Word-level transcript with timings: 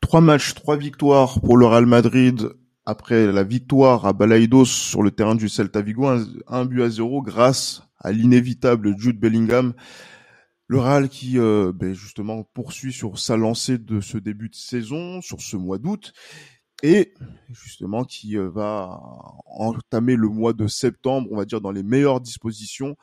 Trois 0.00 0.20
matchs, 0.20 0.54
trois 0.54 0.76
victoires 0.76 1.40
pour 1.40 1.56
le 1.56 1.66
Real 1.66 1.86
Madrid 1.86 2.50
après 2.90 3.30
la 3.30 3.44
victoire 3.44 4.04
à 4.04 4.12
Balaidos 4.12 4.64
sur 4.64 5.04
le 5.04 5.12
terrain 5.12 5.36
du 5.36 5.48
Celta 5.48 5.80
Vigo, 5.80 6.08
un, 6.48 6.64
but 6.64 6.82
à 6.82 6.90
zéro 6.90 7.22
grâce 7.22 7.84
à 7.98 8.10
l'inévitable 8.10 8.98
Jude 8.98 9.20
Bellingham. 9.20 9.74
Le 10.66 10.80
Real 10.80 11.08
qui 11.08 11.38
euh, 11.38 11.72
ben, 11.72 11.94
justement 11.94 12.42
poursuit 12.52 12.92
sur 12.92 13.18
sa 13.18 13.36
lancée 13.36 13.78
de 13.78 14.00
ce 14.00 14.18
début 14.18 14.48
de 14.48 14.56
saison, 14.56 15.20
sur 15.20 15.40
ce 15.40 15.56
mois 15.56 15.78
d'août, 15.78 16.12
et 16.82 17.14
justement 17.48 18.02
qui 18.02 18.36
euh, 18.36 18.48
va 18.48 19.00
entamer 19.46 20.16
le 20.16 20.28
mois 20.28 20.52
de 20.52 20.66
septembre, 20.66 21.28
on 21.30 21.36
va 21.36 21.44
dire 21.44 21.60
dans 21.60 21.72
les 21.72 21.84
meilleures 21.84 22.20
dispositions. 22.20 22.96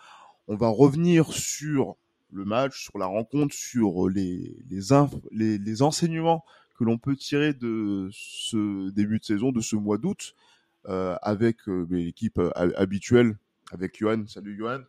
On 0.50 0.58
va 0.58 0.68
revenir 0.68 1.32
sur 1.32 1.96
le 2.32 2.44
match, 2.44 2.84
sur 2.84 2.98
la 2.98 3.06
rencontre, 3.06 3.56
sur 3.56 4.10
inf- 4.10 5.22
les, 5.32 5.58
les 5.58 5.82
enseignements 5.82 6.44
que 6.78 6.84
l'on 6.84 6.98
peut 6.98 7.16
tirer 7.16 7.54
de 7.54 8.08
ce 8.12 8.90
début 8.92 9.20
de 9.20 9.26
saison, 9.26 9.52
de 9.52 9.62
ce 9.62 9.76
mois 9.76 9.98
d'août, 9.98 10.36
euh, 10.88 11.16
avec 11.22 11.68
euh, 11.68 11.86
ben, 11.90 11.98
l'équipe 11.98 12.38
euh, 12.38 12.52
habituelle, 12.78 13.38
avec 13.72 13.98
Johan. 14.00 14.26
Salut 14.28 14.56
Johan. 14.58 14.82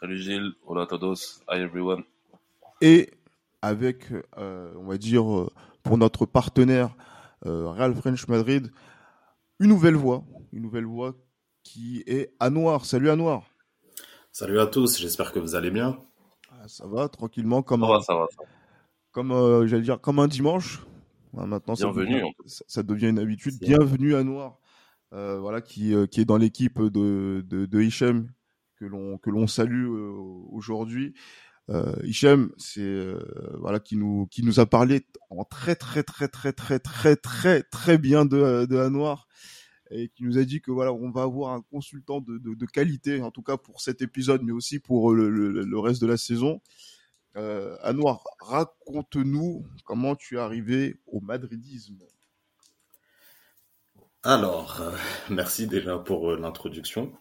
Salut 0.00 0.18
Gilles, 0.18 0.52
hola 0.66 0.82
a 0.82 0.86
todos, 0.86 1.40
hi 1.50 1.58
everyone. 1.60 2.04
Et 2.80 3.10
avec, 3.62 4.12
euh, 4.36 4.72
on 4.76 4.84
va 4.84 4.98
dire, 4.98 5.24
pour 5.82 5.98
notre 5.98 6.26
partenaire 6.26 6.94
euh, 7.46 7.68
Real 7.70 7.94
French 7.94 8.28
Madrid, 8.28 8.70
une 9.58 9.68
nouvelle 9.68 9.94
voix, 9.96 10.24
une 10.52 10.62
nouvelle 10.62 10.84
voix 10.84 11.14
qui 11.62 12.04
est 12.06 12.32
Anouar. 12.40 12.84
Salut 12.84 13.10
Anouar. 13.10 13.42
Salut 14.32 14.60
à 14.60 14.66
tous, 14.66 14.98
j'espère 14.98 15.32
que 15.32 15.38
vous 15.38 15.54
allez 15.54 15.70
bien. 15.70 15.98
Ah, 16.50 16.68
Ça 16.68 16.86
va 16.86 17.08
tranquillement 17.08 17.62
comme 17.62 17.80
Ça 17.80 17.86
un, 17.86 17.90
va, 17.90 18.00
ça 18.02 18.14
va, 18.14 18.26
ça 18.30 18.42
va. 18.42 18.48
Comme 19.16 19.32
euh, 19.32 19.66
j'allais 19.66 19.82
dire 19.82 19.98
comme 19.98 20.18
un 20.18 20.28
dimanche. 20.28 20.84
Maintenant 21.32 21.74
ça 21.74 21.86
Bienvenue, 21.86 22.12
devient, 22.16 22.22
en 22.22 22.32
ça, 22.44 22.64
ça 22.68 22.82
devient 22.82 23.08
une 23.08 23.18
habitude. 23.18 23.54
Bienvenue 23.58 24.14
à 24.14 24.22
Noir, 24.22 24.58
euh, 25.14 25.38
voilà 25.40 25.62
qui 25.62 25.94
euh, 25.94 26.06
qui 26.06 26.20
est 26.20 26.26
dans 26.26 26.36
l'équipe 26.36 26.78
de 26.82 27.42
de, 27.48 27.64
de 27.64 27.80
Hichem 27.80 28.30
que 28.78 28.84
l'on 28.84 29.16
que 29.16 29.30
l'on 29.30 29.46
salue 29.46 29.86
euh, 29.86 30.12
aujourd'hui. 30.50 31.14
Euh, 31.70 31.94
Hichem, 32.04 32.50
c'est 32.58 32.82
euh, 32.82 33.18
voilà 33.58 33.80
qui 33.80 33.96
nous 33.96 34.26
qui 34.26 34.42
nous 34.42 34.60
a 34.60 34.66
parlé 34.66 35.06
en 35.30 35.44
très 35.44 35.76
très 35.76 36.02
très 36.02 36.28
très 36.28 36.52
très 36.52 36.78
très 36.78 37.16
très 37.16 37.62
très 37.62 37.96
bien 37.96 38.26
de 38.26 38.66
de 38.66 38.76
Anouar 38.76 39.28
et 39.90 40.10
qui 40.10 40.24
nous 40.24 40.36
a 40.36 40.44
dit 40.44 40.60
que 40.60 40.70
voilà 40.70 40.92
on 40.92 41.10
va 41.10 41.22
avoir 41.22 41.54
un 41.54 41.62
consultant 41.62 42.20
de, 42.20 42.36
de, 42.36 42.54
de 42.54 42.66
qualité 42.66 43.22
en 43.22 43.30
tout 43.30 43.42
cas 43.42 43.56
pour 43.56 43.80
cet 43.80 44.02
épisode 44.02 44.42
mais 44.42 44.52
aussi 44.52 44.78
pour 44.78 45.14
le, 45.14 45.30
le, 45.30 45.64
le 45.64 45.78
reste 45.78 46.02
de 46.02 46.06
la 46.06 46.18
saison. 46.18 46.60
Euh, 47.36 47.76
Anouar, 47.82 48.24
raconte-nous 48.40 49.66
comment 49.84 50.16
tu 50.16 50.36
es 50.36 50.38
arrivé 50.38 50.98
au 51.06 51.20
madridisme. 51.20 51.98
Alors, 54.22 54.80
euh, 54.80 54.90
merci 55.30 55.66
déjà 55.66 55.98
pour 55.98 56.30
euh, 56.30 56.36
l'introduction. 56.36 57.12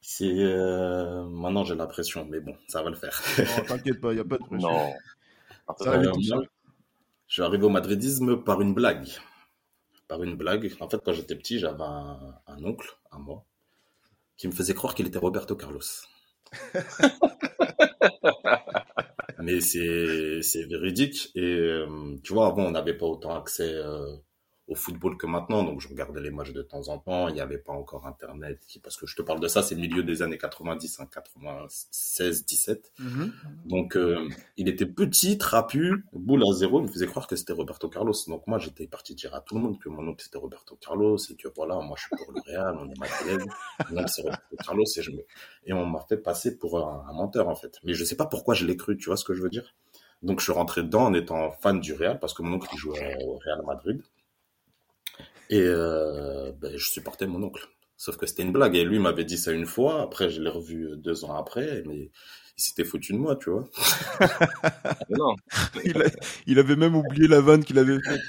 C'est 0.00 0.44
euh, 0.44 1.24
maintenant 1.24 1.64
j'ai 1.64 1.74
la 1.74 1.86
pression, 1.86 2.24
mais 2.26 2.40
bon, 2.40 2.56
ça 2.68 2.82
va 2.82 2.90
le 2.90 2.96
faire. 2.96 3.20
Non, 3.38 3.64
t'inquiète 3.64 4.00
pas, 4.00 4.12
il 4.12 4.18
y 4.18 4.20
a 4.20 4.24
pas 4.24 4.38
de 4.38 4.44
pression. 4.44 4.68
Non. 4.68 4.94
Ça 5.78 5.90
va 5.90 5.96
Euh, 5.98 6.12
je 7.26 7.32
suis 7.34 7.42
arrivé 7.42 7.64
au 7.64 7.68
madridisme 7.70 8.42
par 8.42 8.60
une 8.60 8.74
blague. 8.74 9.08
Par 10.08 10.22
une 10.22 10.36
blague. 10.36 10.72
En 10.80 10.88
fait, 10.88 10.98
quand 11.04 11.12
j'étais 11.12 11.34
petit, 11.36 11.58
j'avais 11.58 11.82
un, 11.82 12.34
un 12.46 12.64
oncle 12.64 12.96
à 13.10 13.18
moi 13.18 13.44
qui 14.36 14.46
me 14.48 14.52
faisait 14.52 14.74
croire 14.74 14.94
qu'il 14.94 15.06
était 15.06 15.18
Roberto 15.18 15.56
Carlos. 15.56 15.80
Mais 19.42 19.60
c'est 19.60 20.42
c'est 20.42 20.64
véridique. 20.64 21.30
Et 21.34 21.40
euh, 21.42 22.16
tu 22.22 22.32
vois 22.32 22.48
avant 22.48 22.64
on 22.66 22.70
n'avait 22.70 22.96
pas 22.96 23.06
autant 23.06 23.34
accès 23.36 23.70
euh, 23.74 24.16
au 24.68 24.74
football 24.74 25.16
que 25.16 25.26
maintenant. 25.26 25.62
Donc 25.62 25.80
je 25.80 25.88
regardais 25.88 26.20
les 26.20 26.30
matchs 26.30 26.52
de 26.52 26.62
temps 26.62 26.88
en 26.88 26.98
temps. 26.98 27.28
Il 27.28 27.34
n'y 27.34 27.40
avait 27.40 27.58
pas 27.58 27.72
encore 27.72 28.06
internet 28.06 28.60
qui 28.66 28.78
parce 28.80 28.96
que 28.96 29.06
je 29.06 29.14
te 29.16 29.22
parle 29.22 29.40
de 29.40 29.48
ça 29.48 29.62
c'est 29.62 29.74
le 29.76 29.80
milieu 29.80 30.02
des 30.02 30.22
années 30.22 30.38
90 30.38 31.00
hein, 31.00 31.08
96 31.12 32.44
17 32.46 32.92
Mhm. 32.98 33.32
donc 33.64 33.96
euh, 33.96 34.28
il 34.56 34.68
était 34.68 34.86
petit 34.86 35.38
trapu 35.38 36.04
boule 36.12 36.42
à 36.42 36.52
zéro. 36.52 36.80
Il 36.80 36.84
me 36.84 36.88
faisait 36.88 37.06
croire 37.06 37.26
que 37.26 37.36
c'était 37.36 37.52
Roberto 37.52 37.88
Carlos. 37.88 38.12
Donc 38.26 38.46
moi 38.46 38.58
j'étais 38.58 38.86
parti 38.86 39.14
dire 39.14 39.34
à 39.34 39.40
tout 39.40 39.54
le 39.54 39.60
monde 39.62 39.78
que 39.78 39.88
mon 39.88 40.06
oncle 40.08 40.22
c'était 40.24 40.38
Roberto 40.38 40.76
Carlos 40.80 41.16
et 41.30 41.36
que 41.36 41.48
voilà 41.54 41.76
moi 41.80 41.96
je 41.96 42.02
suis 42.06 42.16
pour 42.24 42.32
le 42.32 42.40
Real 42.46 42.76
on 42.80 42.88
est 42.90 42.98
Madrid 42.98 43.48
mon 43.90 43.98
oncle 44.00 44.08
c'est 44.10 44.22
Roberto 44.22 44.56
Carlos 44.64 44.84
et 44.96 45.02
je 45.02 45.10
me 45.10 45.24
et 45.64 45.72
on 45.72 45.86
m'a 45.86 46.00
fait 46.08 46.16
passer 46.16 46.58
pour 46.58 46.78
un, 46.78 47.06
un 47.08 47.12
menteur 47.12 47.48
en 47.48 47.54
fait. 47.56 47.78
Mais 47.84 47.94
je 47.94 48.04
sais 48.04 48.16
pas 48.16 48.26
pourquoi 48.26 48.54
je 48.54 48.66
l'ai 48.66 48.76
cru, 48.76 48.96
tu 48.96 49.06
vois 49.06 49.16
ce 49.16 49.24
que 49.24 49.34
je 49.34 49.42
veux 49.42 49.50
dire? 49.50 49.74
Donc 50.22 50.40
je 50.40 50.44
suis 50.44 50.52
rentré 50.52 50.82
dedans 50.82 51.04
en 51.04 51.14
étant 51.14 51.50
fan 51.52 51.80
du 51.80 51.92
Real 51.92 52.18
parce 52.18 52.34
que 52.34 52.42
mon 52.42 52.54
oncle 52.56 52.68
il 52.72 52.78
jouait 52.78 53.16
au 53.24 53.36
Real 53.38 53.62
Madrid 53.66 54.02
et 55.50 55.60
euh, 55.62 56.52
ben, 56.60 56.76
je 56.76 56.88
supportais 56.90 57.26
mon 57.26 57.42
oncle. 57.42 57.66
Sauf 57.96 58.16
que 58.18 58.26
c'était 58.26 58.42
une 58.42 58.52
blague 58.52 58.76
et 58.76 58.84
lui 58.84 58.98
m'avait 58.98 59.24
dit 59.24 59.38
ça 59.38 59.52
une 59.52 59.66
fois. 59.66 60.02
Après 60.02 60.28
je 60.30 60.40
l'ai 60.42 60.50
revu 60.50 60.96
deux 60.98 61.24
ans 61.24 61.34
après, 61.36 61.82
mais 61.86 62.10
il 62.58 62.62
s'était 62.62 62.84
foutu 62.84 63.12
de 63.12 63.18
moi, 63.18 63.36
tu 63.36 63.50
vois. 63.50 63.64
Non. 65.10 65.34
il, 65.84 66.02
a- 66.02 66.10
il 66.46 66.58
avait 66.58 66.76
même 66.76 66.96
oublié 66.96 67.28
la 67.28 67.40
vanne 67.40 67.64
qu'il 67.64 67.78
avait 67.78 67.98
faite. 68.00 68.20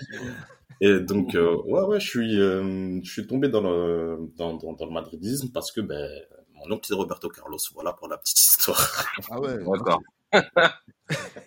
Et 0.81 0.99
donc 0.99 1.35
euh, 1.35 1.55
ouais 1.65 1.81
ouais, 1.83 1.99
je 1.99 2.07
suis 2.07 2.39
euh, 2.41 2.99
je 3.03 3.11
suis 3.11 3.27
tombé 3.27 3.49
dans 3.49 3.61
le 3.61 4.19
dans, 4.37 4.55
dans, 4.55 4.73
dans 4.73 4.85
le 4.85 4.91
madridisme 4.91 5.49
parce 5.53 5.71
que 5.71 5.81
ben 5.81 6.09
mon 6.53 6.71
oncle 6.75 6.85
c'est 6.87 6.93
Roberto 6.95 7.29
Carlos. 7.29 7.57
Voilà 7.73 7.93
pour 7.93 8.07
la 8.07 8.17
petite 8.17 8.39
histoire. 8.39 9.05
Ah 9.31 9.39
ouais. 9.41 9.57
D'accord. 9.77 10.01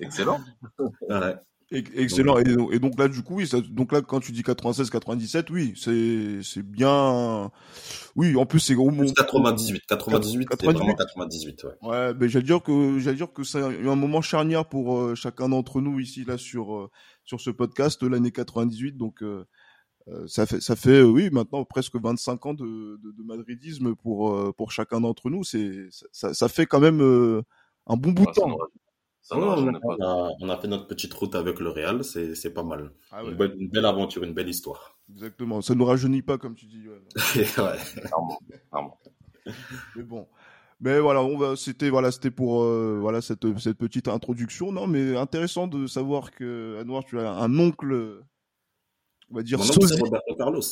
Excellent. 0.00 0.41
Ouais. 1.09 1.34
Excellent. 1.70 2.36
Et, 2.38 2.44
donc- 2.44 2.72
et 2.72 2.78
donc 2.81 2.98
là, 2.98 3.06
du 3.08 3.22
coup, 3.22 3.36
oui, 3.36 3.47
ça- 3.47 3.60
donc 3.60 3.92
là, 3.92 4.00
quand 4.03 4.19
tu 4.20 4.32
dis 4.32 4.42
96, 4.42 4.91
97, 4.91 5.50
oui, 5.50 5.72
c'est, 5.76 6.41
c'est 6.42 6.62
bien. 6.64 7.50
Oui, 8.16 8.34
en 8.36 8.44
plus, 8.44 8.58
c'est 8.60 8.75
Plus 8.75 9.12
98, 9.14 9.86
98, 9.86 10.48
c'était 10.50 10.66
98. 10.66 10.78
vraiment 10.78 10.94
98, 10.97 11.64
ouais. 11.64 11.70
Ouais, 11.88 12.14
mais 12.19 12.28
j'allais 12.28 12.44
dire 12.44 12.62
que 12.62 12.98
j'allais 12.98 13.16
dire 13.16 13.32
que 13.32 13.44
c'est 13.44 13.60
un 13.62 13.94
moment 13.97 14.20
charnière 14.20 14.64
pour 14.69 14.97
euh, 14.98 15.14
chacun 15.14 15.48
d'entre 15.48 15.80
nous 15.80 16.00
ici 16.00 16.25
là 16.25 16.36
sur 16.38 16.75
euh, 16.75 16.91
sur 17.25 17.41
ce 17.41 17.50
podcast 17.50 18.03
l'année 18.03 18.32
98. 18.32 18.97
Donc 18.97 19.22
euh, 19.22 19.44
ça 20.26 20.47
fait 20.47 20.60
ça 20.60 20.75
fait 20.75 21.03
euh, 21.03 21.04
oui 21.04 21.30
maintenant 21.30 21.64
presque 21.64 21.94
25 21.94 22.47
ans 22.47 22.54
de, 22.54 22.64
de, 22.64 23.12
de 23.16 23.22
madridisme 23.22 23.94
pour 23.94 24.34
euh, 24.34 24.53
pour 24.56 24.72
chacun 24.72 25.00
d'entre 25.00 25.30
nous. 25.30 25.44
C'est 25.44 25.86
ça, 26.10 26.34
ça 26.34 26.48
fait 26.48 26.66
quand 26.66 26.80
même 26.80 27.00
euh, 27.00 27.42
un 27.86 27.97
bon 27.97 28.10
bout 28.10 28.26
de 28.26 28.32
temps. 28.32 28.59
Ça 29.22 29.36
Ouais, 29.38 29.44
on, 29.44 29.69
a, 29.69 29.72
pas. 29.72 29.78
on 29.98 30.03
a- 30.03 30.31
on 30.41 30.48
a 30.48 30.56
fait 30.60 30.66
notre 30.69 30.86
petite 30.86 31.12
route 31.14 31.34
avec 31.34 31.60
le 31.60 31.69
Real, 31.70 32.03
c'est 32.04 32.54
pas 32.54 32.62
mal. 32.62 32.91
Ah 33.12 33.22
ouais, 33.22 33.31
Une, 33.31 33.36
belle, 33.36 33.54
une 33.58 33.69
belle 33.69 33.84
aventure, 33.86 34.22
une 34.25 34.32
belle 34.34 34.48
histoire. 34.48 34.98
exactement. 35.10 35.60
Ça 35.60 35.75
nous 35.75 35.84
rajeunit 35.84 36.22
pas 36.22 36.38
comme 36.38 36.54
tu 36.54 36.66
dis. 36.66 36.84
ouais. 36.88 37.00
ouais. 37.36 37.78
Clairement. 38.03 38.38
Clairement. 38.70 39.00
Mais 39.97 40.03
bon. 40.03 40.26
Mais 40.82 40.98
voilà, 40.98 41.22
on 41.22 41.36
va, 41.36 41.56
c'était 41.56 41.91
voilà, 41.91 42.10
c'était 42.10 42.30
pour 42.30 42.62
euh, 42.62 42.97
voilà 43.00 43.20
cette 43.20 43.47
cette 43.59 43.76
petite 43.76 44.09
introduction. 44.09 44.72
Non, 44.72 44.86
mais 44.86 45.14
intéressant 45.16 45.66
de 45.66 45.86
savoir 45.86 46.30
que 46.30 46.78
Anouar, 46.80 47.04
tu 47.04 47.18
as 47.21 47.30
un 47.30 47.59
oncle, 47.59 48.22
on 49.30 49.34
va 49.36 49.42
dire 49.42 49.59
Mon 49.59 49.65
oncle, 49.65 49.74
c'est 49.83 49.86
sosie. 49.89 50.00
Roberto 50.03 50.34
Carlos. 50.36 50.62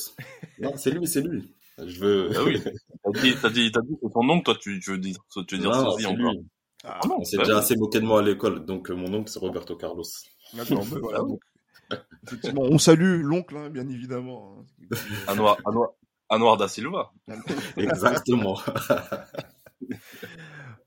Non, 0.60 0.72
c'est 0.76 0.92
lui, 0.92 1.06
c'est 1.06 1.20
lui. 1.20 1.54
Je 1.84 2.00
veux. 2.00 2.30
Bah 2.30 2.40
oui. 2.46 2.58
T'as 3.04 3.20
dit, 3.20 3.34
t'as 3.40 3.50
dit, 3.50 3.70
t'as 3.70 3.80
dit 3.82 3.92
que 3.94 3.98
c'est 4.02 4.12
ton 4.12 4.24
nom, 4.24 4.40
toi, 4.40 4.54
tu, 4.58 4.80
tu 4.80 4.90
veux 4.92 4.98
dire, 4.98 5.16
tu 5.46 5.54
veux 5.56 5.60
dire 5.60 5.70
Non, 5.70 5.90
sosie 5.90 6.04
c'est 6.04 6.08
encore. 6.08 6.32
lui. 6.32 6.46
Ah, 6.84 7.00
Ah 7.02 7.08
On 7.18 7.24
s'est 7.24 7.36
bah 7.36 7.44
déjà 7.44 7.58
assez 7.58 7.76
moqué 7.76 8.00
de 8.00 8.04
moi 8.06 8.20
à 8.20 8.22
l'école, 8.22 8.64
donc 8.64 8.90
euh, 8.90 8.94
mon 8.94 9.12
oncle, 9.14 9.30
c'est 9.30 9.38
Roberto 9.40 9.76
Carlos. 9.76 10.04
D'accord, 10.54 10.84
mais 10.92 11.00
voilà. 11.00 11.18
donc, 11.20 11.40
effectivement, 12.26 12.62
on 12.62 12.78
salue 12.78 13.22
l'oncle, 13.22 13.56
hein, 13.56 13.70
bien 13.70 13.88
évidemment. 13.88 14.58
hein. 14.90 14.96
Anouar, 15.26 15.56
Anouar, 15.66 15.88
Anouar 16.28 16.56
da 16.56 16.68
Silva. 16.68 17.12
Exactement. 17.76 18.58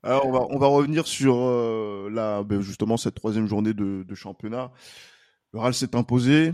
Alors, 0.02 0.26
on 0.26 0.32
va, 0.32 0.40
on 0.50 0.58
va 0.58 0.66
revenir 0.66 1.06
sur 1.06 1.36
euh, 1.38 2.08
la, 2.10 2.42
ben, 2.42 2.60
justement 2.60 2.96
cette 2.96 3.14
troisième 3.14 3.46
journée 3.46 3.72
de, 3.74 4.02
de 4.06 4.14
championnat. 4.14 4.72
Le 5.52 5.60
Real 5.60 5.74
s'est 5.74 5.94
imposé. 5.94 6.52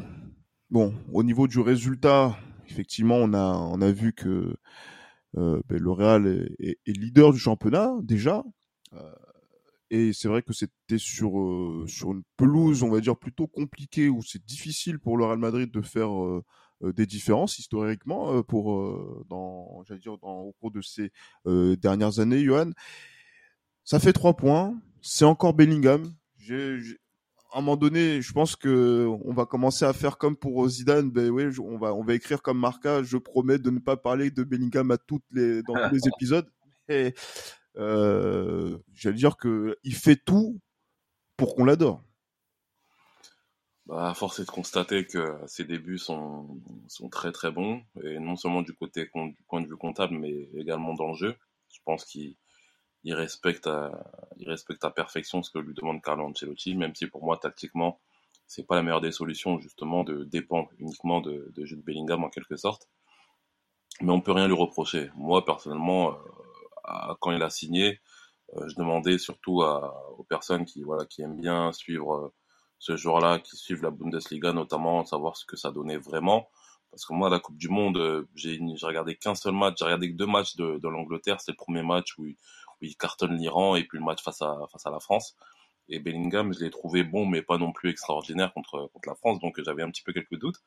Bon, 0.70 0.94
au 1.12 1.22
niveau 1.22 1.46
du 1.46 1.60
résultat, 1.60 2.36
effectivement, 2.68 3.16
on 3.16 3.32
a, 3.32 3.54
on 3.54 3.80
a 3.80 3.90
vu 3.90 4.12
que 4.12 4.54
euh, 5.36 5.60
ben, 5.68 5.78
le 5.80 5.90
Real 5.90 6.26
est, 6.26 6.56
est- 6.70 6.78
est 6.86 6.92
leader 6.92 7.32
du 7.32 7.38
championnat 7.38 7.92
déjà. 8.02 8.44
Euh, 8.94 9.12
et 9.90 10.12
c'est 10.12 10.28
vrai 10.28 10.42
que 10.42 10.52
c'était 10.52 10.98
sur 10.98 11.38
euh, 11.40 11.86
sur 11.86 12.12
une 12.12 12.22
pelouse, 12.36 12.82
on 12.82 12.90
va 12.90 13.00
dire 13.00 13.16
plutôt 13.16 13.46
compliquée, 13.46 14.08
où 14.08 14.22
c'est 14.22 14.44
difficile 14.44 14.98
pour 14.98 15.16
le 15.16 15.24
Real 15.24 15.38
Madrid 15.38 15.70
de 15.70 15.80
faire 15.80 16.10
euh, 16.12 16.44
des 16.82 17.06
différences 17.06 17.58
historiquement 17.58 18.42
pour 18.44 19.24
dans 19.28 19.82
j'allais 19.84 20.00
dire 20.00 20.18
dans 20.18 20.42
au 20.42 20.52
cours 20.60 20.70
de 20.70 20.80
ces 20.80 21.10
dernières 21.44 22.20
années, 22.20 22.44
Johan. 22.44 22.70
Ça 23.84 23.98
fait 23.98 24.12
trois 24.12 24.36
points. 24.36 24.78
C'est 25.00 25.24
encore 25.24 25.54
Bellingham. 25.54 26.12
J'ai, 26.36 26.78
à 27.52 27.58
un 27.58 27.60
moment 27.62 27.76
donné, 27.76 28.20
je 28.20 28.32
pense 28.32 28.54
que 28.54 29.08
on 29.24 29.32
va 29.32 29.46
commencer 29.46 29.84
à 29.84 29.92
faire 29.92 30.18
comme 30.18 30.36
pour 30.36 30.68
Zidane. 30.68 31.10
Ben 31.10 31.30
oui, 31.30 31.46
on 31.58 31.78
va 31.78 31.94
on 31.94 32.04
va 32.04 32.14
écrire 32.14 32.42
comme 32.42 32.58
Marca. 32.58 33.02
Je 33.02 33.16
promets 33.16 33.58
de 33.58 33.70
ne 33.70 33.78
pas 33.78 33.96
parler 33.96 34.30
de 34.30 34.44
Bellingham 34.44 34.90
à 34.90 34.98
toutes 34.98 35.24
les 35.32 35.62
dans 35.62 35.74
tous 35.88 35.94
les 35.94 36.06
épisodes. 36.14 36.48
Et 36.88 37.14
euh, 37.78 38.78
j'allais 38.94 39.16
dire 39.16 39.36
que 39.36 39.78
il 39.84 39.94
fait 39.94 40.16
tout 40.16 40.60
pour 41.36 41.54
qu'on 41.54 41.64
l'adore. 41.64 42.02
Bah, 43.86 44.12
force 44.14 44.40
est 44.40 44.44
de 44.44 44.50
constater 44.50 45.06
que 45.06 45.38
ses 45.46 45.64
débuts 45.64 45.96
sont, 45.98 46.60
sont 46.88 47.08
très 47.08 47.32
très 47.32 47.50
bons, 47.50 47.82
et 48.02 48.18
non 48.18 48.36
seulement 48.36 48.60
du 48.60 48.74
côté 48.74 49.04
du 49.14 49.42
point 49.48 49.62
de 49.62 49.66
vue 49.66 49.78
comptable, 49.78 50.18
mais 50.18 50.50
également 50.54 50.92
dans 50.92 51.08
le 51.08 51.14
jeu. 51.14 51.36
Je 51.72 51.78
pense 51.84 52.04
qu'il 52.04 52.36
il 53.04 53.14
respecte, 53.14 53.66
à, 53.66 54.12
il 54.36 54.48
respecte 54.48 54.84
à 54.84 54.90
perfection 54.90 55.42
ce 55.42 55.50
que 55.50 55.58
lui 55.58 55.74
demande 55.74 56.02
Carlo 56.02 56.26
Ancelotti, 56.26 56.74
même 56.74 56.94
si 56.94 57.06
pour 57.06 57.24
moi, 57.24 57.38
tactiquement, 57.38 58.00
c'est 58.46 58.66
pas 58.66 58.76
la 58.76 58.82
meilleure 58.82 59.00
des 59.00 59.12
solutions, 59.12 59.58
justement, 59.60 60.04
de 60.04 60.24
dépendre 60.24 60.68
uniquement 60.78 61.20
de, 61.20 61.50
de 61.54 61.64
Jude 61.64 61.82
Bellingham 61.82 62.24
en 62.24 62.28
quelque 62.28 62.56
sorte. 62.56 62.88
Mais 64.00 64.12
on 64.12 64.20
peut 64.20 64.32
rien 64.32 64.48
lui 64.48 64.54
reprocher. 64.54 65.10
Moi, 65.14 65.44
personnellement, 65.44 66.16
euh, 66.88 67.14
quand 67.20 67.32
il 67.32 67.42
a 67.42 67.50
signé, 67.50 68.00
euh, 68.56 68.68
je 68.68 68.74
demandais 68.76 69.18
surtout 69.18 69.62
aux 69.62 70.24
personnes 70.24 70.64
qui, 70.64 70.82
voilà, 70.82 71.04
qui 71.06 71.22
aiment 71.22 71.40
bien 71.40 71.72
suivre 71.72 72.14
euh, 72.14 72.34
ce 72.78 72.96
joueur-là, 72.96 73.40
qui 73.40 73.56
suivent 73.56 73.82
la 73.82 73.90
Bundesliga 73.90 74.52
notamment, 74.52 75.04
savoir 75.04 75.36
ce 75.36 75.44
que 75.44 75.56
ça 75.56 75.70
donnait 75.70 75.98
vraiment. 75.98 76.48
Parce 76.90 77.04
que 77.04 77.12
moi, 77.12 77.28
la 77.28 77.38
Coupe 77.40 77.58
du 77.58 77.68
Monde, 77.68 78.26
j'ai 78.34 78.58
regardé 78.82 79.16
qu'un 79.16 79.34
seul 79.34 79.52
match, 79.52 79.76
j'ai 79.78 79.84
regardé 79.84 80.10
que 80.10 80.16
deux 80.16 80.26
matchs 80.26 80.56
de, 80.56 80.88
l'Angleterre. 80.88 81.40
C'est 81.40 81.52
le 81.52 81.56
premier 81.56 81.82
match 81.82 82.16
où, 82.18 82.26
il 82.80 82.96
cartonne 82.96 83.36
l'Iran 83.36 83.74
et 83.74 83.84
puis 83.84 83.98
le 83.98 84.04
match 84.04 84.22
face 84.22 84.40
à, 84.40 84.56
la 84.86 85.00
France. 85.00 85.36
Et 85.88 85.98
Bellingham, 85.98 86.52
je 86.52 86.60
l'ai 86.60 86.70
trouvé 86.70 87.02
bon, 87.02 87.26
mais 87.26 87.42
pas 87.42 87.58
non 87.58 87.72
plus 87.72 87.90
extraordinaire 87.90 88.52
contre, 88.54 88.90
la 89.06 89.14
France, 89.16 89.40
donc 89.40 89.60
j'avais 89.62 89.82
un 89.82 89.90
petit 89.90 90.02
peu 90.02 90.12
quelques 90.12 90.36
doutes. 90.38 90.62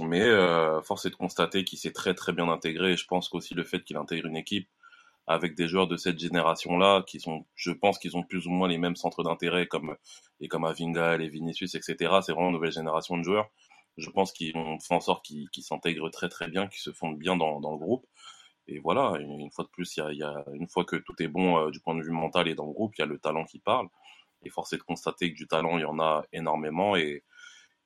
Mais 0.00 0.22
euh, 0.22 0.80
force 0.82 1.04
est 1.06 1.10
de 1.10 1.16
constater 1.16 1.64
qu'il 1.64 1.78
s'est 1.78 1.92
très 1.92 2.14
très 2.14 2.32
bien 2.32 2.48
intégré. 2.48 2.92
Et 2.92 2.96
je 2.96 3.06
pense 3.06 3.28
qu'aussi 3.28 3.54
le 3.54 3.64
fait 3.64 3.82
qu'il 3.84 3.96
intègre 3.96 4.26
une 4.26 4.36
équipe 4.36 4.68
avec 5.26 5.54
des 5.54 5.68
joueurs 5.68 5.86
de 5.86 5.96
cette 5.96 6.18
génération-là, 6.18 7.04
qui 7.06 7.20
sont, 7.20 7.46
je 7.54 7.70
pense 7.70 7.98
qu'ils 7.98 8.16
ont 8.16 8.22
plus 8.22 8.46
ou 8.46 8.50
moins 8.50 8.68
les 8.68 8.78
mêmes 8.78 8.96
centres 8.96 9.22
d'intérêt 9.22 9.66
comme 9.66 9.96
et 10.40 10.48
comme 10.48 10.64
Avinga, 10.64 11.16
les 11.16 11.28
Vinicius, 11.28 11.74
etc. 11.74 11.96
C'est 12.22 12.32
vraiment 12.32 12.48
une 12.48 12.54
nouvelle 12.54 12.72
génération 12.72 13.16
de 13.16 13.22
joueurs. 13.22 13.48
Je 13.98 14.10
pense 14.10 14.32
qu'ils 14.32 14.56
ont 14.56 14.80
fait 14.80 14.94
en 14.94 15.00
sorte 15.00 15.24
qu'ils 15.24 15.48
s'intègrent 15.62 16.10
très 16.10 16.28
très 16.28 16.48
bien, 16.48 16.66
qu'ils 16.66 16.80
se 16.80 16.92
fondent 16.92 17.18
bien 17.18 17.36
dans, 17.36 17.60
dans 17.60 17.72
le 17.72 17.78
groupe. 17.78 18.06
Et 18.68 18.78
voilà, 18.78 19.18
une 19.20 19.50
fois 19.50 19.64
de 19.64 19.70
plus, 19.70 19.96
il 19.96 20.00
y 20.00 20.02
a, 20.02 20.12
y 20.12 20.22
a, 20.22 20.44
une 20.54 20.68
fois 20.68 20.84
que 20.84 20.96
tout 20.96 21.14
est 21.20 21.28
bon 21.28 21.58
euh, 21.58 21.70
du 21.70 21.80
point 21.80 21.94
de 21.94 22.02
vue 22.02 22.12
mental 22.12 22.48
et 22.48 22.54
dans 22.54 22.66
le 22.66 22.72
groupe, 22.72 22.94
il 22.96 23.00
y 23.00 23.04
a 23.04 23.06
le 23.06 23.18
talent 23.18 23.44
qui 23.44 23.58
parle. 23.58 23.88
Et 24.44 24.50
force 24.50 24.72
est 24.72 24.78
de 24.78 24.82
constater 24.82 25.32
que 25.32 25.36
du 25.36 25.46
talent, 25.46 25.78
il 25.78 25.82
y 25.82 25.84
en 25.84 25.98
a 26.00 26.24
énormément. 26.32 26.96
Et, 26.96 27.24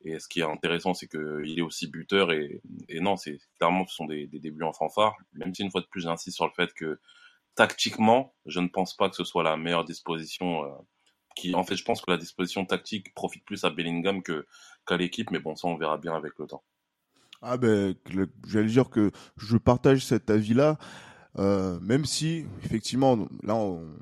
et 0.04 0.18
ce 0.18 0.28
qui 0.28 0.40
est 0.40 0.44
intéressant, 0.44 0.94
c'est 0.94 1.08
qu'il 1.08 1.58
est 1.58 1.62
aussi 1.62 1.88
buteur. 1.88 2.32
Et, 2.32 2.60
et 2.88 3.00
non, 3.00 3.16
c'est 3.16 3.38
clairement, 3.58 3.86
ce 3.86 3.94
sont 3.94 4.06
des, 4.06 4.26
des, 4.26 4.38
débuts 4.38 4.64
en 4.64 4.72
fanfare. 4.72 5.16
Même 5.32 5.54
si 5.54 5.62
une 5.62 5.70
fois 5.70 5.80
de 5.80 5.86
plus, 5.86 6.02
j'insiste 6.02 6.36
sur 6.36 6.46
le 6.46 6.52
fait 6.52 6.72
que 6.74 7.00
tactiquement, 7.56 8.34
je 8.46 8.60
ne 8.60 8.68
pense 8.68 8.96
pas 8.96 9.10
que 9.10 9.16
ce 9.16 9.24
soit 9.24 9.42
la 9.42 9.56
meilleure 9.56 9.84
disposition. 9.84 10.64
Euh, 10.64 10.68
qui, 11.34 11.54
en 11.54 11.64
fait, 11.64 11.76
je 11.76 11.84
pense 11.84 12.00
que 12.00 12.10
la 12.10 12.16
disposition 12.16 12.64
tactique 12.64 13.12
profite 13.14 13.44
plus 13.44 13.64
à 13.64 13.70
Bellingham 13.70 14.22
que 14.22 14.46
qu'à 14.86 14.96
l'équipe. 14.96 15.30
Mais 15.30 15.38
bon, 15.38 15.54
ça, 15.54 15.68
on 15.68 15.76
verra 15.76 15.98
bien 15.98 16.14
avec 16.14 16.32
le 16.38 16.46
temps. 16.46 16.64
Ah 17.42 17.58
ben, 17.58 17.94
j'allais 18.46 18.68
dire 18.68 18.88
que 18.88 19.10
je 19.36 19.58
partage 19.58 20.04
cet 20.04 20.30
avis-là, 20.30 20.78
euh, 21.38 21.78
même 21.80 22.06
si 22.06 22.46
effectivement, 22.64 23.28
là, 23.42 23.54
on, 23.54 23.94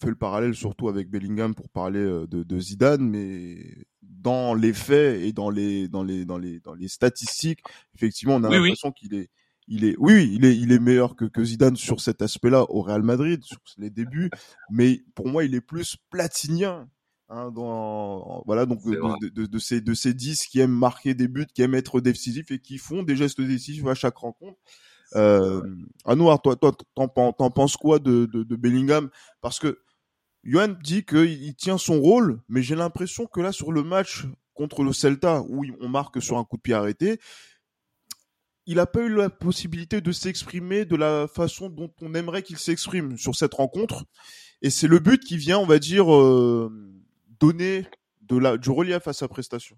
fait 0.00 0.08
le 0.08 0.16
parallèle 0.16 0.54
surtout 0.54 0.88
avec 0.88 1.08
Bellingham 1.08 1.54
pour 1.54 1.68
parler 1.68 2.00
euh, 2.00 2.26
de, 2.26 2.42
de, 2.42 2.58
Zidane, 2.58 3.08
mais 3.08 3.86
dans 4.02 4.54
les 4.54 4.72
faits 4.72 5.20
et 5.22 5.32
dans 5.32 5.50
les 5.50 5.88
dans 5.88 6.02
les 6.02 6.24
dans 6.24 6.38
les 6.38 6.58
dans 6.58 6.74
les 6.74 6.88
statistiques, 6.88 7.60
effectivement, 7.94 8.34
on 8.34 8.44
a 8.44 8.50
l'impression 8.50 8.90
qu'il 8.90 9.14
est 9.14 9.30
il 9.70 9.84
est 9.84 9.96
oui, 9.98 10.30
il 10.34 10.44
est 10.44 10.56
il 10.56 10.72
est 10.72 10.78
meilleur 10.78 11.16
que, 11.16 11.24
que 11.24 11.42
Zidane 11.42 11.76
sur 11.76 12.00
cet 12.00 12.20
aspect-là 12.20 12.66
au 12.68 12.82
Real 12.82 13.02
Madrid 13.02 13.42
sur 13.42 13.58
les 13.78 13.88
débuts, 13.88 14.30
mais 14.70 15.02
pour 15.14 15.28
moi, 15.28 15.44
il 15.44 15.54
est 15.54 15.62
plus 15.62 15.96
platinien 16.10 16.88
Hein, 17.32 17.52
dans, 17.52 18.42
voilà, 18.44 18.66
donc 18.66 18.84
de, 18.84 19.28
de, 19.30 19.46
de, 19.46 19.58
ces 19.60 19.80
de 19.80 19.94
ces 19.94 20.14
10 20.14 20.46
qui 20.46 20.58
aiment 20.58 20.76
marquer 20.76 21.14
des 21.14 21.28
buts, 21.28 21.46
qui 21.54 21.62
aiment 21.62 21.76
être 21.76 22.00
décisifs 22.00 22.50
et 22.50 22.58
qui 22.58 22.76
font 22.76 23.04
des 23.04 23.14
gestes 23.14 23.40
décisifs 23.40 23.86
à 23.86 23.94
chaque 23.94 24.16
rencontre. 24.16 24.58
Euh, 25.14 25.62
Anouar, 26.04 26.42
toi, 26.42 26.56
toi, 26.56 26.72
t'en, 26.96 27.06
t'en 27.06 27.50
penses 27.52 27.76
quoi 27.76 28.00
de, 28.00 28.26
de, 28.26 28.42
de 28.42 28.56
Bellingham? 28.56 29.10
Parce 29.42 29.60
que 29.60 29.78
Johan 30.42 30.74
dit 30.82 31.04
qu'il 31.04 31.44
il 31.44 31.54
tient 31.54 31.78
son 31.78 32.00
rôle, 32.00 32.42
mais 32.48 32.64
j'ai 32.64 32.74
l'impression 32.74 33.26
que 33.26 33.40
là, 33.40 33.52
sur 33.52 33.70
le 33.70 33.84
match 33.84 34.26
contre 34.52 34.82
le 34.82 34.92
Celta, 34.92 35.42
où 35.48 35.64
on 35.80 35.88
marque 35.88 36.20
sur 36.20 36.36
un 36.36 36.42
coup 36.42 36.56
de 36.56 36.62
pied 36.62 36.74
arrêté, 36.74 37.20
il 38.66 38.76
n'a 38.76 38.86
pas 38.86 39.00
eu 39.00 39.14
la 39.14 39.30
possibilité 39.30 40.00
de 40.00 40.12
s'exprimer 40.12 40.84
de 40.84 40.96
la 40.96 41.26
façon 41.28 41.68
dont 41.68 41.92
on 42.02 42.14
aimerait 42.14 42.42
qu'il 42.42 42.58
s'exprime 42.58 43.16
sur 43.16 43.34
cette 43.34 43.54
rencontre. 43.54 44.04
Et 44.62 44.70
c'est 44.70 44.86
le 44.86 44.98
but 44.98 45.22
qui 45.22 45.36
vient, 45.36 45.58
on 45.58 45.66
va 45.66 45.78
dire, 45.78 46.14
euh, 46.14 46.70
donner 47.40 47.86
du 48.20 48.70
relief 48.70 49.08
à 49.08 49.12
sa 49.12 49.26
prestation. 49.26 49.76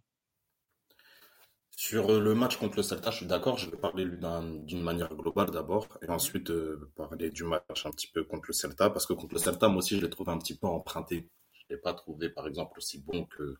Sur 1.70 2.10
euh, 2.10 2.20
le 2.20 2.34
match 2.34 2.58
contre 2.58 2.76
le 2.76 2.82
Celta, 2.82 3.10
je 3.10 3.18
suis 3.18 3.26
d'accord, 3.26 3.56
je 3.56 3.70
vais 3.70 3.76
parler 3.76 4.04
d'une 4.04 4.82
manière 4.82 5.14
globale 5.14 5.50
d'abord, 5.50 5.88
et 6.02 6.10
ensuite 6.10 6.50
euh, 6.50 6.92
parler 6.96 7.30
du 7.30 7.44
match 7.44 7.86
un 7.86 7.90
petit 7.90 8.08
peu 8.08 8.24
contre 8.24 8.44
le 8.48 8.52
Celta, 8.52 8.90
parce 8.90 9.06
que 9.06 9.14
contre 9.14 9.34
le 9.34 9.40
Celta, 9.40 9.68
moi 9.68 9.78
aussi, 9.78 9.96
je 9.96 10.02
l'ai 10.02 10.10
trouvé 10.10 10.32
un 10.32 10.38
petit 10.38 10.56
peu 10.56 10.66
emprunté. 10.66 11.28
Je 11.52 11.64
ne 11.64 11.76
l'ai 11.76 11.80
pas 11.80 11.94
trouvé, 11.94 12.28
par 12.28 12.46
exemple, 12.46 12.78
aussi 12.78 12.98
bon 13.00 13.24
que 13.24 13.56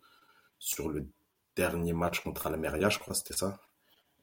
sur 0.59 0.89
le 0.89 1.07
dernier 1.57 1.93
match 1.95 2.21
contre 2.21 2.47
Almeria, 2.47 2.91
je 2.91 2.99
crois, 2.99 3.15
c'était 3.15 3.35
ça. 3.35 3.59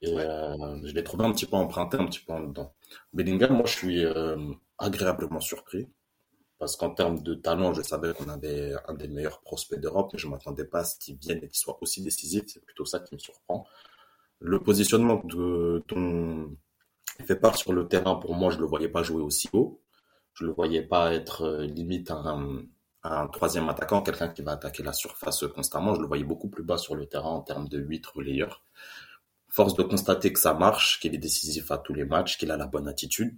Et 0.01 0.17
euh, 0.17 0.79
je 0.83 0.93
l'ai 0.93 1.03
trouvé 1.03 1.25
un 1.25 1.31
petit 1.31 1.45
peu 1.45 1.55
emprunté, 1.55 1.97
un 1.97 2.05
petit 2.05 2.21
peu 2.21 2.33
en 2.33 2.41
dedans. 2.41 2.73
Bellingham, 3.13 3.53
moi, 3.53 3.65
je 3.65 3.73
suis 3.73 4.05
agréablement 4.77 5.41
surpris. 5.41 5.87
Parce 6.59 6.75
qu'en 6.75 6.89
termes 6.89 7.23
de 7.23 7.35
talent, 7.35 7.73
je 7.73 7.81
savais 7.81 8.13
qu'on 8.13 8.27
avait 8.27 8.73
un 8.89 8.93
des 8.93 9.07
meilleurs 9.07 9.39
prospects 9.39 9.79
d'Europe, 9.79 10.09
mais 10.11 10.19
je 10.19 10.27
ne 10.27 10.31
m'attendais 10.33 10.65
pas 10.65 10.79
à 10.79 10.83
ce 10.83 10.99
qu'il 10.99 11.15
vienne 11.15 11.37
et 11.37 11.47
qu'il 11.47 11.57
soit 11.57 11.77
aussi 11.81 12.03
décisif. 12.03 12.43
C'est 12.47 12.63
plutôt 12.63 12.83
ça 12.83 12.99
qui 12.99 13.15
me 13.15 13.19
surprend. 13.19 13.65
Le 14.39 14.61
positionnement 14.61 15.21
de, 15.23 15.83
dont 15.87 16.51
il 17.17 17.25
fait 17.25 17.37
part 17.37 17.55
sur 17.55 17.71
le 17.71 17.87
terrain, 17.87 18.15
pour 18.15 18.35
moi, 18.35 18.51
je 18.51 18.57
ne 18.57 18.61
le 18.61 18.67
voyais 18.67 18.89
pas 18.89 19.03
jouer 19.03 19.21
aussi 19.21 19.49
haut. 19.53 19.81
Je 20.33 20.43
ne 20.43 20.49
le 20.49 20.53
voyais 20.53 20.81
pas 20.81 21.13
être 21.13 21.43
euh, 21.43 21.65
limite 21.65 22.11
un, 22.11 22.61
un 23.03 23.27
troisième 23.27 23.69
attaquant, 23.69 24.01
quelqu'un 24.01 24.27
qui 24.27 24.41
va 24.41 24.51
attaquer 24.51 24.83
la 24.83 24.93
surface 24.93 25.45
constamment. 25.55 25.95
Je 25.95 26.01
le 26.01 26.07
voyais 26.07 26.25
beaucoup 26.25 26.49
plus 26.49 26.63
bas 26.63 26.77
sur 26.77 26.95
le 26.95 27.05
terrain 27.05 27.29
en 27.31 27.41
termes 27.41 27.69
de 27.69 27.79
8 27.79 28.05
relayeurs. 28.07 28.63
Force 29.49 29.75
de 29.75 29.83
constater 29.83 30.31
que 30.31 30.39
ça 30.39 30.53
marche, 30.53 30.99
qu'il 30.99 31.15
est 31.15 31.19
décisif 31.19 31.71
à 31.71 31.77
tous 31.77 31.93
les 31.93 32.05
matchs, 32.05 32.37
qu'il 32.37 32.51
a 32.51 32.57
la 32.57 32.67
bonne 32.67 32.87
attitude. 32.87 33.33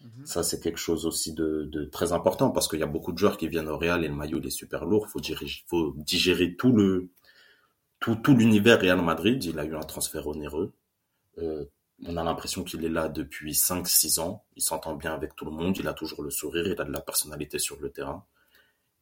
Mhm. 0.00 0.26
Ça, 0.26 0.42
c'est 0.42 0.60
quelque 0.60 0.78
chose 0.78 1.04
aussi 1.04 1.34
de, 1.34 1.68
de 1.70 1.84
très 1.84 2.12
important 2.12 2.50
parce 2.50 2.68
qu'il 2.68 2.80
y 2.80 2.82
a 2.82 2.86
beaucoup 2.86 3.12
de 3.12 3.18
joueurs 3.18 3.36
qui 3.36 3.48
viennent 3.48 3.68
au 3.68 3.76
Real 3.76 4.04
et 4.04 4.08
le 4.08 4.14
maillot 4.14 4.38
il 4.38 4.46
est 4.46 4.50
super 4.50 4.86
lourd. 4.86 5.08
Faut 5.08 5.20
digérer, 5.20 5.46
faut 5.66 5.92
digérer 5.96 6.56
tout 6.56 6.72
le 6.72 7.10
tout, 8.00 8.16
tout 8.16 8.34
l'univers 8.34 8.80
Real 8.80 9.02
Madrid. 9.02 9.44
Il 9.44 9.58
a 9.58 9.64
eu 9.64 9.76
un 9.76 9.80
transfert 9.80 10.26
onéreux. 10.26 10.72
Euh, 11.38 11.66
on 12.06 12.16
a 12.16 12.24
l'impression 12.24 12.64
qu'il 12.64 12.84
est 12.84 12.88
là 12.88 13.08
depuis 13.08 13.52
5-6 13.52 14.20
ans. 14.20 14.44
Il 14.56 14.62
s'entend 14.62 14.94
bien 14.94 15.12
avec 15.12 15.36
tout 15.36 15.44
le 15.44 15.50
monde. 15.50 15.76
Il 15.76 15.86
a 15.86 15.92
toujours 15.92 16.22
le 16.22 16.30
sourire. 16.30 16.66
Il 16.66 16.80
a 16.80 16.84
de 16.84 16.92
la 16.92 17.02
personnalité 17.02 17.58
sur 17.58 17.78
le 17.80 17.90
terrain. 17.90 18.24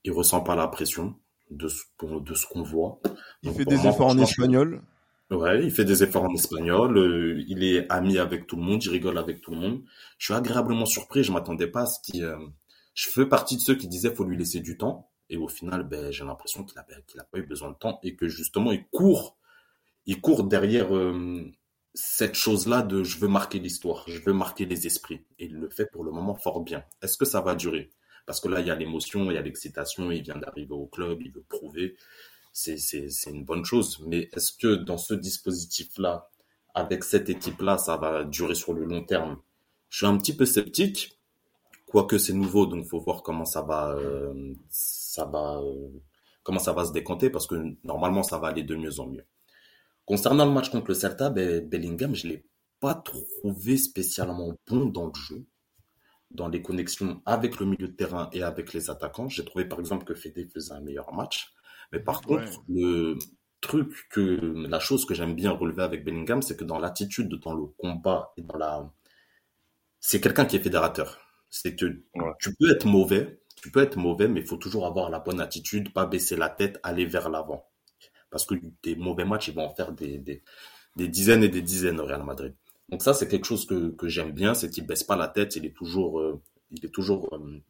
Il 0.04 0.12
ressent 0.12 0.40
pas 0.40 0.56
la 0.56 0.66
pression 0.66 1.14
de 1.50 1.68
ce, 1.68 1.84
de 2.02 2.34
ce 2.34 2.46
qu'on 2.46 2.62
voit. 2.62 3.00
Il 3.42 3.52
fait 3.52 3.64
des 3.64 3.86
efforts 3.86 4.08
en 4.08 4.18
espagnol. 4.18 4.82
Ouais, 5.30 5.62
il 5.62 5.70
fait 5.70 5.84
des 5.84 6.02
efforts 6.02 6.24
en 6.24 6.32
espagnol, 6.34 6.96
euh, 6.96 7.44
il 7.48 7.62
est 7.62 7.86
ami 7.92 8.16
avec 8.18 8.46
tout 8.46 8.56
le 8.56 8.62
monde, 8.62 8.82
il 8.82 8.88
rigole 8.88 9.18
avec 9.18 9.42
tout 9.42 9.50
le 9.50 9.58
monde. 9.58 9.82
Je 10.16 10.24
suis 10.26 10.34
agréablement 10.34 10.86
surpris, 10.86 11.22
je 11.22 11.32
m'attendais 11.32 11.66
pas 11.66 11.82
à 11.82 11.86
ce 11.86 12.00
qu'il... 12.00 12.24
Euh, 12.24 12.38
je 12.94 13.08
fais 13.10 13.26
partie 13.26 13.56
de 13.56 13.60
ceux 13.60 13.74
qui 13.74 13.88
disaient 13.88 14.14
faut 14.14 14.24
lui 14.24 14.38
laisser 14.38 14.60
du 14.60 14.78
temps. 14.78 15.10
Et 15.28 15.36
au 15.36 15.48
final, 15.48 15.82
ben, 15.84 16.10
j'ai 16.10 16.24
l'impression 16.24 16.64
qu'il 16.64 16.78
a, 16.78 16.86
ben, 16.88 17.02
qu'il 17.06 17.20
a 17.20 17.24
pas 17.24 17.38
eu 17.38 17.42
besoin 17.42 17.70
de 17.70 17.76
temps 17.76 18.00
et 18.02 18.16
que 18.16 18.26
justement, 18.26 18.72
il 18.72 18.86
court, 18.88 19.36
il 20.06 20.20
court 20.20 20.44
derrière 20.44 20.96
euh, 20.96 21.44
cette 21.92 22.34
chose-là 22.34 22.82
de 22.82 23.04
je 23.04 23.18
veux 23.18 23.28
marquer 23.28 23.58
l'histoire, 23.58 24.04
je 24.08 24.20
veux 24.20 24.32
marquer 24.32 24.64
les 24.64 24.86
esprits. 24.86 25.26
Et 25.38 25.44
il 25.46 25.56
le 25.56 25.68
fait 25.68 25.86
pour 25.92 26.04
le 26.04 26.10
moment 26.10 26.34
fort 26.36 26.60
bien. 26.60 26.84
Est-ce 27.02 27.18
que 27.18 27.26
ça 27.26 27.42
va 27.42 27.54
durer? 27.54 27.90
Parce 28.26 28.40
que 28.40 28.48
là, 28.48 28.60
il 28.60 28.66
y 28.66 28.70
a 28.70 28.74
l'émotion, 28.74 29.30
il 29.30 29.34
y 29.34 29.38
a 29.38 29.42
l'excitation, 29.42 30.10
il 30.10 30.22
vient 30.22 30.36
d'arriver 30.36 30.72
au 30.72 30.86
club, 30.86 31.20
il 31.20 31.32
veut 31.32 31.44
prouver 31.48 31.96
c'est 32.52 33.08
une 33.26 33.44
bonne 33.44 33.64
chose. 33.64 34.00
Mais 34.06 34.28
est-ce 34.32 34.52
que 34.52 34.74
dans 34.74 34.98
ce 34.98 35.14
dispositif-là, 35.14 36.28
avec 36.74 37.04
cette 37.04 37.28
équipe-là, 37.28 37.78
ça 37.78 37.96
va 37.96 38.24
durer 38.24 38.54
sur 38.54 38.72
le 38.72 38.84
long 38.84 39.04
terme? 39.04 39.38
Je 39.88 39.98
suis 39.98 40.06
un 40.06 40.16
petit 40.18 40.36
peu 40.36 40.44
sceptique, 40.44 41.18
quoique 41.86 42.18
c'est 42.18 42.34
nouveau, 42.34 42.66
donc 42.66 42.84
faut 42.84 43.00
voir 43.00 43.22
comment 43.22 43.44
ça 43.44 43.62
va, 43.62 43.92
euh, 43.92 44.54
euh, 45.18 45.88
comment 46.42 46.58
ça 46.58 46.72
va 46.72 46.84
se 46.84 46.92
décanter, 46.92 47.30
parce 47.30 47.46
que 47.46 47.76
normalement 47.84 48.22
ça 48.22 48.38
va 48.38 48.48
aller 48.48 48.62
de 48.62 48.76
mieux 48.76 49.00
en 49.00 49.06
mieux. 49.06 49.24
Concernant 50.04 50.46
le 50.46 50.52
match 50.52 50.70
contre 50.70 50.88
le 50.88 50.94
Celta, 50.94 51.30
ben, 51.30 51.66
Bellingham, 51.66 52.14
je 52.14 52.28
l'ai 52.28 52.44
pas 52.80 52.94
trouvé 52.94 53.76
spécialement 53.76 54.54
bon 54.66 54.86
dans 54.86 55.06
le 55.06 55.14
jeu, 55.14 55.46
dans 56.30 56.48
les 56.48 56.62
connexions 56.62 57.20
avec 57.26 57.58
le 57.58 57.66
milieu 57.66 57.88
de 57.88 57.92
terrain 57.92 58.28
et 58.32 58.42
avec 58.42 58.72
les 58.72 58.90
attaquants. 58.90 59.28
J'ai 59.28 59.44
trouvé 59.44 59.64
par 59.64 59.80
exemple 59.80 60.04
que 60.04 60.14
Fede 60.14 60.50
faisait 60.52 60.72
un 60.72 60.80
meilleur 60.80 61.12
match. 61.12 61.52
Mais 61.92 62.00
par 62.00 62.20
contre, 62.20 62.62
le 62.68 63.18
truc 63.60 64.06
que, 64.10 64.66
la 64.68 64.80
chose 64.80 65.04
que 65.04 65.14
j'aime 65.14 65.34
bien 65.34 65.50
relever 65.52 65.82
avec 65.82 66.04
Bellingham, 66.04 66.42
c'est 66.42 66.56
que 66.56 66.64
dans 66.64 66.78
l'attitude, 66.78 67.34
dans 67.42 67.54
le 67.54 67.66
combat 67.78 68.32
et 68.36 68.42
dans 68.42 68.56
la, 68.56 68.90
c'est 70.00 70.20
quelqu'un 70.20 70.44
qui 70.44 70.56
est 70.56 70.60
fédérateur. 70.60 71.20
C'est 71.50 71.74
que 71.74 72.02
tu 72.38 72.54
peux 72.56 72.70
être 72.70 72.86
mauvais, 72.86 73.40
tu 73.56 73.70
peux 73.70 73.82
être 73.82 73.96
mauvais, 73.96 74.28
mais 74.28 74.40
il 74.40 74.46
faut 74.46 74.56
toujours 74.56 74.86
avoir 74.86 75.10
la 75.10 75.18
bonne 75.18 75.40
attitude, 75.40 75.92
pas 75.92 76.06
baisser 76.06 76.36
la 76.36 76.50
tête, 76.50 76.78
aller 76.82 77.06
vers 77.06 77.30
l'avant. 77.30 77.66
Parce 78.30 78.44
que 78.44 78.54
tes 78.82 78.94
mauvais 78.94 79.24
matchs, 79.24 79.48
ils 79.48 79.54
vont 79.54 79.64
en 79.64 79.74
faire 79.74 79.92
des, 79.92 80.18
des, 80.18 80.42
des 80.96 81.08
dizaines 81.08 81.42
et 81.42 81.48
des 81.48 81.62
dizaines 81.62 82.00
au 82.00 82.04
Real 82.04 82.22
Madrid. 82.22 82.54
Donc 82.90 83.02
ça, 83.02 83.14
c'est 83.14 83.28
quelque 83.28 83.46
chose 83.46 83.66
que, 83.66 83.90
que 83.90 84.08
j'aime 84.08 84.32
bien, 84.32 84.54
c'est 84.54 84.70
qu'il 84.70 84.86
baisse 84.86 85.04
pas 85.04 85.16
la 85.16 85.28
tête, 85.28 85.56
il 85.56 85.66
est 85.66 85.74
toujours, 85.74 86.20
euh, 86.20 86.40
il 86.70 86.84
est 86.84 86.90
toujours 86.90 87.28
euh, 87.32 87.62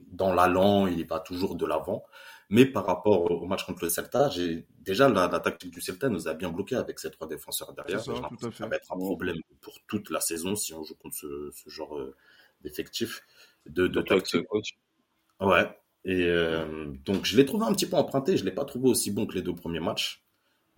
dans 0.00 0.32
l'allant, 0.32 0.86
il 0.86 1.06
va 1.06 1.20
toujours 1.20 1.54
de 1.56 1.66
l'avant. 1.66 2.04
Mais 2.48 2.64
par 2.64 2.86
rapport 2.86 3.30
au 3.30 3.44
match 3.46 3.64
contre 3.64 3.84
le 3.84 3.90
Celta, 3.90 4.28
j'ai 4.30 4.66
déjà 4.78 5.08
la, 5.08 5.26
la, 5.26 5.40
tactique 5.40 5.72
du 5.72 5.80
Celta 5.80 6.08
nous 6.08 6.28
a 6.28 6.34
bien 6.34 6.50
bloqué 6.50 6.76
avec 6.76 7.00
ces 7.00 7.10
trois 7.10 7.26
défenseurs 7.26 7.72
derrière. 7.72 8.00
Ça, 8.00 8.12
tout 8.12 8.46
à 8.46 8.50
fait. 8.50 8.56
ça 8.56 8.66
va 8.68 8.76
être 8.76 8.92
un 8.92 8.98
problème 8.98 9.38
pour 9.60 9.74
toute 9.88 10.10
la 10.10 10.20
saison 10.20 10.54
si 10.54 10.72
on 10.72 10.84
joue 10.84 10.94
contre 10.94 11.16
ce, 11.16 11.50
ce 11.52 11.68
genre 11.68 11.98
euh, 11.98 12.14
d'effectif 12.60 13.22
de, 13.66 13.88
de 13.88 14.00
tactique. 14.00 14.46
Ouais. 15.40 15.68
Et 16.04 16.26
euh, 16.26 16.86
donc 17.04 17.24
je 17.24 17.36
l'ai 17.36 17.44
trouvé 17.44 17.66
un 17.66 17.72
petit 17.72 17.86
peu 17.86 17.96
emprunté. 17.96 18.36
Je 18.36 18.44
l'ai 18.44 18.52
pas 18.52 18.64
trouvé 18.64 18.88
aussi 18.88 19.10
bon 19.10 19.26
que 19.26 19.34
les 19.34 19.42
deux 19.42 19.54
premiers 19.54 19.80
matchs. 19.80 20.22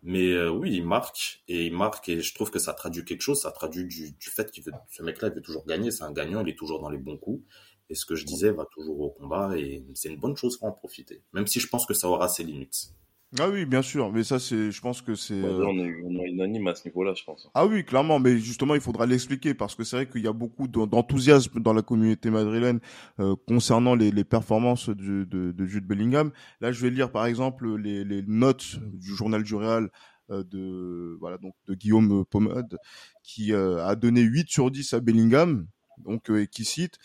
Mais 0.02 0.32
euh, 0.32 0.50
oui, 0.50 0.74
il 0.74 0.86
marque 0.86 1.42
et 1.48 1.66
il 1.66 1.74
marque 1.74 2.08
et 2.08 2.20
je 2.20 2.34
trouve 2.34 2.50
que 2.50 2.58
ça 2.58 2.72
traduit 2.72 3.04
quelque 3.04 3.20
chose. 3.20 3.42
Ça 3.42 3.50
traduit 3.50 3.84
du, 3.84 4.12
du 4.12 4.30
fait 4.30 4.50
veut, 4.60 4.72
ce 4.88 5.02
mec-là, 5.02 5.28
il 5.28 5.34
veut 5.34 5.42
toujours 5.42 5.66
gagner. 5.66 5.90
C'est 5.90 6.04
un 6.04 6.12
gagnant. 6.12 6.40
Il 6.40 6.48
est 6.48 6.58
toujours 6.58 6.80
dans 6.80 6.88
les 6.88 6.98
bons 6.98 7.18
coups. 7.18 7.44
Et 7.90 7.94
ce 7.94 8.04
que 8.04 8.14
je 8.14 8.24
disais 8.24 8.50
va 8.50 8.66
toujours 8.72 9.00
au 9.00 9.10
combat 9.10 9.56
et 9.56 9.84
c'est 9.94 10.08
une 10.08 10.18
bonne 10.18 10.36
chose 10.36 10.58
pour 10.58 10.68
en 10.68 10.72
profiter. 10.72 11.22
Même 11.32 11.46
si 11.46 11.60
je 11.60 11.68
pense 11.68 11.86
que 11.86 11.94
ça 11.94 12.08
aura 12.08 12.28
ses 12.28 12.44
limites. 12.44 12.92
Ah 13.38 13.50
oui, 13.50 13.66
bien 13.66 13.82
sûr, 13.82 14.10
mais 14.10 14.24
ça 14.24 14.38
c'est, 14.38 14.70
je 14.70 14.80
pense 14.80 15.02
que 15.02 15.14
c'est. 15.14 15.42
On, 15.42 15.78
est, 15.78 16.02
on 16.02 16.18
est 16.18 16.28
unanime 16.30 16.66
à 16.68 16.74
ce 16.74 16.88
niveau-là, 16.88 17.12
je 17.14 17.24
pense. 17.24 17.46
Ah 17.52 17.66
oui, 17.66 17.84
clairement, 17.84 18.18
mais 18.18 18.38
justement, 18.38 18.74
il 18.74 18.80
faudra 18.80 19.04
l'expliquer 19.04 19.52
parce 19.52 19.74
que 19.74 19.84
c'est 19.84 19.96
vrai 19.96 20.08
qu'il 20.08 20.22
y 20.22 20.26
a 20.26 20.32
beaucoup 20.32 20.66
d'enthousiasme 20.66 21.60
dans 21.60 21.74
la 21.74 21.82
communauté 21.82 22.30
madrilène 22.30 22.80
euh, 23.20 23.36
concernant 23.46 23.94
les, 23.94 24.12
les 24.12 24.24
performances 24.24 24.88
de, 24.88 25.24
de, 25.24 25.52
de, 25.52 25.66
Jude 25.66 25.86
Bellingham. 25.86 26.30
Là, 26.62 26.72
je 26.72 26.80
vais 26.80 26.88
lire 26.88 27.12
par 27.12 27.26
exemple 27.26 27.76
les, 27.76 28.02
les 28.02 28.22
notes 28.22 28.78
du 28.94 29.14
journal 29.14 29.42
du 29.42 29.54
Real 29.54 29.90
euh, 30.30 30.44
de 30.44 31.16
voilà 31.20 31.38
donc 31.38 31.54
de 31.66 31.74
Guillaume 31.74 32.22
Pomade 32.26 32.76
qui 33.22 33.54
euh, 33.54 33.86
a 33.86 33.94
donné 33.94 34.20
8 34.20 34.50
sur 34.50 34.70
10 34.70 34.92
à 34.92 35.00
Bellingham, 35.00 35.66
donc 35.96 36.28
euh, 36.28 36.42
et 36.42 36.46
qui 36.46 36.66
cite, 36.66 36.98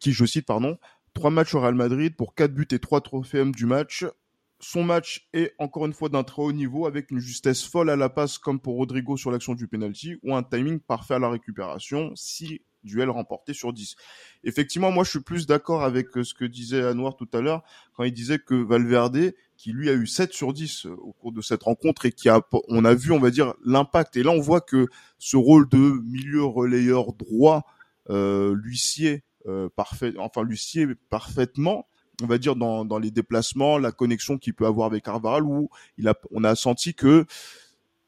qui 0.00 0.12
je 0.12 0.24
cite 0.24 0.46
pardon, 0.46 0.78
trois 1.12 1.30
matchs 1.30 1.54
au 1.54 1.60
Real 1.60 1.74
Madrid 1.74 2.16
pour 2.16 2.34
quatre 2.34 2.54
buts 2.54 2.66
et 2.70 2.78
trois 2.78 3.00
trophées 3.00 3.44
du 3.44 3.66
match 3.66 4.04
son 4.64 4.82
match 4.82 5.28
est 5.32 5.52
encore 5.58 5.84
une 5.84 5.92
fois 5.92 6.08
d'un 6.08 6.24
très 6.24 6.42
haut 6.42 6.52
niveau 6.52 6.86
avec 6.86 7.10
une 7.10 7.18
justesse 7.18 7.64
folle 7.64 7.90
à 7.90 7.96
la 7.96 8.08
passe 8.08 8.38
comme 8.38 8.58
pour 8.58 8.76
Rodrigo 8.76 9.16
sur 9.16 9.30
l'action 9.30 9.54
du 9.54 9.68
penalty 9.68 10.16
ou 10.22 10.34
un 10.34 10.42
timing 10.42 10.80
parfait 10.80 11.14
à 11.14 11.18
la 11.18 11.28
récupération, 11.28 12.12
6 12.14 12.60
duels 12.82 13.10
remportés 13.10 13.54
sur 13.54 13.72
10. 13.72 13.96
Effectivement, 14.44 14.90
moi 14.90 15.04
je 15.04 15.10
suis 15.10 15.20
plus 15.20 15.46
d'accord 15.46 15.84
avec 15.84 16.16
euh, 16.16 16.24
ce 16.24 16.34
que 16.34 16.44
disait 16.44 16.82
Anouar 16.82 17.16
tout 17.16 17.28
à 17.32 17.40
l'heure 17.40 17.62
quand 17.94 18.04
il 18.04 18.12
disait 18.12 18.38
que 18.38 18.54
Valverde, 18.54 19.32
qui 19.56 19.72
lui 19.72 19.88
a 19.88 19.94
eu 19.94 20.06
7 20.06 20.32
sur 20.32 20.52
10 20.52 20.86
euh, 20.86 20.90
au 20.96 21.12
cours 21.12 21.32
de 21.32 21.40
cette 21.40 21.62
rencontre 21.62 22.06
et 22.06 22.12
qui 22.12 22.28
a, 22.28 22.40
on 22.68 22.84
a 22.84 22.94
vu, 22.94 23.12
on 23.12 23.20
va 23.20 23.30
dire, 23.30 23.54
l'impact. 23.64 24.16
Et 24.16 24.22
là 24.22 24.30
on 24.30 24.40
voit 24.40 24.60
que 24.60 24.88
ce 25.18 25.36
rôle 25.36 25.68
de 25.68 26.00
milieu 26.04 26.44
relayeur 26.44 27.12
droit 27.12 27.64
euh, 28.10 28.54
euh, 28.54 29.20
parfait, 29.76 30.14
enfin 30.18 30.42
lui 30.42 30.58
sied 30.58 30.86
parfaitement 31.10 31.86
on 32.22 32.26
va 32.26 32.38
dire 32.38 32.56
dans, 32.56 32.84
dans 32.84 32.98
les 32.98 33.10
déplacements, 33.10 33.78
la 33.78 33.92
connexion 33.92 34.38
qu'il 34.38 34.54
peut 34.54 34.66
avoir 34.66 34.86
avec 34.86 35.04
Carvaral, 35.04 35.44
où 35.44 35.68
il 35.98 36.08
a, 36.08 36.14
on 36.30 36.44
a 36.44 36.54
senti 36.54 36.94
que 36.94 37.26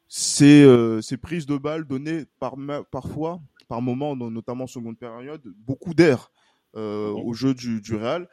ces, 0.09 0.63
euh, 0.63 1.01
ces 1.01 1.17
prises 1.17 1.47
de 1.47 1.57
balles 1.57 1.85
donnaient 1.85 2.27
par, 2.39 2.55
parfois, 2.91 3.41
par 3.69 3.83
moment, 3.83 4.15
notamment 4.15 4.65
en 4.65 4.69
seconde 4.69 4.99
période, 4.99 5.43
beaucoup 5.59 5.95
d'air 5.95 6.31
euh, 6.77 7.11
au 7.11 7.33
jeu 7.33 7.55
du, 7.55 7.81
du 7.81 7.97
Real, 7.97 8.29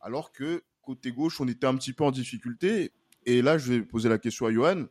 alors 0.00 0.32
que 0.32 0.62
côté 0.82 1.12
gauche, 1.12 1.40
on 1.40 1.48
était 1.48 1.66
un 1.66 1.76
petit 1.76 1.94
peu 1.94 2.04
en 2.04 2.10
difficulté. 2.10 2.92
Et 3.24 3.40
là, 3.40 3.56
je 3.56 3.72
vais 3.72 3.82
poser 3.82 4.10
la 4.10 4.18
question 4.18 4.46
à 4.46 4.52
Johan. 4.52 4.84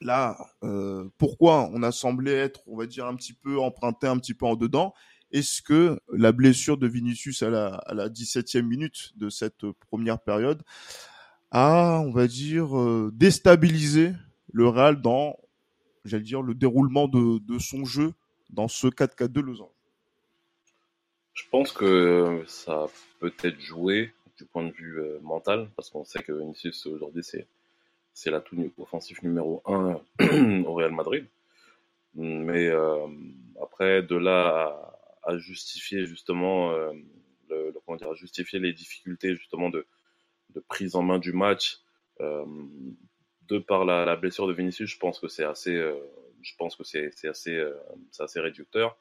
Là, 0.00 0.38
euh, 0.62 1.08
pourquoi 1.18 1.68
on 1.72 1.82
a 1.82 1.90
semblé 1.90 2.32
être, 2.32 2.60
on 2.68 2.76
va 2.76 2.86
dire, 2.86 3.06
un 3.06 3.16
petit 3.16 3.32
peu 3.32 3.58
emprunté, 3.58 4.06
un 4.06 4.18
petit 4.18 4.34
peu 4.34 4.46
en 4.46 4.54
dedans? 4.54 4.94
Est-ce 5.32 5.62
que 5.62 6.00
la 6.12 6.32
blessure 6.32 6.76
de 6.76 6.86
Vinicius 6.86 7.42
à 7.42 7.50
la, 7.50 7.74
à 7.74 7.94
la 7.94 8.08
17e 8.08 8.62
minute 8.62 9.12
de 9.16 9.30
cette 9.30 9.70
première 9.88 10.20
période 10.20 10.62
a, 11.50 12.00
on 12.04 12.10
va 12.10 12.26
dire, 12.26 12.78
euh, 12.78 13.10
déstabilisé 13.12 14.12
le 14.52 14.68
Real 14.68 15.00
dans, 15.00 15.36
j'allais 16.04 16.22
dire, 16.22 16.42
le 16.42 16.54
déroulement 16.54 17.08
de, 17.08 17.58
son 17.58 17.84
jeu 17.84 18.12
dans 18.50 18.68
ce 18.68 18.86
4-4 18.86 19.28
de 19.28 19.40
Lausanne? 19.40 19.66
Je 21.34 21.44
pense 21.50 21.72
que 21.72 22.44
ça 22.46 22.86
peut 23.18 23.32
être 23.42 23.60
joué 23.60 24.12
du 24.36 24.44
point 24.44 24.64
de 24.64 24.72
vue 24.72 25.00
euh, 25.00 25.18
mental, 25.22 25.70
parce 25.76 25.90
qu'on 25.90 26.04
sait 26.04 26.22
que 26.22 26.32
Vinicius 26.32 26.86
aujourd'hui 26.86 27.22
c'est 27.22 27.46
c'est 28.12 28.30
l'atout 28.30 28.70
offensif 28.78 29.22
numéro 29.22 29.62
1 29.66 30.00
au 30.66 30.74
Real 30.74 30.92
Madrid. 30.92 31.26
Mais 32.14 32.66
euh, 32.66 33.06
après, 33.62 34.02
de 34.02 34.16
là 34.16 34.99
à 35.22 35.38
justifier 35.38 36.06
justement 36.06 36.72
euh, 36.72 36.92
le, 37.48 37.72
comment 37.84 37.96
dire, 37.96 38.10
à 38.10 38.14
justifier 38.14 38.58
les 38.58 38.72
difficultés 38.72 39.34
justement 39.36 39.70
de, 39.70 39.86
de 40.50 40.60
prise 40.60 40.96
en 40.96 41.02
main 41.02 41.18
du 41.18 41.32
match 41.32 41.80
euh, 42.20 42.44
de 43.48 43.58
par 43.58 43.84
la, 43.84 44.04
la, 44.04 44.16
blessure 44.16 44.46
de 44.46 44.52
Vinicius. 44.52 44.90
Je 44.90 44.98
pense 44.98 45.18
que 45.18 45.28
c'est 45.28 45.44
assez, 45.44 45.74
euh, 45.74 45.98
je 46.42 46.54
pense 46.56 46.76
que 46.76 46.84
c'est 46.84 47.10
assez, 47.24 47.62
c'est 48.10 48.22
assez 48.22 48.40
réducteur. 48.40 48.96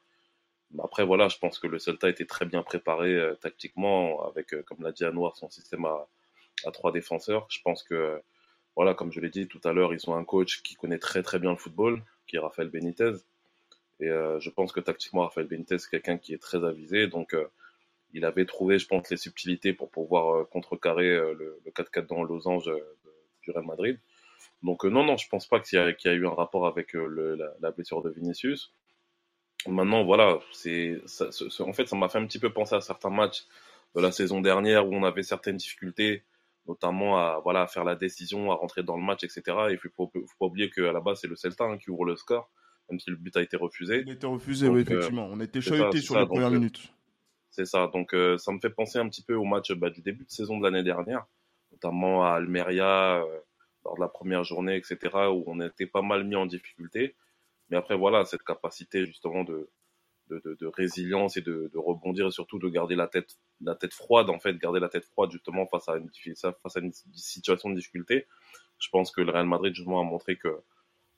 Après, 0.83 1.03
voilà, 1.03 1.29
je 1.29 1.37
pense 1.37 1.57
que 1.57 1.67
le 1.67 1.79
Celta 1.79 2.09
était 2.09 2.25
très 2.25 2.45
bien 2.45 2.61
préparé 2.61 3.17
tactiquement 3.41 4.27
avec, 4.27 4.49
comme 4.65 4.83
l'a 4.83 4.91
dit 4.91 5.03
Anouar, 5.03 5.35
son 5.35 5.49
système 5.49 5.85
à, 5.85 6.07
à, 6.65 6.71
trois 6.71 6.91
défenseurs. 6.91 7.47
Je 7.49 7.59
pense 7.63 7.81
que, 7.81 8.21
voilà, 8.75 8.93
comme 8.93 9.11
je 9.11 9.19
l'ai 9.19 9.29
dit 9.29 9.47
tout 9.47 9.61
à 9.63 9.73
l'heure, 9.73 9.93
ils 9.95 10.09
ont 10.09 10.15
un 10.15 10.23
coach 10.23 10.61
qui 10.61 10.75
connaît 10.75 10.99
très 10.99 11.23
très 11.23 11.39
bien 11.39 11.49
le 11.49 11.57
football, 11.57 12.03
qui 12.27 12.35
est 12.35 12.39
Rafael 12.39 12.69
Benitez. 12.69 13.13
Et 13.99 14.07
euh, 14.07 14.39
je 14.39 14.49
pense 14.49 14.71
que 14.71 14.79
tactiquement, 14.79 15.23
Rafael 15.23 15.47
Benitez, 15.47 15.77
c'est 15.77 15.89
quelqu'un 15.89 16.17
qui 16.17 16.33
est 16.33 16.41
très 16.41 16.63
avisé. 16.63 17.07
Donc, 17.07 17.33
euh, 17.33 17.47
il 18.13 18.25
avait 18.25 18.45
trouvé, 18.45 18.79
je 18.79 18.87
pense, 18.87 19.09
les 19.09 19.17
subtilités 19.17 19.73
pour 19.73 19.89
pouvoir 19.89 20.35
euh, 20.35 20.43
contrecarrer 20.45 21.09
le, 21.09 21.59
le 21.63 21.71
4-4 21.71 22.07
dans 22.07 22.23
Losange 22.23 22.71
du 23.43 23.51
Real 23.51 23.65
Madrid. 23.65 23.99
Donc, 24.63 24.83
non, 24.85 25.03
non, 25.03 25.17
je 25.17 25.27
pense 25.27 25.47
pas 25.47 25.59
qu'il 25.59 25.79
y, 25.79 26.07
y, 26.07 26.11
a 26.11 26.13
eu 26.13 26.27
un 26.27 26.33
rapport 26.33 26.67
avec 26.67 26.93
le, 26.93 27.35
la, 27.59 27.71
blessure 27.71 28.01
de 28.01 28.09
Vinicius. 28.09 28.73
Maintenant, 29.67 30.03
voilà, 30.05 30.39
c'est, 30.53 31.01
en 31.59 31.73
fait, 31.73 31.87
ça 31.87 31.95
m'a 31.95 32.09
fait 32.09 32.17
un 32.17 32.25
petit 32.25 32.39
peu 32.39 32.51
penser 32.51 32.75
à 32.75 32.81
certains 32.81 33.09
matchs 33.09 33.45
de 33.95 34.01
la 34.01 34.11
saison 34.11 34.41
dernière 34.41 34.87
où 34.87 34.93
on 34.93 35.03
avait 35.03 35.23
certaines 35.23 35.57
difficultés, 35.57 36.23
notamment 36.67 37.17
à, 37.17 37.39
voilà, 37.43 37.63
à 37.63 37.67
faire 37.67 37.83
la 37.83 37.95
décision, 37.95 38.51
à 38.51 38.55
rentrer 38.55 38.83
dans 38.83 38.95
le 38.95 39.03
match, 39.03 39.23
etc. 39.23 39.43
Et 39.69 39.73
il 39.73 39.77
faut, 39.77 39.89
faut 39.95 40.09
pas 40.39 40.45
oublier 40.45 40.69
qu'à 40.69 40.91
la 40.93 41.01
base, 41.01 41.19
c'est 41.21 41.27
le 41.27 41.35
Celta 41.35 41.65
hein, 41.65 41.77
qui 41.77 41.89
ouvre 41.89 42.05
le 42.05 42.15
score 42.15 42.49
même 42.89 42.99
si 42.99 43.09
le 43.09 43.15
but 43.15 43.35
a 43.37 43.41
été 43.41 43.57
refusé. 43.57 44.01
Il 44.01 44.09
a 44.09 44.13
été 44.13 44.27
refusé, 44.27 44.67
oui, 44.67 44.81
effectivement. 44.81 45.27
on 45.31 45.39
était 45.39 45.61
chahuté 45.61 46.01
sur 46.01 46.19
les 46.19 46.25
premières 46.25 46.51
minutes. 46.51 46.93
C'est 47.51 47.65
ça. 47.65 47.87
Donc, 47.87 48.13
euh, 48.13 48.37
ça 48.37 48.51
me 48.51 48.59
fait 48.59 48.69
penser 48.69 48.99
un 48.99 49.09
petit 49.09 49.23
peu 49.23 49.35
au 49.35 49.43
match 49.43 49.71
bah, 49.73 49.89
du 49.89 50.01
début 50.01 50.25
de 50.25 50.29
saison 50.29 50.57
de 50.59 50.63
l'année 50.63 50.83
dernière, 50.83 51.25
notamment 51.71 52.23
à 52.23 52.31
Almeria, 52.35 53.23
euh, 53.23 53.39
lors 53.85 53.95
de 53.95 54.01
la 54.01 54.07
première 54.07 54.43
journée, 54.43 54.75
etc., 54.75 54.97
où 55.31 55.43
on 55.47 55.59
était 55.61 55.87
pas 55.87 56.01
mal 56.01 56.23
mis 56.23 56.35
en 56.35 56.45
difficulté. 56.45 57.15
Mais 57.69 57.77
après, 57.77 57.97
voilà, 57.97 58.25
cette 58.25 58.43
capacité 58.43 59.05
justement 59.05 59.43
de, 59.43 59.69
de, 60.29 60.39
de, 60.43 60.55
de 60.55 60.67
résilience 60.67 61.37
et 61.37 61.41
de, 61.41 61.69
de, 61.73 61.77
rebondir 61.77 62.27
et 62.27 62.31
surtout 62.31 62.59
de 62.59 62.69
garder 62.69 62.95
la 62.95 63.07
tête, 63.07 63.37
la 63.61 63.75
tête 63.75 63.93
froide, 63.93 64.29
en 64.29 64.39
fait, 64.39 64.57
garder 64.57 64.79
la 64.79 64.89
tête 64.89 65.05
froide 65.05 65.31
justement 65.31 65.65
face 65.67 65.87
à 65.89 65.97
une, 65.97 66.09
face 66.35 66.77
à 66.77 66.79
une 66.79 66.91
situation 67.13 67.69
de 67.69 67.75
difficulté. 67.75 68.27
Je 68.79 68.89
pense 68.89 69.11
que 69.11 69.21
le 69.21 69.31
Real 69.31 69.45
Madrid 69.45 69.73
justement 69.73 69.99
a 69.99 70.03
montré 70.03 70.37
que 70.37 70.61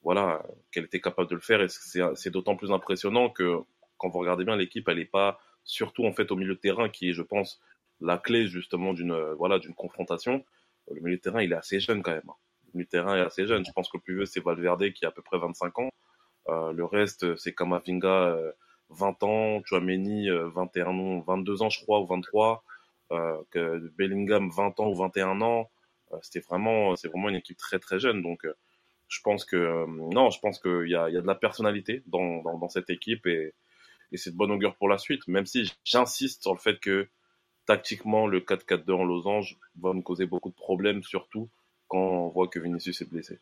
voilà, 0.04 0.44
qu'elle 0.72 0.86
était 0.86 1.02
capable 1.02 1.30
de 1.30 1.36
le 1.36 1.42
faire. 1.42 1.62
Et 1.62 1.68
c'est 1.70 2.30
d'autant 2.30 2.56
plus 2.56 2.72
impressionnant 2.72 3.30
que 3.30 3.60
quand 3.98 4.10
vous 4.10 4.20
regardez 4.20 4.46
bien 4.46 4.56
l'équipe, 4.56 4.88
elle 4.90 4.98
n'est 4.98 5.06
pas 5.06 5.40
surtout 5.64 6.06
en 6.06 6.14
fait 6.14 6.32
au 6.32 6.36
milieu 6.36 6.56
de 6.56 6.60
terrain 6.60 6.90
qui 6.90 7.10
est, 7.10 7.14
je 7.14 7.22
pense, 7.22 7.62
la 8.00 8.18
clé 8.18 8.48
justement 8.48 8.94
d'une 8.94 9.16
voilà 9.34 9.60
d'une 9.60 9.76
confrontation. 9.76 10.44
Le 10.90 11.02
milieu 11.02 11.18
de 11.18 11.22
terrain, 11.22 11.42
il 11.44 11.52
est 11.52 11.56
assez 11.56 11.80
jeune 11.80 12.02
quand 12.02 12.12
même. 12.12 12.32
Le 12.74 12.80
milieu 12.80 12.86
de 12.86 12.90
terrain 12.90 13.16
est 13.16 13.22
assez 13.22 13.46
jeune. 13.46 13.64
Je 13.66 13.72
pense 13.72 13.90
que 13.90 13.98
le 13.98 14.02
plus 14.02 14.16
vieux, 14.16 14.26
c'est 14.26 14.44
Valverde 14.44 14.92
qui 14.92 15.06
a 15.06 15.10
à 15.10 15.12
peu 15.12 15.22
près 15.22 15.38
25 15.38 15.80
ans. 15.80 15.90
Euh, 16.50 16.72
le 16.74 16.84
reste, 16.86 17.36
c'est 17.38 17.54
Kamavinga, 17.54 18.08
euh, 18.08 18.52
20 18.92 19.24
ans, 19.24 19.62
Chouameni, 19.66 20.30
euh, 20.30 20.50
21 20.50 20.88
ans, 20.88 21.20
22 21.22 21.62
ans, 21.62 21.70
je 21.70 21.82
crois, 21.82 22.00
ou 22.02 22.06
23. 22.06 22.64
Euh, 23.12 23.42
que 23.52 23.92
Bellingham, 23.98 24.50
20 24.50 24.80
ans 24.80 24.90
ou 24.90 24.96
21 24.96 25.42
ans. 25.42 25.70
Euh, 26.14 26.18
c'était 26.22 26.40
vraiment, 26.40 26.96
c'est 26.96 27.08
vraiment 27.10 27.30
une 27.30 27.36
équipe 27.36 27.58
très 27.58 27.80
très 27.80 28.00
jeune. 28.00 28.22
Donc, 28.22 28.46
Je 29.12 29.20
pense 29.22 29.44
que 29.44 29.58
euh, 29.58 29.86
non, 29.88 30.30
je 30.30 30.40
pense 30.40 30.58
qu'il 30.58 30.88
y 30.88 30.96
a, 30.96 31.12
de 31.12 31.28
la 31.28 31.36
personnalité 31.36 32.02
dans, 32.08 32.70
cette 32.70 32.90
équipe 32.90 33.28
et, 33.28 33.54
c'est 34.14 34.32
de 34.32 34.38
bonne 34.38 34.52
augure 34.52 34.76
pour 34.76 34.88
la 34.88 34.98
suite. 34.98 35.28
Même 35.28 35.46
si 35.46 35.70
j'insiste 35.84 36.44
sur 36.44 36.54
le 36.54 36.60
fait 36.60 36.80
que 36.80 37.10
tactiquement 37.66 38.26
le 38.26 38.40
4-4-2 38.40 38.92
en 38.94 39.04
losange 39.04 39.58
va 39.80 39.94
nous 39.94 40.02
causer 40.02 40.26
beaucoup 40.26 40.50
de 40.50 40.56
problèmes, 40.56 41.04
surtout 41.04 41.50
quand 41.90 42.00
on 42.00 42.30
voit 42.30 42.48
que 42.48 42.60
Vinicius 42.60 43.02
est 43.02 43.10
blessé. 43.10 43.40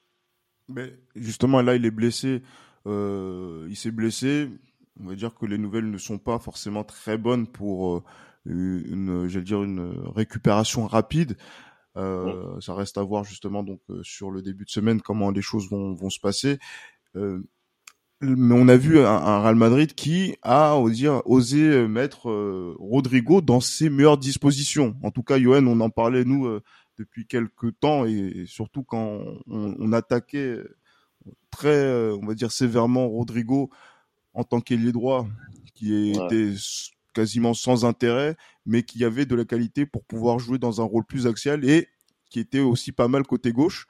Mais 0.68 0.92
justement, 1.16 1.62
là, 1.62 1.76
il 1.76 1.86
est 1.86 1.92
blessé. 1.92 2.42
Euh, 2.88 3.68
il 3.70 3.76
s'est 3.76 3.92
blessé. 3.92 4.50
On 5.00 5.08
va 5.08 5.16
dire 5.16 5.36
que 5.36 5.46
les 5.46 5.60
nouvelles 5.60 5.90
ne 5.90 5.98
sont 6.00 6.18
pas 6.18 6.40
forcément 6.40 6.84
très 6.84 7.18
bonnes 7.18 7.48
pour 7.48 7.98
euh, 8.48 9.28
dire, 9.28 9.64
une 9.64 10.02
récupération 10.16 10.88
rapide. 10.88 11.38
Euh, 11.98 12.60
Ça 12.62 12.76
reste 12.76 12.98
à 12.98 13.04
voir 13.04 13.24
justement 13.24 13.64
donc 13.64 13.82
euh, 13.90 14.02
sur 14.04 14.32
le 14.32 14.42
début 14.42 14.66
de 14.66 14.70
semaine 14.70 15.02
comment 15.02 15.32
les 15.32 15.42
choses 15.42 15.70
vont, 15.70 15.94
vont 15.94 16.10
se 16.10 16.20
passer. 16.20 16.60
Euh, 17.16 17.42
mais 18.22 18.56
on 18.60 18.68
a 18.68 18.76
vu 18.76 19.00
un, 19.00 19.06
un, 19.06 19.42
Real 19.42 19.56
Madrid 19.56 19.94
qui 19.94 20.36
a 20.42 20.78
dire, 20.90 21.22
osé 21.26 21.88
mettre 21.88 22.30
euh, 22.30 22.76
Rodrigo 22.78 23.40
dans 23.40 23.62
ses 23.62 23.90
meilleures 23.90 24.18
dispositions. 24.18 24.96
En 25.04 25.12
tout 25.12 25.24
cas, 25.24 25.38
Johan, 25.38 25.66
on 25.68 25.80
en 25.80 25.90
parlait 25.90 26.26
nous 26.26 26.46
euh, 26.46 26.62
depuis 26.98 27.26
quelques 27.26 27.80
temps 27.80 28.06
et, 28.06 28.12
et 28.12 28.46
surtout 28.46 28.84
quand 28.84 29.22
on, 29.48 29.76
on, 29.80 29.94
attaquait 29.94 30.58
très, 31.50 32.12
on 32.12 32.26
va 32.26 32.34
dire 32.34 32.52
sévèrement 32.52 33.08
Rodrigo 33.08 33.70
en 34.34 34.44
tant 34.44 34.60
qu'ailier 34.60 34.92
droit, 34.92 35.26
qui 35.74 36.12
était. 36.12 36.54
Quasiment 37.20 37.54
sans 37.54 37.84
intérêt, 37.84 38.38
mais 38.66 38.84
qui 38.84 39.04
avait 39.04 39.26
de 39.26 39.36
la 39.36 39.44
qualité 39.44 39.86
pour 39.86 40.06
pouvoir 40.06 40.40
jouer 40.40 40.58
dans 40.58 40.80
un 40.80 40.86
rôle 40.86 41.04
plus 41.04 41.28
axial 41.28 41.70
et 41.70 41.90
qui 42.30 42.40
était 42.40 42.62
aussi 42.62 42.94
pas 42.94 43.10
mal 43.10 43.24
côté 43.24 43.52
gauche. 43.52 43.88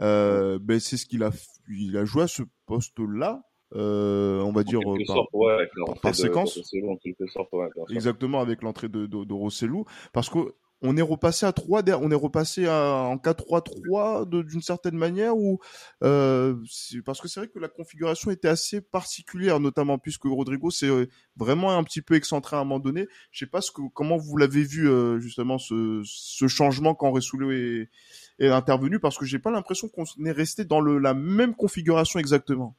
Euh, 0.00 0.58
ben 0.58 0.80
c'est 0.80 0.96
ce 0.96 1.04
qu'il 1.04 1.22
a, 1.22 1.30
il 1.68 1.98
a 1.98 2.06
joué 2.06 2.22
à 2.22 2.26
ce 2.26 2.42
poste-là. 2.64 3.42
Euh, 3.74 4.40
on 4.40 4.52
va 4.52 4.64
dire 4.64 4.80
par, 4.80 5.14
sorte, 5.14 5.28
ouais, 5.34 5.68
par, 6.00 6.14
séquence. 6.14 6.56
De, 6.56 7.22
de 7.22 7.26
sorte, 7.26 7.52
ouais, 7.52 7.68
Exactement 7.90 8.40
avec 8.40 8.62
l'entrée 8.62 8.88
de, 8.88 9.04
de, 9.04 9.24
de 9.24 9.32
Rossellou, 9.34 9.84
parce 10.14 10.30
que 10.30 10.38
on 10.82 10.96
est 10.96 11.02
repassé 11.02 11.46
à 11.46 11.52
3 11.52 11.82
on 12.00 12.10
est 12.10 12.14
repassé 12.14 12.68
en 12.68 13.16
4-3-3 13.16 14.28
d'une 14.28 14.62
certaine 14.62 14.96
manière 14.96 15.36
ou 15.36 15.60
euh, 16.02 16.56
parce 17.04 17.20
que 17.20 17.28
c'est 17.28 17.40
vrai 17.40 17.48
que 17.48 17.58
la 17.58 17.68
configuration 17.68 18.30
était 18.30 18.48
assez 18.48 18.80
particulière 18.80 19.60
notamment 19.60 19.98
puisque 19.98 20.24
Rodrigo 20.24 20.70
c'est 20.70 20.90
vraiment 21.36 21.76
un 21.76 21.84
petit 21.84 22.02
peu 22.02 22.14
excentré 22.14 22.56
à 22.56 22.60
un 22.60 22.64
moment 22.64 22.78
donné. 22.78 23.06
Je 23.30 23.40
sais 23.40 23.50
pas 23.50 23.60
ce 23.60 23.70
que 23.70 23.82
comment 23.92 24.16
vous 24.16 24.36
l'avez 24.36 24.62
vu 24.62 24.88
euh, 24.88 25.18
justement 25.20 25.58
ce, 25.58 26.02
changement 26.48 26.94
quand 26.94 27.10
Ressoulou 27.10 27.50
est, 27.52 27.90
est 28.38 28.48
intervenu 28.48 28.98
parce 28.98 29.18
que 29.18 29.24
j'ai 29.24 29.38
pas 29.38 29.50
l'impression 29.50 29.88
qu'on 29.88 30.04
est 30.24 30.32
resté 30.32 30.64
dans 30.64 30.80
le, 30.80 30.98
la 30.98 31.14
même 31.14 31.54
configuration 31.54 32.18
exactement 32.18 32.76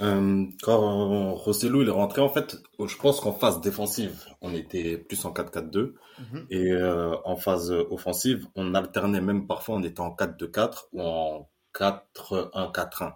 euh, 0.00 0.46
quand 0.62 1.34
Rosselló 1.34 1.82
il 1.82 1.88
est 1.88 1.92
rentré, 1.92 2.20
en 2.20 2.28
fait, 2.28 2.56
je 2.78 2.96
pense 2.96 3.20
qu'en 3.20 3.32
phase 3.32 3.60
défensive, 3.60 4.24
on 4.40 4.54
était 4.54 4.96
plus 4.98 5.24
en 5.24 5.32
4-4-2. 5.32 5.78
Mm 5.78 6.24
-hmm. 6.32 6.46
Et 6.50 6.72
euh, 6.72 7.14
en 7.24 7.36
phase 7.36 7.70
offensive, 7.70 8.46
on 8.54 8.74
alternait 8.74 9.20
même 9.20 9.46
parfois, 9.46 9.76
on 9.76 9.82
était 9.82 10.00
en 10.00 10.14
4-2-4 10.14 10.88
ou 10.92 11.02
en 11.02 11.50
4-1-4-1. 11.74 13.14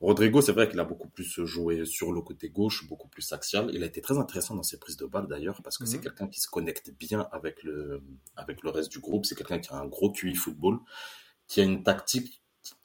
Rodrigo, 0.00 0.40
c'est 0.40 0.52
vrai 0.52 0.66
qu'il 0.68 0.80
a 0.80 0.84
beaucoup 0.84 1.08
plus 1.08 1.44
joué 1.44 1.84
sur 1.84 2.10
le 2.12 2.22
côté 2.22 2.48
gauche, 2.48 2.88
beaucoup 2.88 3.08
plus 3.08 3.32
axial. 3.32 3.70
Il 3.74 3.82
a 3.82 3.86
été 3.86 4.00
très 4.00 4.16
intéressant 4.16 4.54
dans 4.54 4.62
ses 4.62 4.78
prises 4.78 4.96
de 4.96 5.04
balles 5.04 5.26
d'ailleurs, 5.28 5.60
parce 5.62 5.76
que 5.76 5.84
c'est 5.84 6.00
quelqu'un 6.00 6.26
qui 6.26 6.40
se 6.40 6.48
connecte 6.48 6.90
bien 6.98 7.28
avec 7.32 7.62
le, 7.62 8.02
avec 8.34 8.62
le 8.62 8.70
reste 8.70 8.90
du 8.90 9.00
groupe. 9.00 9.26
C'est 9.26 9.34
quelqu'un 9.34 9.58
qui 9.58 9.70
a 9.72 9.76
un 9.76 9.86
gros 9.86 10.10
QI 10.10 10.34
football, 10.34 10.78
qui 11.48 11.60
a 11.60 11.64
une 11.64 11.82
tactique 11.82 12.39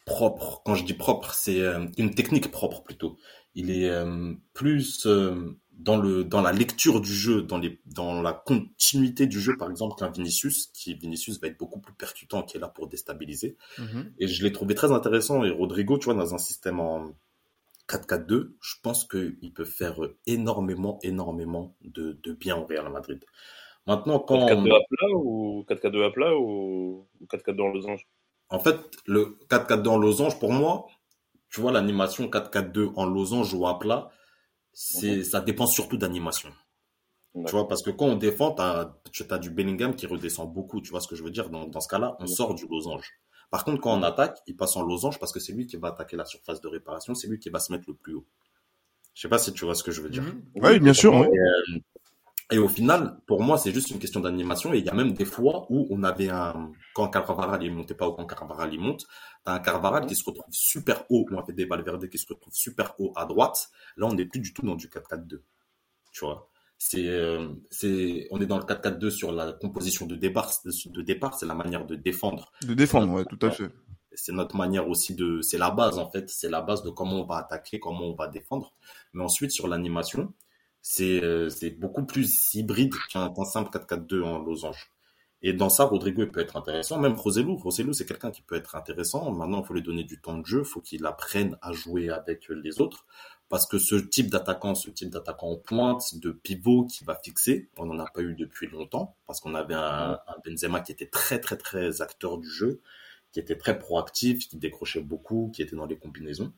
propre. 0.06 0.62
Quand 0.64 0.76
je 0.76 0.86
dis 0.86 0.94
propre, 0.94 1.34
c'est 1.34 1.60
euh, 1.62 1.86
une 1.98 2.14
technique 2.14 2.52
propre 2.52 2.84
plutôt. 2.84 3.18
Il 3.56 3.72
est 3.72 3.90
euh, 3.90 4.34
plus 4.54 5.06
euh, 5.08 5.58
dans 5.72 5.98
le 5.98 6.24
dans 6.24 6.42
la 6.42 6.52
lecture 6.52 7.02
du 7.02 7.14
jeu, 7.14 7.42
dans 7.42 7.58
les 7.58 7.80
dans 7.86 8.22
la 8.22 8.34
continuité 8.34 9.28
du 9.28 9.42
jeu, 9.42 9.58
par 9.58 9.70
exemple, 9.70 9.96
qu'un 9.98 10.10
Vinicius, 10.10 10.68
qui 10.68 10.94
Vinicius 10.94 11.42
va 11.42 11.48
être 11.48 11.58
beaucoup 11.58 11.80
plus 11.80 11.94
percutant, 11.94 12.44
qui 12.44 12.58
est 12.58 12.60
là 12.60 12.68
pour 12.68 12.88
déstabiliser. 12.88 13.58
Mm 13.78 13.84
-hmm. 13.84 14.06
Et 14.20 14.28
je 14.28 14.44
l'ai 14.44 14.52
trouvé 14.52 14.76
très 14.76 14.92
intéressant. 14.92 15.44
Et 15.44 15.50
Rodrigo, 15.50 15.98
tu 15.98 16.06
vois, 16.06 16.14
dans 16.14 16.34
un 16.34 16.38
système 16.38 16.80
en 16.80 17.14
4-4-2, 17.88 18.56
je 18.62 18.76
pense 18.82 19.06
qu'il 19.06 19.52
peut 19.54 19.66
faire 19.66 19.98
énormément, 20.26 21.00
énormément 21.04 21.76
de, 21.84 22.18
de 22.24 22.32
bien 22.34 22.56
au 22.58 22.66
Real 22.66 22.90
Madrid. 22.92 23.24
Maintenant, 23.88 24.20
quand 24.20 24.48
4-4-2 24.48 24.76
à 24.76 24.82
plat 24.90 25.10
ou 25.16 25.66
4-4-2 25.70 26.06
à 26.08 26.12
plat 26.12 26.36
ou 26.36 27.08
4-4-2 27.30 27.62
en 27.62 27.68
losange 27.70 28.08
en 28.50 28.60
fait, 28.60 28.78
le 29.06 29.38
4-4-2 29.50 29.88
en 29.88 29.98
losange, 29.98 30.40
pour 30.40 30.52
moi, 30.52 30.88
tu 31.50 31.62
vois, 31.62 31.72
l'animation 31.72 32.28
4-4-2 32.28 32.94
en 32.96 33.06
losange 33.06 33.54
ou 33.54 33.68
à 33.68 33.80
plat, 33.80 34.10
c'est, 34.74 35.24
ça 35.24 35.42
dépend 35.42 35.68
surtout 35.68 35.98
d'animation. 35.98 36.52
Tu 37.34 37.52
vois, 37.52 37.68
parce 37.68 37.82
que 37.82 37.90
quand 37.90 38.06
on 38.06 38.16
défend, 38.16 38.56
tu 39.12 39.24
as, 39.30 39.38
du 39.38 39.50
Bellingham 39.50 39.96
qui 39.96 40.08
redescend 40.08 40.52
beaucoup. 40.54 40.80
Tu 40.82 40.92
vois 40.92 41.02
ce 41.02 41.08
que 41.08 41.16
je 41.16 41.24
veux 41.24 41.32
dire? 41.32 41.50
Dans, 41.50 41.68
dans 41.68 41.82
ce 41.82 41.90
cas-là, 41.90 42.16
on 42.20 42.28
sort 42.28 42.56
du 42.56 42.66
losange. 42.66 43.12
Par 43.52 43.66
contre, 43.66 43.82
quand 43.82 43.98
on 43.98 44.04
attaque, 44.04 44.40
il 44.48 44.56
passe 44.56 44.76
en 44.78 44.84
losange 44.84 45.20
parce 45.20 45.32
que 45.34 45.40
c'est 45.40 45.54
lui 45.54 45.68
qui 45.68 45.76
va 45.76 45.90
attaquer 45.90 46.16
la 46.16 46.26
surface 46.26 46.62
de 46.62 46.68
réparation, 46.68 47.14
c'est 47.14 47.28
lui 47.28 47.40
qui 47.40 47.50
va 47.50 47.60
se 47.60 47.74
mettre 47.74 47.86
le 47.88 47.94
plus 47.94 48.14
haut. 48.14 48.26
Je 49.14 49.22
sais 49.22 49.30
pas 49.30 49.38
si 49.38 49.54
tu 49.54 49.66
vois 49.66 49.76
ce 49.76 49.84
que 49.84 49.92
je 49.92 50.02
veux 50.02 50.10
dire. 50.10 50.24
Mmh. 50.24 50.44
Oui, 50.56 50.80
bien 50.80 50.94
sûr. 50.94 51.14
Et, 51.14 51.28
euh, 51.28 51.80
et 52.52 52.60
au 52.60 52.68
final, 52.68 53.18
pour 53.26 53.42
moi, 53.42 53.58
c'est 53.58 53.74
juste 53.74 53.90
une 53.90 53.98
question 53.98 54.20
d'animation. 54.20 54.74
Et 54.74 54.78
il 54.78 54.86
y 54.86 54.90
a 54.90 54.94
même 54.94 55.14
des 55.14 55.26
fois 55.26 55.66
où 55.70 55.88
on 55.90 56.04
avait 56.04 56.30
un, 56.30 56.72
quand 56.94 57.08
Carvaral 57.10 57.64
il 57.64 57.74
montait 57.74 57.96
pas 57.96 58.08
ou 58.08 58.14
quand 58.14 58.26
Carvaral 58.26 58.72
il 58.72 58.80
monte, 58.80 59.08
t'as 59.44 59.54
un 59.54 59.60
Carvaral 59.60 60.06
qui 60.06 60.16
se 60.16 60.24
retrouve 60.24 60.46
super 60.52 61.06
haut, 61.10 61.26
ou 61.32 61.40
un 61.40 61.44
des 61.54 61.66
Valverde 61.66 62.08
qui 62.08 62.20
se 62.20 62.28
retrouve 62.30 62.54
super 62.54 62.94
haut 63.00 63.14
à 63.16 63.26
droite. 63.26 63.70
Là, 63.98 64.06
on 64.06 64.14
n'est 64.14 64.26
plus 64.26 64.40
du 64.40 64.54
tout 64.54 64.62
dans 64.62 64.76
du 64.76 64.88
4-4-2. 64.88 65.42
Tu 66.12 66.26
vois? 66.26 66.50
C'est, 66.78 67.08
euh, 67.08 67.50
c'est, 67.72 68.28
on 68.30 68.40
est 68.40 68.46
dans 68.46 68.60
le 68.60 68.66
4-4-2 68.66 69.10
sur 69.10 69.32
la 69.32 69.54
composition 69.54 70.06
de 70.06 70.16
départ, 70.16 70.52
de 70.64 71.02
départ, 71.02 71.34
c'est 71.34 71.48
la 71.48 71.56
manière 71.56 71.88
de 71.88 71.96
défendre. 71.96 72.52
De 72.62 72.76
défendre, 72.76 73.12
ouais, 73.14 73.26
tout 73.26 73.44
à 73.44 73.50
fait. 73.50 73.72
C'est 74.14 74.34
notre 74.34 74.56
manière 74.56 74.88
aussi 74.88 75.16
de, 75.16 75.42
c'est 75.42 75.58
la 75.58 75.72
base, 75.72 75.98
en 75.98 76.10
fait. 76.12 76.30
C'est 76.30 76.50
la 76.50 76.62
base 76.62 76.84
de 76.84 76.92
comment 76.92 77.22
on 77.22 77.26
va 77.26 77.38
attaquer, 77.38 77.80
comment 77.80 78.06
on 78.06 78.14
va 78.14 78.28
défendre. 78.28 78.74
Mais 79.14 79.24
ensuite, 79.24 79.52
sur 79.52 79.68
l'animation, 79.68 80.34
c'est 80.88 81.24
euh, 81.24 81.50
c'est 81.50 81.72
beaucoup 81.72 82.06
plus 82.06 82.54
hybride 82.54 82.94
qu'un 83.12 83.34
simple 83.44 83.76
4-4-2 83.76 84.22
en 84.22 84.38
losange. 84.38 84.92
Et 85.42 85.52
dans 85.52 85.70
ça, 85.70 85.86
Rodrigo 85.86 86.22
il 86.22 86.30
peut 86.32 86.42
être 86.42 86.58
intéressant. 86.58 87.00
Même 87.00 87.14
Roselou, 87.14 87.56
Roselou 87.58 87.92
c'est 87.94 88.06
quelqu'un 88.06 88.30
qui 88.30 88.44
peut 88.44 88.56
être 88.56 88.76
intéressant. 88.76 89.32
Maintenant, 89.32 89.64
il 89.64 89.66
faut 89.66 89.74
lui 89.74 89.82
donner 89.82 90.04
du 90.04 90.22
temps 90.22 90.38
de 90.38 90.46
jeu, 90.46 90.60
il 90.60 90.66
faut 90.66 90.82
qu'il 90.82 91.04
apprenne 91.08 91.58
à 91.64 91.72
jouer 91.74 92.12
avec 92.12 92.50
les 92.50 92.82
autres. 92.82 93.08
Parce 93.50 93.66
que 93.66 93.80
ce 93.80 93.96
type 93.96 94.30
d'attaquant, 94.30 94.76
ce 94.76 94.92
type 94.92 95.10
d'attaquant 95.10 95.54
en 95.54 95.58
pointe, 95.58 96.20
de 96.20 96.30
pivot 96.30 96.86
qui 96.86 97.04
va 97.04 97.16
fixer, 97.16 97.68
on 97.78 97.88
n'en 97.88 97.98
a 97.98 98.06
pas 98.12 98.22
eu 98.22 98.36
depuis 98.36 98.68
longtemps. 98.68 99.16
Parce 99.26 99.40
qu'on 99.40 99.56
avait 99.56 99.74
un, 99.74 100.20
un, 100.28 100.36
Benzema 100.46 100.82
qui 100.82 100.92
était 100.92 101.08
très 101.08 101.40
très 101.40 101.58
très 101.58 102.04
acteur 102.04 102.38
du 102.38 102.48
jeu, 102.48 102.80
qui 103.32 103.40
était 103.40 103.58
très 103.58 103.80
proactif, 103.80 104.48
qui 104.48 104.58
décrochait 104.58 105.02
beaucoup, 105.02 105.52
qui 105.52 105.64
était 105.64 105.76
dans 105.76 105.88
les 105.88 105.98
combinaisons. 105.98 106.54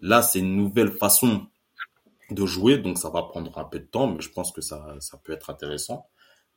Là, 0.00 0.22
c'est 0.22 0.38
une 0.38 0.56
nouvelle 0.56 0.92
façon 0.92 1.46
de 2.30 2.46
jouer, 2.46 2.78
donc 2.78 2.98
ça 2.98 3.10
va 3.10 3.22
prendre 3.22 3.56
un 3.58 3.64
peu 3.64 3.78
de 3.78 3.84
temps, 3.84 4.08
mais 4.08 4.20
je 4.20 4.30
pense 4.30 4.52
que 4.52 4.60
ça, 4.60 4.96
ça 5.00 5.18
peut 5.22 5.32
être 5.32 5.50
intéressant. 5.50 6.08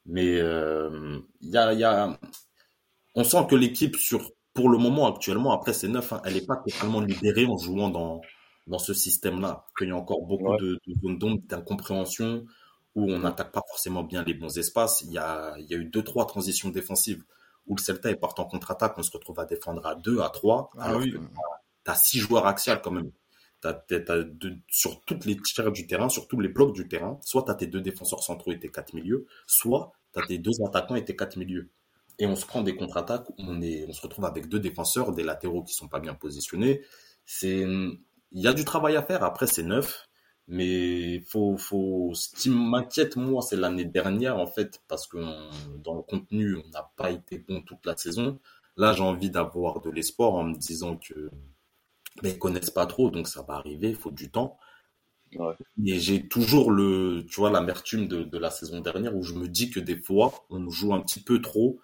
Mais 0.06 0.26
il 0.26 0.40
euh, 0.40 1.20
y, 1.42 1.58
a, 1.58 1.74
y 1.74 1.84
a, 1.84 2.20
on 3.16 3.24
sent 3.24 3.46
que 3.50 3.56
l'équipe 3.56 3.96
sur, 3.96 4.32
pour 4.54 4.70
le 4.70 4.78
moment 4.78 5.14
actuellement, 5.14 5.52
après 5.52 5.74
ces 5.74 5.88
neuf, 5.88 6.14
hein, 6.14 6.22
elle 6.26 6.34
n'est 6.34 6.46
pas 6.46 6.58
totalement 6.58 7.02
libérée 7.02 7.46
en 7.46 7.58
jouant 7.58 7.90
dans, 7.90 8.22
dans 8.68 8.80
ce 8.80 8.94
système-là. 8.94 9.66
Qu'il 9.78 9.90
y 9.90 9.92
a 9.92 9.96
encore 9.96 10.22
beaucoup 10.26 10.52
ouais. 10.52 10.58
de, 10.60 10.80
zones 11.04 11.20
d'ombre, 11.20 11.42
d'incompréhension, 11.46 12.46
où 12.96 13.12
on 13.12 13.20
n'attaque 13.20 13.52
pas 13.52 13.64
forcément 13.68 14.04
bien 14.04 14.24
les 14.24 14.34
bons 14.34 14.58
espaces. 14.58 15.02
Il 15.02 15.12
y 15.12 15.18
a, 15.18 15.56
il 15.60 15.66
y 15.68 15.76
a 15.76 15.78
eu 15.78 15.86
deux, 15.86 16.04
trois 16.04 16.26
transitions 16.26 16.70
défensives 16.70 17.24
où 17.68 17.76
le 17.76 17.82
Celta 17.82 18.10
est 18.10 18.16
parti 18.16 18.42
en 18.42 18.46
contre-attaque, 18.46 18.98
on 18.98 19.04
se 19.04 19.12
retrouve 19.12 19.40
à 19.40 19.46
défendre 19.46 19.86
à 19.86 19.94
deux, 19.94 20.22
à 20.22 20.30
trois, 20.30 20.72
ah, 20.78 20.86
alors 20.86 21.02
oui. 21.02 21.12
que 21.12 21.18
tu 21.18 21.92
as 21.92 21.96
six 21.96 22.18
joueurs 22.18 22.48
axiales 22.48 22.82
quand 22.82 22.90
même. 22.90 23.12
T'as, 23.62 23.74
t'as 23.74 24.24
deux, 24.24 24.58
sur 24.70 25.02
toutes 25.02 25.26
les 25.26 25.36
tiers 25.38 25.72
du 25.72 25.86
terrain, 25.86 26.08
sur 26.10 26.28
tous 26.28 26.40
les 26.40 26.48
blocs 26.48 26.74
du 26.74 26.88
terrain, 26.88 27.20
soit 27.22 27.44
tu 27.44 27.52
as 27.52 27.56
tes 27.56 27.68
deux 27.68 27.82
défenseurs 27.82 28.24
centraux 28.24 28.52
et 28.52 28.60
tes 28.60 28.70
quatre 28.70 28.94
milieux, 28.94 29.26
soit 29.48 29.92
tu 30.14 30.20
as 30.20 30.26
tes 30.26 30.38
deux 30.38 30.64
attaquants 30.66 30.96
et 30.96 31.04
tes 31.04 31.16
quatre 31.16 31.38
milieux. 31.38 31.70
Et 32.20 32.26
on 32.26 32.36
se 32.36 32.46
prend 32.46 32.62
des 32.62 32.76
contre-attaques, 32.76 33.28
on, 33.38 33.62
on 33.62 33.94
se 33.94 34.02
retrouve 34.02 34.26
avec 34.26 34.48
deux 34.48 34.60
défenseurs, 34.60 35.14
des 35.14 35.24
latéraux 35.24 35.64
qui 35.64 35.74
sont 35.74 35.88
pas 35.88 36.00
bien 36.00 36.14
positionnés. 36.14 36.82
C'est, 37.26 37.60
il 37.62 38.42
y 38.42 38.48
a 38.48 38.54
du 38.54 38.66
travail 38.66 38.96
à 38.96 39.04
faire. 39.04 39.24
Après, 39.24 39.48
c'est 39.48 39.64
neuf. 39.64 40.06
Mais 40.52 41.20
faut, 41.28 41.58
faut, 41.58 42.12
ce 42.16 42.36
qui 42.36 42.50
m'inquiète, 42.50 43.16
moi, 43.18 43.44
c'est 43.44 43.56
l'année 43.56 43.86
dernière, 43.86 44.38
en 44.38 44.48
fait, 44.48 44.82
parce 44.88 45.06
que 45.06 45.18
dans 45.78 45.94
le 45.94 46.02
contenu, 46.02 46.56
on 46.56 46.68
n'a 46.70 46.90
pas 46.98 47.12
été 47.12 47.38
bon 47.38 47.62
toute 47.62 47.86
la 47.86 47.96
saison. 47.96 48.40
Là, 48.76 48.94
j'ai 48.94 49.04
envie 49.04 49.30
d'avoir 49.30 49.80
de 49.80 49.92
l'espoir 49.92 50.34
en 50.34 50.46
me 50.46 50.56
disant 50.56 50.98
que, 50.98 51.30
mais 52.24 52.32
ils 52.32 52.40
connaissent 52.40 52.72
pas 52.72 52.86
trop, 52.86 53.10
donc 53.10 53.28
ça 53.28 53.42
va 53.44 53.56
arriver, 53.56 53.90
il 53.90 53.96
faut 53.96 54.12
du 54.12 54.30
temps. 54.32 54.58
Ouais. 55.36 55.54
Et 55.86 56.00
j'ai 56.00 56.28
toujours 56.28 56.72
le, 56.72 57.24
tu 57.30 57.40
vois, 57.40 57.52
l'amertume 57.52 58.08
de, 58.08 58.24
de 58.24 58.38
la 58.38 58.50
saison 58.50 58.82
dernière 58.82 59.16
où 59.16 59.24
je 59.24 59.34
me 59.34 59.48
dis 59.48 59.70
que 59.70 59.80
des 59.80 59.98
fois, 59.98 60.34
on 60.50 60.70
joue 60.70 60.94
un 60.94 61.02
petit 61.02 61.22
peu 61.22 61.42
trop 61.42 61.80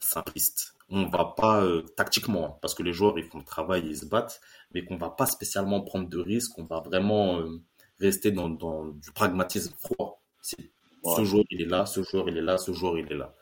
simpliste. 0.00 0.74
on 0.90 1.06
va 1.06 1.34
pas 1.36 1.62
euh, 1.62 1.82
tactiquement, 1.96 2.46
hein, 2.46 2.58
parce 2.60 2.74
que 2.74 2.82
les 2.82 2.92
joueurs 2.92 3.18
ils 3.18 3.24
font 3.24 3.38
le 3.38 3.44
travail, 3.44 3.84
ils 3.86 3.98
se 3.98 4.06
battent, 4.06 4.40
mais 4.72 4.84
qu'on 4.84 4.96
va 4.96 5.10
pas 5.10 5.26
spécialement 5.26 5.80
prendre 5.80 6.08
de 6.08 6.18
risques, 6.18 6.58
on 6.58 6.64
va 6.64 6.80
vraiment 6.80 7.38
euh, 7.40 7.60
rester 8.00 8.30
dans, 8.30 8.48
dans, 8.48 8.86
du 8.86 9.10
pragmatisme 9.12 9.74
froid. 9.78 10.22
Ce 10.42 11.24
joueur 11.24 11.44
il 11.50 11.62
est 11.62 11.66
là, 11.66 11.86
ce 11.86 12.02
joueur 12.02 12.28
il 12.28 12.36
est 12.36 12.42
là, 12.42 12.58
ce 12.58 12.72
joueur 12.72 12.98
il 12.98 13.10
est 13.10 13.16
là. 13.16 13.32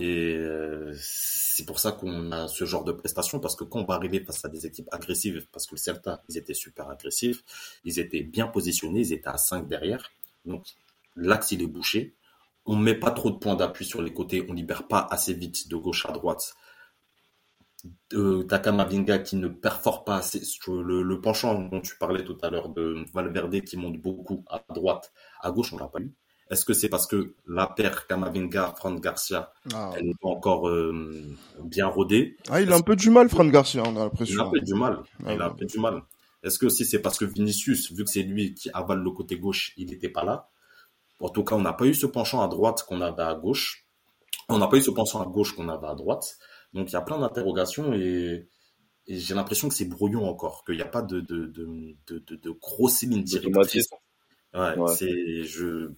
Et 0.00 0.36
euh, 0.36 0.92
c'est 0.96 1.64
pour 1.64 1.78
ça 1.78 1.92
qu'on 1.92 2.32
a 2.32 2.48
ce 2.48 2.64
genre 2.64 2.84
de 2.84 2.92
prestations, 2.92 3.40
parce 3.40 3.56
que 3.56 3.64
quand 3.64 3.80
on 3.80 3.84
va 3.84 3.94
arriver 3.94 4.20
face 4.24 4.44
à 4.44 4.48
des 4.48 4.66
équipes 4.66 4.88
agressives, 4.92 5.46
parce 5.52 5.66
que 5.66 5.74
le 5.74 5.78
Celta, 5.78 6.22
ils 6.28 6.38
étaient 6.38 6.54
super 6.54 6.88
agressifs, 6.88 7.44
ils 7.84 7.98
étaient 7.98 8.22
bien 8.22 8.46
positionnés, 8.46 9.00
ils 9.00 9.12
étaient 9.12 9.28
à 9.28 9.38
5 9.38 9.68
derrière, 9.68 10.10
donc 10.44 10.66
l'axe 11.16 11.52
il 11.52 11.62
est 11.62 11.66
bouché, 11.66 12.14
on 12.66 12.76
met 12.76 12.94
pas 12.94 13.10
trop 13.10 13.30
de 13.30 13.36
points 13.36 13.56
d'appui 13.56 13.84
sur 13.84 14.02
les 14.02 14.12
côtés, 14.12 14.44
on 14.48 14.52
libère 14.52 14.88
pas 14.88 15.06
assez 15.10 15.34
vite 15.34 15.68
de 15.68 15.76
gauche 15.76 16.06
à 16.06 16.12
droite. 16.12 16.54
Euh, 18.14 18.44
Takamavinga 18.44 19.18
qui 19.18 19.36
ne 19.36 19.48
performe 19.48 20.04
pas 20.04 20.16
assez, 20.16 20.40
le, 20.68 21.02
le, 21.02 21.20
penchant 21.20 21.54
dont 21.54 21.82
tu 21.82 21.96
parlais 21.98 22.24
tout 22.24 22.38
à 22.42 22.48
l'heure 22.48 22.70
de 22.70 23.04
Valverde 23.12 23.60
qui 23.60 23.76
monte 23.76 24.00
beaucoup 24.00 24.42
à 24.48 24.64
droite, 24.72 25.12
à 25.40 25.50
gauche 25.50 25.72
on 25.74 25.76
l'a 25.76 25.88
pas 25.88 26.00
eu. 26.00 26.14
Est-ce 26.50 26.64
que 26.64 26.74
c'est 26.74 26.88
parce 26.88 27.06
que 27.06 27.34
la 27.48 27.66
paire 27.66 28.06
Kamavinga, 28.06 28.74
Fran 28.76 28.94
Garcia, 28.94 29.52
ah. 29.72 29.92
elle 29.96 30.06
n'est 30.06 30.14
pas 30.20 30.28
encore 30.28 30.68
euh, 30.68 31.24
bien 31.62 31.86
rodée? 31.86 32.36
Ah, 32.50 32.60
il 32.60 32.70
a 32.72 32.76
un 32.76 32.82
peu 32.82 32.96
du 32.96 33.10
mal, 33.10 33.28
Fran 33.28 33.46
Garcia, 33.46 33.82
on 33.86 33.96
a 33.96 34.00
l'impression. 34.00 34.34
Il 34.34 34.40
a 34.40 34.44
un 34.44 34.50
peu 34.50 34.60
du 34.60 34.74
mal. 34.74 34.98
il 35.26 35.40
a 35.40 35.46
un 35.46 35.50
peu 35.50 35.64
du 35.64 35.78
mal. 35.78 36.02
Est-ce 36.42 36.58
que 36.58 36.66
aussi 36.66 36.84
c'est 36.84 37.00
parce 37.00 37.18
que 37.18 37.24
Vinicius, 37.24 37.90
vu 37.92 38.04
que 38.04 38.10
c'est 38.10 38.22
lui 38.22 38.54
qui 38.54 38.70
avale 38.74 38.98
le 38.98 39.10
côté 39.10 39.38
gauche, 39.38 39.72
il 39.78 39.88
n'était 39.88 40.10
pas 40.10 40.24
là? 40.24 40.50
En 41.20 41.30
tout 41.30 41.42
cas, 41.42 41.54
on 41.54 41.62
n'a 41.62 41.72
pas 41.72 41.86
eu 41.86 41.94
ce 41.94 42.06
penchant 42.06 42.42
à 42.42 42.48
droite 42.48 42.84
qu'on 42.86 43.00
avait 43.00 43.22
à 43.22 43.34
gauche. 43.34 43.86
On 44.50 44.58
n'a 44.58 44.66
pas 44.66 44.76
eu 44.76 44.82
ce 44.82 44.90
penchant 44.90 45.22
à 45.22 45.26
gauche 45.26 45.56
qu'on 45.56 45.70
avait 45.70 45.86
à 45.86 45.94
droite. 45.94 46.36
Donc 46.74 46.90
il 46.90 46.92
y 46.92 46.96
a 46.96 47.00
plein 47.00 47.18
d'interrogations 47.18 47.94
et, 47.94 48.46
j'ai 49.06 49.34
l'impression 49.34 49.68
que 49.68 49.74
c'est 49.74 49.84
brouillon 49.84 50.26
encore, 50.26 50.64
qu'il 50.64 50.76
n'y 50.76 50.82
a 50.82 50.86
pas 50.86 51.02
de, 51.02 51.20
de, 51.20 51.46
de, 51.46 51.94
de, 52.06 52.36
de 52.36 52.50
grosses 52.50 53.02
lignes 53.02 53.22
directrices. 53.22 53.88
Ouais, 54.54 54.74
c'est 54.94 55.44
je. 55.44 55.90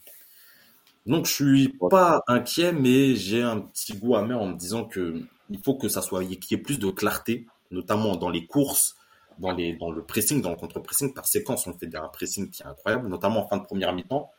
Donc 1.07 1.27
je 1.27 1.33
suis 1.33 1.77
pas 1.91 2.23
inquiet, 2.27 2.73
mais 2.73 3.15
j'ai 3.15 3.43
un 3.43 3.61
petit 3.61 3.97
goût 3.97 4.17
amer 4.17 4.41
en 4.41 4.49
me 4.49 4.57
disant 4.57 4.85
que 4.85 5.23
il 5.49 5.61
faut 5.63 5.77
que 5.77 5.89
ça 5.89 6.03
soit 6.03 6.25
qu'il 6.25 6.39
y 6.51 6.55
ait 6.55 6.63
plus 6.63 6.79
de 6.79 6.91
clarté, 6.91 7.47
notamment 7.71 8.17
dans 8.17 8.29
les 8.29 8.47
courses, 8.47 8.97
dans 9.39 9.53
les 9.53 9.75
dans 9.75 9.91
le 9.91 10.03
pressing, 10.03 10.43
dans 10.43 10.51
le 10.51 10.57
contre-pressing. 10.57 11.15
Par 11.15 11.27
séquence, 11.27 11.67
on 11.67 11.73
fait 11.73 11.95
un 11.95 12.09
pressing 12.09 12.51
qui 12.51 12.63
est 12.63 12.67
incroyable, 12.67 13.09
notamment 13.09 13.45
en 13.45 13.49
fin 13.49 13.59
de 13.59 13.65
première 13.65 13.93
mi-temps 13.93 14.31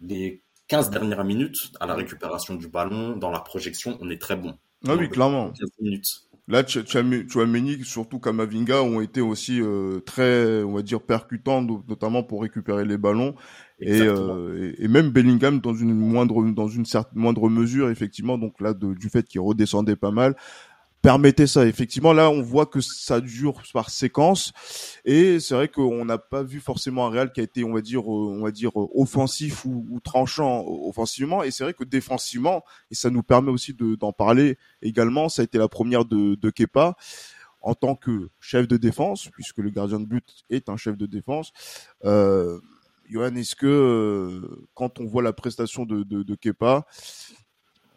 les 0.00 0.42
15 0.68 0.90
dernières 0.90 1.24
minutes 1.24 1.72
à 1.80 1.86
la 1.86 1.94
récupération 1.94 2.54
du 2.54 2.68
ballon, 2.68 3.16
dans 3.16 3.30
la 3.30 3.40
projection, 3.40 3.98
on 4.00 4.10
est 4.10 4.20
très 4.20 4.36
bon. 4.36 4.56
Ah 4.86 4.94
oui, 4.94 5.08
clairement. 5.08 5.52
minutes. 5.80 6.26
Là, 6.48 6.64
Chouameni, 6.66 7.84
surtout 7.84 8.18
Kamavinga, 8.18 8.82
ont 8.82 9.00
été 9.00 9.20
aussi 9.20 9.60
euh, 9.60 10.00
très, 10.00 10.62
on 10.64 10.72
va 10.72 10.82
dire, 10.82 11.00
percutants, 11.00 11.62
notamment 11.62 12.22
pour 12.22 12.42
récupérer 12.42 12.84
les 12.84 12.96
ballons. 12.96 13.34
Euh, 13.82 14.72
et, 14.78 14.84
et, 14.84 14.88
même 14.88 15.10
Bellingham 15.10 15.60
dans 15.60 15.74
une 15.74 15.94
moindre, 15.94 16.42
dans 16.50 16.68
une 16.68 16.84
certaine 16.84 17.18
moindre 17.18 17.48
mesure, 17.48 17.90
effectivement. 17.90 18.38
Donc 18.38 18.60
là, 18.60 18.74
du 18.74 19.08
fait 19.08 19.26
qu'il 19.26 19.40
redescendait 19.40 19.96
pas 19.96 20.10
mal, 20.10 20.36
permettait 21.02 21.46
ça. 21.46 21.66
Effectivement, 21.66 22.12
là, 22.12 22.30
on 22.30 22.42
voit 22.42 22.66
que 22.66 22.80
ça 22.80 23.20
dure 23.20 23.62
par 23.72 23.90
séquence, 23.90 24.52
et 25.04 25.40
c'est 25.40 25.54
vrai 25.54 25.68
qu'on 25.68 26.04
n'a 26.04 26.18
pas 26.18 26.42
vu 26.42 26.60
forcément 26.60 27.06
un 27.06 27.10
Real 27.10 27.32
qui 27.32 27.40
a 27.40 27.42
été, 27.42 27.64
on 27.64 27.72
va 27.72 27.80
dire, 27.80 28.02
euh, 28.02 28.36
on 28.38 28.42
va 28.42 28.50
dire 28.50 28.72
offensif 28.74 29.64
ou, 29.64 30.00
tranchant 30.02 30.64
offensivement, 30.66 31.42
et 31.42 31.50
c'est 31.50 31.64
vrai 31.64 31.74
que 31.74 31.84
défensivement, 31.84 32.64
et 32.90 32.94
ça 32.94 33.10
nous 33.10 33.22
permet 33.22 33.50
aussi 33.50 33.74
d'en 33.74 34.12
parler 34.12 34.58
également. 34.82 35.28
Ça 35.28 35.42
a 35.42 35.44
été 35.44 35.58
la 35.58 35.68
première 35.68 36.04
de, 36.04 36.34
de 36.34 36.50
Kepa 36.50 36.96
en 37.62 37.74
tant 37.74 37.94
que 37.94 38.30
chef 38.40 38.66
de 38.66 38.76
défense, 38.76 39.28
puisque 39.32 39.58
le 39.58 39.70
gardien 39.70 40.00
de 40.00 40.06
but 40.06 40.44
est 40.48 40.68
un 40.68 40.76
chef 40.76 40.96
de 40.96 41.06
défense. 41.06 41.52
Euh, 42.04 42.58
Johan, 43.10 43.34
est-ce 43.34 43.56
que 43.56 43.66
euh, 43.66 44.66
quand 44.74 45.00
on 45.00 45.06
voit 45.06 45.22
la 45.22 45.32
prestation 45.32 45.84
de, 45.84 46.04
de, 46.04 46.22
de 46.22 46.34
Kepa, 46.36 46.86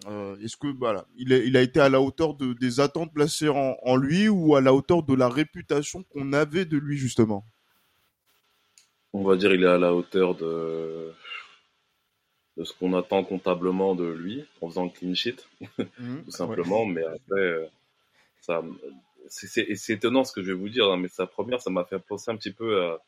euh, 0.07 0.35
est-ce 0.39 0.57
que 0.57 0.67
voilà, 0.67 1.05
il 1.15 1.55
a, 1.55 1.61
été 1.61 1.79
à 1.79 1.87
la 1.87 2.01
hauteur 2.01 2.33
de, 2.33 2.53
des 2.53 2.79
attentes 2.79 3.13
placées 3.13 3.49
en, 3.49 3.95
lui 3.95 4.27
ou 4.27 4.55
à 4.55 4.61
la 4.61 4.73
hauteur 4.73 5.03
de 5.03 5.13
la 5.13 5.29
réputation 5.29 6.03
qu'on 6.03 6.33
avait 6.33 6.65
de 6.65 6.77
lui 6.77 6.97
justement? 6.97 7.45
On 9.13 9.23
va 9.23 9.35
dire 9.35 9.53
il 9.53 9.63
est 9.63 9.67
à 9.67 9.77
la 9.77 9.93
hauteur 9.93 10.35
de, 10.35 11.13
de 12.57 12.63
ce 12.63 12.73
qu'on 12.73 12.93
attend 12.95 13.23
comptablement 13.23 13.93
de 13.93 14.05
lui 14.05 14.43
en 14.61 14.69
faisant 14.69 14.85
le 14.85 14.89
clean 14.89 15.13
sheet, 15.13 15.47
mmh. 15.99 16.21
tout 16.25 16.31
simplement. 16.31 16.85
Mais 16.85 17.03
après, 17.05 17.39
euh, 17.39 17.67
ça, 18.41 18.63
c'est 19.29 19.89
étonnant 19.89 20.23
ce 20.23 20.33
que 20.33 20.41
je 20.41 20.47
vais 20.51 20.57
vous 20.57 20.69
dire, 20.69 20.91
hein, 20.91 20.97
mais 20.97 21.07
sa 21.07 21.27
première, 21.27 21.61
ça 21.61 21.69
m'a 21.69 21.85
fait 21.85 21.99
penser 21.99 22.31
un 22.31 22.35
petit 22.35 22.51
peu 22.51 22.81
à, 22.81 22.99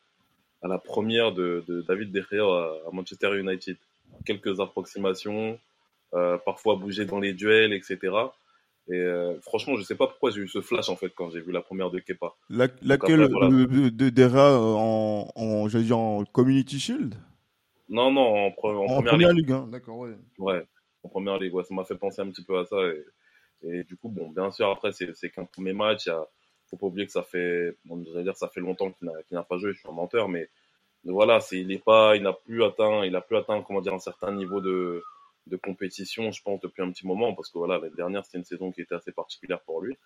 la 0.67 0.77
première 0.77 1.31
de, 1.31 1.63
David 1.87 2.11
De 2.11 2.21
Gea 2.21 2.43
à 2.87 2.91
Manchester 2.91 3.37
United. 3.37 3.77
Quelques 4.25 4.59
approximations, 4.59 5.59
euh, 6.13 6.37
parfois 6.37 6.75
bouger 6.75 7.05
dans 7.05 7.19
les 7.19 7.33
duels, 7.33 7.73
etc. 7.73 7.97
Et 8.87 8.93
euh, 8.93 9.39
franchement, 9.41 9.75
je 9.77 9.83
sais 9.83 9.95
pas 9.95 10.07
pourquoi 10.07 10.31
j'ai 10.31 10.41
eu 10.41 10.47
ce 10.47 10.61
flash 10.61 10.89
en 10.89 10.95
fait 10.95 11.09
quand 11.09 11.31
j'ai 11.31 11.41
vu 11.41 11.51
la 11.51 11.61
première 11.61 11.89
de 11.89 11.99
Kepa. 11.99 12.33
La, 12.49 12.67
laquelle 12.83 13.27
de, 13.27 13.89
de, 13.89 14.21
euh, 14.21 14.75
en, 14.75 15.31
en 15.35 15.67
dire 15.67 15.97
en 15.97 16.23
Community 16.23 16.79
Shield? 16.79 17.15
Non, 17.89 18.11
non, 18.11 18.21
en, 18.21 18.47
en, 18.47 19.01
première, 19.01 19.33
ligue. 19.33 19.51
Hein. 19.51 19.67
D'accord, 19.71 19.97
ouais. 19.97 20.15
Ouais, 20.37 20.63
en 21.03 21.09
première 21.09 21.39
ligue. 21.39 21.53
Ouais, 21.53 21.63
ça 21.63 21.73
m'a 21.73 21.83
fait 21.83 21.95
penser 21.95 22.21
un 22.21 22.29
petit 22.29 22.43
peu 22.43 22.57
à 22.59 22.65
ça. 22.65 22.77
Et, 22.83 23.05
et 23.67 23.83
du 23.83 23.97
coup, 23.97 24.09
bon, 24.09 24.29
bien 24.29 24.51
sûr, 24.51 24.69
après 24.69 24.91
c'est 24.91 25.29
qu'un 25.31 25.45
premier 25.45 25.73
match. 25.73 26.05
Il 26.05 26.09
y 26.09 26.11
faut 26.75 26.87
pas 26.87 26.87
oublier 26.87 27.05
que 27.05 27.11
ça 27.11 27.23
fait, 27.23 27.75
bon, 27.85 27.97
dire, 27.97 28.35
ça 28.35 28.49
fait 28.49 28.61
longtemps 28.61 28.91
qu'il 28.91 29.09
n'a 29.31 29.43
pas 29.43 29.57
joué. 29.57 29.73
Je 29.73 29.79
suis 29.79 29.89
un 29.89 29.93
menteur, 29.93 30.29
mais 30.29 30.49
voilà, 31.03 31.39
il 31.51 31.71
est 31.71 31.83
pas, 31.83 32.15
il 32.15 32.23
n'a 32.23 32.33
plus 32.33 32.63
atteint, 32.63 33.05
il 33.05 33.15
a 33.15 33.21
plus 33.21 33.37
atteint 33.37 33.61
comment 33.61 33.81
dire 33.81 33.93
un 33.93 33.99
certain 33.99 34.31
niveau 34.31 34.61
de 34.61 35.03
compétition, 35.63 36.31
je 36.31 36.41
pense, 36.41 36.59
depuis 36.61 36.81
un 36.81 36.91
petit 36.91 37.07
moment, 37.07 37.33
parce 37.33 37.49
que 37.49 37.57
voilà, 37.57 37.77
l'année 37.77 37.95
dernière, 37.95 38.25
c'était 38.25 38.39
une 38.39 38.45
saison 38.45 38.71
qui 38.71 38.81
était 38.81 38.95
assez 38.95 39.11
particulière 39.11 39.61
pour 39.61 39.81
lui. 39.81 39.97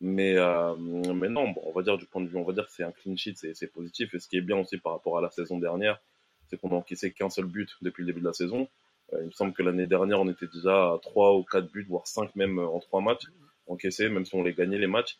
Mais, 0.00 0.36
euh, 0.36 0.76
non, 0.76 1.50
bon, 1.50 1.62
on 1.64 1.72
va 1.72 1.82
dire 1.82 1.98
du 1.98 2.06
point 2.06 2.22
de 2.22 2.28
vue, 2.28 2.36
on 2.36 2.44
va 2.44 2.52
dire 2.52 2.66
que 2.66 2.72
c'est 2.72 2.84
un 2.84 2.92
clean 2.92 3.16
sheet, 3.16 3.34
c'est 3.54 3.72
positif. 3.72 4.14
Et 4.14 4.20
ce 4.20 4.28
qui 4.28 4.36
est 4.36 4.42
bien 4.42 4.56
aussi 4.58 4.78
par 4.78 4.92
rapport 4.92 5.18
à 5.18 5.20
la 5.20 5.30
saison 5.30 5.58
dernière, 5.58 6.00
c'est 6.46 6.58
qu'on 6.58 6.68
n'a 6.68 6.76
encaissé 6.76 7.12
qu'un 7.12 7.30
seul 7.30 7.46
but 7.46 7.70
depuis 7.82 8.02
le 8.02 8.06
début 8.06 8.20
de 8.20 8.26
la 8.26 8.32
saison. 8.32 8.68
Euh, 9.12 9.18
il 9.22 9.26
me 9.26 9.32
semble 9.32 9.52
que 9.52 9.62
l'année 9.62 9.86
dernière, 9.86 10.20
on 10.20 10.28
était 10.28 10.46
déjà 10.46 10.92
à 10.92 10.98
3 11.02 11.36
ou 11.36 11.42
4 11.42 11.70
buts, 11.70 11.86
voire 11.88 12.06
5 12.06 12.36
même 12.36 12.58
en 12.58 12.78
3 12.78 13.00
matchs 13.00 13.26
encaissés, 13.66 14.08
même 14.08 14.24
si 14.24 14.34
on 14.34 14.42
les 14.42 14.54
gagnait 14.54 14.78
les 14.78 14.86
matchs. 14.86 15.18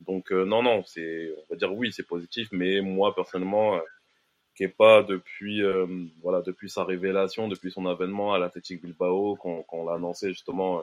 Donc 0.00 0.32
euh, 0.32 0.44
non, 0.44 0.62
non, 0.62 0.82
c'est, 0.84 1.32
on 1.36 1.52
va 1.54 1.56
dire 1.56 1.72
oui, 1.74 1.92
c'est 1.92 2.06
positif, 2.06 2.48
mais 2.52 2.80
moi 2.80 3.14
personnellement, 3.14 3.80
pas 4.68 5.02
depuis 5.02 5.62
euh, 5.62 5.86
voilà 6.22 6.42
depuis 6.42 6.68
sa 6.68 6.84
révélation, 6.84 7.48
depuis 7.48 7.70
son 7.70 7.86
avènement 7.86 8.34
à 8.34 8.38
l'Athletic 8.38 8.82
Bilbao, 8.82 9.36
quand, 9.36 9.64
on 9.72 9.86
l'a 9.86 9.94
annoncé 9.94 10.28
justement 10.28 10.80
euh, 10.80 10.82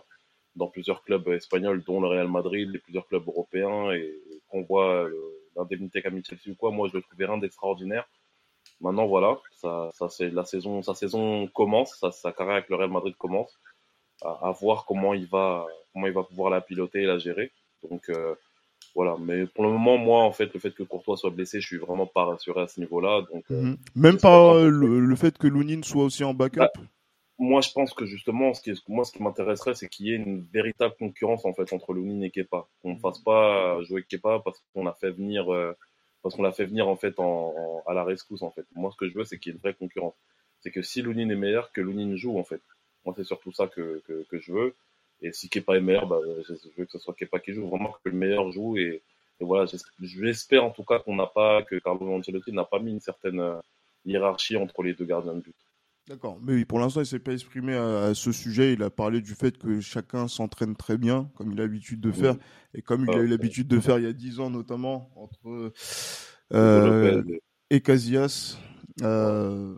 dans 0.55 0.67
plusieurs 0.67 1.03
clubs 1.03 1.27
espagnols, 1.29 1.83
dont 1.83 2.01
le 2.01 2.07
Real 2.07 2.27
Madrid, 2.27 2.69
les 2.71 2.79
plusieurs 2.79 3.07
clubs 3.07 3.27
européens, 3.27 3.91
et 3.91 4.19
qu'on 4.47 4.63
voit 4.63 5.03
euh, 5.03 5.13
l'indemnité 5.55 6.01
qu'a 6.01 6.09
mis 6.09 6.23
Chelsea 6.23 6.49
ou 6.49 6.55
quoi, 6.55 6.71
moi 6.71 6.87
je 6.91 6.97
le 6.97 7.03
trouvais 7.03 7.25
rien 7.25 7.37
d'extraordinaire. 7.37 8.07
Maintenant 8.81 9.07
voilà, 9.07 9.37
ça, 9.51 9.89
ça 9.93 10.09
c'est 10.09 10.29
la 10.29 10.45
saison, 10.45 10.81
sa 10.81 10.93
saison 10.93 11.47
commence, 11.47 11.97
sa, 11.99 12.11
sa 12.11 12.31
carrière 12.31 12.57
avec 12.57 12.69
le 12.69 12.75
Real 12.75 12.91
Madrid 12.91 13.15
commence, 13.17 13.59
à, 14.21 14.51
voir 14.59 14.85
comment 14.85 15.13
il 15.13 15.27
va 15.27 15.65
comment 15.93 16.07
il 16.07 16.13
va 16.13 16.23
pouvoir 16.23 16.49
la 16.49 16.61
piloter 16.61 17.03
et 17.03 17.05
la 17.05 17.19
gérer. 17.19 17.51
Donc 17.83 18.09
voilà, 18.97 19.15
mais 19.19 19.45
pour 19.45 19.63
le 19.63 19.69
moment, 19.69 19.95
moi, 19.99 20.23
en 20.23 20.31
fait, 20.31 20.51
le 20.55 20.59
fait 20.59 20.71
que 20.71 20.81
Courtois 20.81 21.17
soit 21.17 21.29
blessé, 21.29 21.61
je 21.61 21.67
suis 21.67 21.77
vraiment 21.77 22.07
pas 22.07 22.25
rassuré 22.25 22.61
à 22.61 22.67
ce 22.67 22.79
niveau-là. 22.79 23.21
Donc, 23.31 23.43
euh, 23.51 23.61
mhm. 23.61 23.77
Même 23.93 24.17
pas 24.17 24.55
euh, 24.55 24.69
le, 24.71 25.15
fait 25.15 25.37
que 25.37 25.45
Lounine 25.45 25.83
soit 25.83 26.03
aussi 26.03 26.23
en 26.23 26.33
backup 26.33 26.61
bah, 26.61 26.71
Moi, 27.37 27.61
je 27.61 27.71
pense 27.73 27.93
que 27.93 28.07
justement, 28.07 28.55
ce 28.55 28.61
qui, 28.63 28.73
moi, 28.87 29.05
ce 29.05 29.11
qui 29.11 29.21
m'intéresserait, 29.21 29.75
c'est 29.75 29.87
qu'il 29.87 30.07
y 30.07 30.13
ait 30.13 30.15
une 30.15 30.41
véritable 30.51 30.95
concurrence 30.97 31.45
en 31.45 31.53
fait 31.53 31.71
entre 31.73 31.93
Lounine 31.93 32.23
et 32.23 32.31
Kepa. 32.31 32.65
Qu'on 32.81 32.89
ne 32.89 32.93
mhm. 32.95 33.01
fasse 33.01 33.19
pas 33.19 33.79
jouer 33.83 34.01
Kepa 34.01 34.41
parce 34.43 34.63
qu'on 34.73 34.87
a 34.87 34.93
fait 34.93 35.11
venir, 35.11 35.53
euh, 35.53 35.77
parce 36.23 36.35
qu'on 36.35 36.41
l'a 36.41 36.51
fait 36.51 36.65
venir 36.65 36.87
en 36.87 36.95
fait 36.95 37.19
en, 37.19 37.53
à 37.85 37.93
la 37.93 38.03
rescousse 38.03 38.41
en 38.41 38.49
fait. 38.49 38.65
Moi, 38.73 38.89
ce 38.91 38.97
que 38.97 39.07
je 39.07 39.15
veux, 39.15 39.25
c'est 39.25 39.37
qu'il 39.37 39.51
y 39.51 39.53
ait 39.53 39.57
une 39.57 39.61
vraie 39.61 39.75
concurrence. 39.75 40.15
C'est 40.61 40.71
que 40.71 40.81
si 40.81 41.03
Lounine 41.03 41.29
est 41.29 41.35
meilleur, 41.35 41.71
que 41.71 41.81
Lounine 41.81 42.15
joue 42.15 42.39
en 42.39 42.43
fait. 42.43 42.63
Moi, 43.05 43.13
c'est 43.15 43.25
surtout 43.25 43.51
ça 43.51 43.67
que, 43.67 44.01
que, 44.07 44.25
que 44.27 44.39
je 44.39 44.51
veux. 44.51 44.73
Et 45.21 45.31
si 45.31 45.49
Kepa 45.49 45.77
est 45.77 45.81
meilleur, 45.81 46.07
bah, 46.07 46.19
je 46.47 46.53
veux 46.77 46.85
que 46.85 46.91
ce 46.91 46.99
soit 46.99 47.13
Kepa 47.13 47.39
qui 47.39 47.53
joue, 47.53 47.67
vraiment 47.67 47.91
que 47.91 48.09
le 48.09 48.15
meilleur 48.15 48.51
joue. 48.51 48.77
Et, 48.77 49.01
et 49.39 49.45
voilà, 49.45 49.65
j'espère 49.99 50.63
en 50.63 50.71
tout 50.71 50.83
cas 50.83 50.99
qu'on 50.99 51.15
n'a 51.15 51.27
pas, 51.27 51.63
que 51.63 51.75
Carlo 51.79 52.11
Ancelotti 52.13 52.51
n'a 52.51 52.65
pas 52.65 52.79
mis 52.79 52.91
une 52.91 52.99
certaine 52.99 53.39
euh, 53.39 53.59
hiérarchie 54.05 54.57
entre 54.57 54.83
les 54.83 54.93
deux 54.93 55.05
gardiens 55.05 55.35
de 55.35 55.41
but. 55.41 55.55
D'accord, 56.07 56.39
mais 56.41 56.53
oui, 56.53 56.63
pour 56.63 56.79
l'instant, 56.79 57.01
il 57.01 57.05
s'est 57.05 57.19
pas 57.19 57.33
exprimé 57.33 57.75
à, 57.75 58.13
ce 58.13 58.31
sujet. 58.31 58.71
Il 58.71 58.81
a 58.81 58.89
parlé 58.89 59.19
du 59.19 59.35
fait 59.35 59.57
que 59.57 59.81
chacun 59.81 60.29
s'entraîne 60.29 60.75
très 60.75 60.97
bien, 60.97 61.29
comme 61.35 61.51
il 61.51 61.59
a 61.59 61.63
l'habitude 61.63 61.99
de 61.99 62.13
faire, 62.13 62.37
et 62.73 62.81
comme 62.81 63.05
il 63.05 63.09
a 63.13 63.17
eu 63.17 63.27
l'habitude 63.27 63.67
de 63.67 63.79
faire 63.81 63.99
il 63.99 64.05
y 64.05 64.07
a 64.07 64.13
dix 64.13 64.39
ans, 64.39 64.49
notamment 64.49 65.11
entre 65.17 65.73
euh, 66.53 67.23
et 67.69 67.81
Casillas. 67.81 68.57
Euh, 69.01 69.75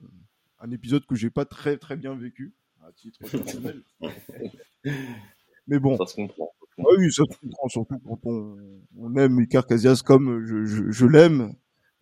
un 0.59 0.71
épisode 0.71 1.05
que 1.05 1.15
j'ai 1.15 1.29
pas 1.29 1.45
très 1.45 1.77
très 1.77 1.97
bien 1.97 2.15
vécu 2.15 2.53
titre 3.01 3.19
personnel. 3.29 3.81
Mais 5.67 5.79
bon. 5.79 5.97
Ça 5.97 6.05
se 6.05 6.15
comprend. 6.15 6.49
Ah 6.79 6.83
oui, 6.97 7.11
ça 7.11 7.23
se 7.29 7.37
comprend, 7.39 7.67
surtout 7.67 7.99
quand 7.99 8.19
on, 8.25 8.57
on 8.97 9.15
aime 9.17 9.39
Icar 9.41 9.67
Casillas 9.67 10.01
comme 10.05 10.45
je, 10.45 10.65
je, 10.65 10.89
je 10.91 11.05
l'aime 11.05 11.53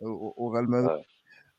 euh, 0.04 0.08
au, 0.08 0.34
au 0.38 0.50
Real 0.50 0.68
Madrid. 0.68 1.04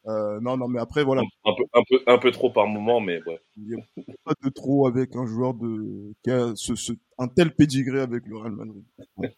Euh, 0.06 0.40
non, 0.40 0.56
non, 0.56 0.68
mais 0.68 0.80
après, 0.80 1.04
voilà. 1.04 1.22
Un 1.44 1.52
peu, 1.54 1.64
un 1.74 1.82
peu, 1.88 2.00
un 2.06 2.18
peu 2.18 2.30
trop 2.30 2.50
par 2.50 2.66
moment, 2.66 3.00
mais 3.00 3.20
ouais. 3.26 3.40
Il 3.56 3.64
n'y 3.68 3.74
a 3.74 3.84
pas 4.24 4.32
de 4.42 4.48
trop 4.48 4.86
avec 4.86 5.14
un 5.16 5.26
joueur 5.26 5.54
de, 5.54 6.14
qui 6.22 6.30
a 6.30 6.52
ce, 6.54 6.74
ce, 6.76 6.92
un 7.18 7.28
tel 7.28 7.54
pédigré 7.54 8.00
avec 8.00 8.24
le 8.26 8.38
Real 8.38 8.52
Madrid. 8.52 8.84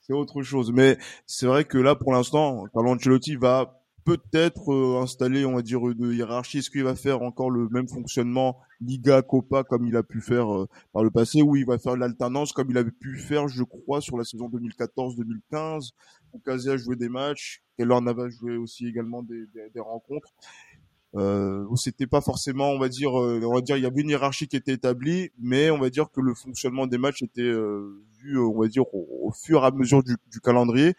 c'est 0.00 0.12
autre 0.12 0.42
chose. 0.42 0.72
Mais 0.72 0.98
c'est 1.26 1.46
vrai 1.46 1.64
que 1.64 1.78
là, 1.78 1.94
pour 1.94 2.12
l'instant, 2.12 2.64
Carlo 2.72 2.90
Ancelotti 2.90 3.36
va 3.36 3.79
peut-être 4.16 4.72
euh, 4.72 5.00
installer, 5.00 5.44
on 5.44 5.54
va 5.54 5.62
dire, 5.62 5.86
une 5.88 6.12
hiérarchie. 6.12 6.58
Est-ce 6.58 6.70
qu'il 6.70 6.82
va 6.82 6.96
faire 6.96 7.22
encore 7.22 7.50
le 7.50 7.68
même 7.68 7.88
fonctionnement 7.88 8.58
Liga, 8.80 9.22
Copa, 9.22 9.62
comme 9.62 9.86
il 9.86 9.96
a 9.96 10.02
pu 10.02 10.20
faire 10.20 10.52
euh, 10.52 10.68
par 10.92 11.04
le 11.04 11.10
passé, 11.10 11.42
ou 11.42 11.54
il 11.54 11.64
va 11.64 11.78
faire 11.78 11.96
l'alternance 11.96 12.52
comme 12.52 12.70
il 12.70 12.78
avait 12.78 12.90
pu 12.90 13.16
faire, 13.18 13.46
je 13.46 13.62
crois, 13.62 14.00
sur 14.00 14.18
la 14.18 14.24
saison 14.24 14.48
2014-2015, 14.48 15.90
où 16.32 16.38
Casia 16.40 16.76
joué 16.76 16.96
des 16.96 17.08
matchs, 17.08 17.62
Keller 17.78 18.00
Navas 18.00 18.30
joué 18.30 18.56
aussi 18.56 18.88
également 18.88 19.22
des, 19.22 19.46
des, 19.54 19.70
des 19.72 19.80
rencontres. 19.80 20.32
Euh, 21.16 21.64
c'était 21.76 22.06
pas 22.06 22.20
forcément, 22.20 22.70
on 22.70 22.78
va 22.78 22.88
dire, 22.88 23.20
euh, 23.20 23.40
on 23.44 23.54
va 23.54 23.60
dire, 23.60 23.76
il 23.76 23.82
y 23.82 23.86
avait 23.86 24.00
une 24.00 24.10
hiérarchie 24.10 24.48
qui 24.48 24.56
était 24.56 24.72
établie, 24.72 25.30
mais 25.38 25.70
on 25.70 25.78
va 25.78 25.90
dire 25.90 26.10
que 26.10 26.20
le 26.20 26.34
fonctionnement 26.34 26.86
des 26.86 26.98
matchs 26.98 27.22
était 27.22 27.42
euh, 27.42 28.00
vu, 28.20 28.38
on 28.38 28.60
va 28.60 28.68
dire, 28.68 28.84
au, 28.92 29.28
au, 29.28 29.32
fur 29.32 29.62
et 29.62 29.66
à 29.66 29.70
mesure 29.72 30.02
du, 30.02 30.16
du 30.30 30.40
calendrier 30.40 30.94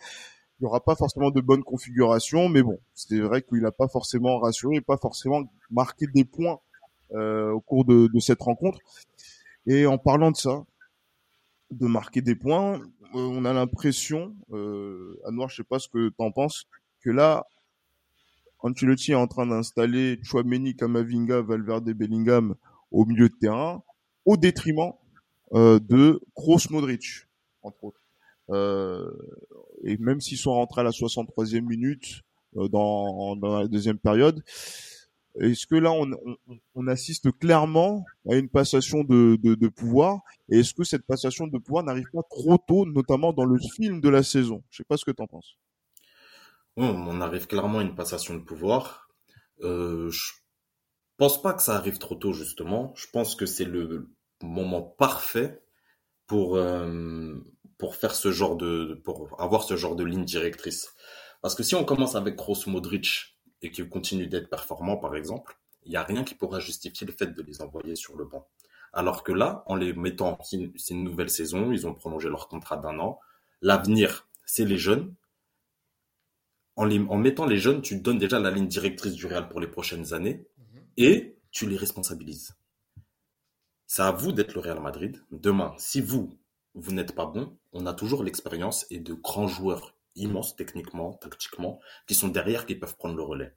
il 0.62 0.66
n'y 0.66 0.68
aura 0.68 0.80
pas 0.80 0.96
forcément 0.96 1.32
de 1.32 1.42
bonne 1.42 1.64
configuration, 1.64 2.48
mais 2.48 2.62
bon, 2.62 2.80
c'est 2.94 3.20
vrai 3.20 3.42
qu'il 3.42 3.62
n'a 3.62 3.72
pas 3.72 3.88
forcément 3.88 4.38
rassuré, 4.38 4.80
pas 4.80 4.98
forcément 4.98 5.42
marqué 5.72 6.06
des 6.06 6.24
points 6.24 6.60
euh, 7.14 7.50
au 7.50 7.62
cours 7.62 7.84
de, 7.84 8.08
cette 8.20 8.42
rencontre. 8.42 8.78
Et 9.66 9.88
en 9.88 9.98
parlant 9.98 10.30
de 10.30 10.38
ça, 10.38 10.64
de 11.72 11.88
marquer 11.88 12.22
des 12.22 12.36
points, 12.36 12.80
euh, 12.80 12.80
on 13.16 13.44
a 13.44 13.54
l'impression, 13.54 14.36
euh, 14.54 15.20
Anouar, 15.26 15.50
je 15.50 15.56
sais 15.56 15.64
pas 15.64 15.80
ce 15.80 15.88
que 15.88 16.10
tu 16.10 16.16
en 16.20 16.32
penses, 16.32 16.68
que 17.00 17.10
là, 17.10 17.48
Ancelotti 18.60 19.14
est 19.14 19.16
en 19.16 19.26
train 19.26 19.48
d'installer 19.48 20.20
Chouameni, 20.22 20.76
Kamavinga, 20.76 21.42
Valverde, 21.42 21.90
Bellingham 21.90 22.54
au 22.92 23.06
milieu 23.06 23.30
de 23.30 23.36
terrain, 23.36 23.82
au 24.26 24.38
détriment 24.38 24.94
euh, 25.54 25.80
de 25.80 26.22
Kroos 26.36 26.70
Modric, 26.70 27.28
entre 27.64 27.84
autres. 27.84 28.02
Et 29.84 29.98
même 29.98 30.22
s'ils 30.22 30.38
sont 30.38 30.54
rentrés 30.54 30.82
à 30.82 30.84
la 30.84 30.92
63e 30.92 31.62
minute 31.62 32.22
euh, 32.58 32.68
dans, 32.68 33.36
la 33.42 33.68
deuxième 33.68 33.98
période, 33.98 34.44
est-ce 35.40 35.66
que 35.66 35.76
là 35.76 35.92
on, 36.76 36.88
assiste 36.88 37.32
clairement 37.40 38.04
à 38.30 38.36
une 38.36 38.50
passation 38.50 39.04
de 39.04 39.68
pouvoir? 39.68 40.22
Et 40.50 40.60
est-ce 40.60 40.74
que 40.74 40.84
cette 40.84 41.06
passation 41.06 41.48
de 41.48 41.58
pouvoir 41.58 41.86
n'arrive 41.86 42.10
pas 42.12 42.24
trop 42.30 42.58
tôt, 42.58 42.86
notamment 42.86 43.32
dans 43.32 43.46
le 43.46 43.58
film 43.76 44.02
de 44.02 44.10
la 44.10 44.24
saison? 44.24 44.62
Je 44.70 44.78
sais 44.78 44.84
pas 44.84 44.98
ce 44.98 45.06
que 45.06 45.12
tu 45.12 45.22
en 45.22 45.28
penses. 45.28 45.56
on 46.76 47.22
arrive 47.22 47.48
clairement 47.48 47.80
à 47.80 47.84
une 47.84 47.96
passation 47.96 48.36
de 48.36 48.42
pouvoir. 48.42 49.08
Euh, 49.64 50.10
je 50.10 50.34
pense 51.18 51.42
pas 51.42 51.54
que 51.54 51.62
ça 51.62 51.76
arrive 51.76 51.98
trop 51.98 52.16
tôt 52.16 52.34
justement. 52.34 52.94
Je 52.96 53.08
pense 53.12 53.36
que 53.36 53.46
c'est 53.46 53.66
le 53.66 54.10
moment 54.42 54.82
parfait 54.82 55.62
pour 56.28 56.58
euh, 56.58 57.36
pour 57.82 57.96
faire 57.96 58.14
ce 58.14 58.32
genre 58.32 58.58
de, 58.58 59.02
pour 59.04 59.42
avoir 59.42 59.64
ce 59.64 59.76
genre 59.76 59.96
de 59.96 60.04
ligne 60.04 60.24
directrice. 60.24 60.94
Parce 61.42 61.56
que 61.56 61.64
si 61.64 61.74
on 61.74 61.84
commence 61.84 62.14
avec 62.14 62.36
Kroos 62.36 62.68
Modric 62.68 63.36
et 63.64 63.72
qu'il 63.72 63.90
continue 63.90 64.28
d'être 64.28 64.52
performant, 64.52 64.98
par 64.98 65.16
exemple, 65.16 65.58
il 65.84 65.90
n'y 65.90 65.98
a 65.98 66.04
rien 66.04 66.24
qui 66.24 66.36
pourra 66.36 66.60
justifier 66.60 67.08
le 67.08 67.12
fait 67.12 67.34
de 67.34 67.42
les 67.42 67.60
envoyer 67.60 67.96
sur 67.96 68.16
le 68.16 68.26
banc. 68.26 68.48
Alors 68.94 69.24
que 69.24 69.32
là, 69.32 69.64
en 69.66 69.74
les 69.74 69.94
mettant, 69.94 70.38
c'est 70.44 70.94
une 70.94 71.04
nouvelle 71.04 71.32
saison, 71.32 71.72
ils 71.72 71.88
ont 71.88 71.96
prolongé 71.96 72.30
leur 72.30 72.48
contrat 72.50 72.78
d'un 72.78 73.00
an. 73.00 73.20
L'avenir, 73.64 74.28
c'est 74.46 74.66
les 74.66 74.78
jeunes. 74.78 75.16
En, 76.76 76.86
les, 76.86 77.00
en 77.00 77.18
mettant 77.18 77.48
les 77.48 77.58
jeunes, 77.58 77.82
tu 77.82 78.00
donnes 78.00 78.20
déjà 78.20 78.40
la 78.40 78.52
ligne 78.52 78.68
directrice 78.68 79.14
du 79.14 79.26
Real 79.26 79.50
pour 79.50 79.60
les 79.60 79.68
prochaines 79.68 80.14
années 80.14 80.46
et 80.98 81.36
tu 81.50 81.68
les 81.68 81.78
responsabilises. 81.78 82.54
C'est 83.88 84.04
à 84.04 84.12
vous 84.12 84.34
d'être 84.34 84.54
le 84.54 84.60
Real 84.60 84.80
Madrid. 84.80 85.20
Demain, 85.32 85.74
si 85.80 86.00
vous, 86.00 86.38
vous 86.76 86.92
n'êtes 86.94 87.16
pas 87.16 87.26
bon, 87.26 87.58
on 87.74 87.86
a 87.86 87.94
toujours 87.94 88.24
l'expérience 88.24 88.86
et 88.90 89.00
de 89.00 89.14
grands 89.14 89.48
joueurs 89.48 89.96
immenses 90.16 90.56
techniquement, 90.56 91.14
tactiquement, 91.14 91.80
qui 92.08 92.16
sont 92.16 92.28
derrière, 92.28 92.66
qui 92.66 92.76
peuvent 92.76 92.96
prendre 92.96 93.16
le 93.16 93.24
relais. 93.24 93.56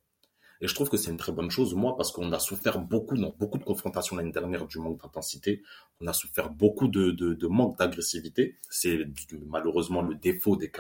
Et 0.60 0.68
je 0.68 0.74
trouve 0.74 0.88
que 0.88 0.96
c'est 0.96 1.10
une 1.10 1.16
très 1.16 1.32
bonne 1.32 1.50
chose, 1.50 1.74
moi, 1.74 1.96
parce 1.96 2.12
qu'on 2.12 2.32
a 2.32 2.38
souffert 2.38 2.78
beaucoup 2.78 3.16
dans 3.16 3.34
beaucoup 3.38 3.58
de 3.58 3.64
confrontations 3.64 4.16
l'année 4.16 4.30
dernière 4.30 4.66
du 4.66 4.78
manque 4.78 5.02
d'intensité. 5.02 5.62
On 6.00 6.06
a 6.06 6.12
souffert 6.12 6.48
beaucoup 6.48 6.88
de, 6.88 7.46
manque 7.48 7.76
d'agressivité. 7.78 8.56
C'est 8.70 9.00
malheureusement 9.46 10.00
le 10.00 10.14
défaut 10.14 10.56
des, 10.56 10.72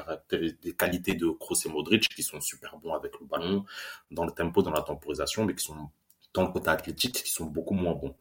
des 0.62 0.74
qualités 0.74 1.14
de 1.14 1.28
Kroos 1.28 1.66
et 1.66 1.68
Modric, 1.68 2.08
qui 2.08 2.22
sont 2.22 2.40
super 2.40 2.78
bons 2.78 2.94
avec 2.94 3.12
le 3.20 3.26
ballon, 3.26 3.64
dans 4.10 4.24
le 4.24 4.32
tempo, 4.32 4.62
dans 4.62 4.70
la 4.70 4.82
temporisation, 4.82 5.44
mais 5.44 5.54
qui 5.54 5.64
sont 5.64 5.90
dans 6.32 6.46
le 6.46 6.52
côté 6.52 6.70
athlétique, 6.70 7.22
qui 7.24 7.30
sont 7.30 7.46
beaucoup 7.46 7.74
moins 7.74 7.94
bons. 7.94 8.14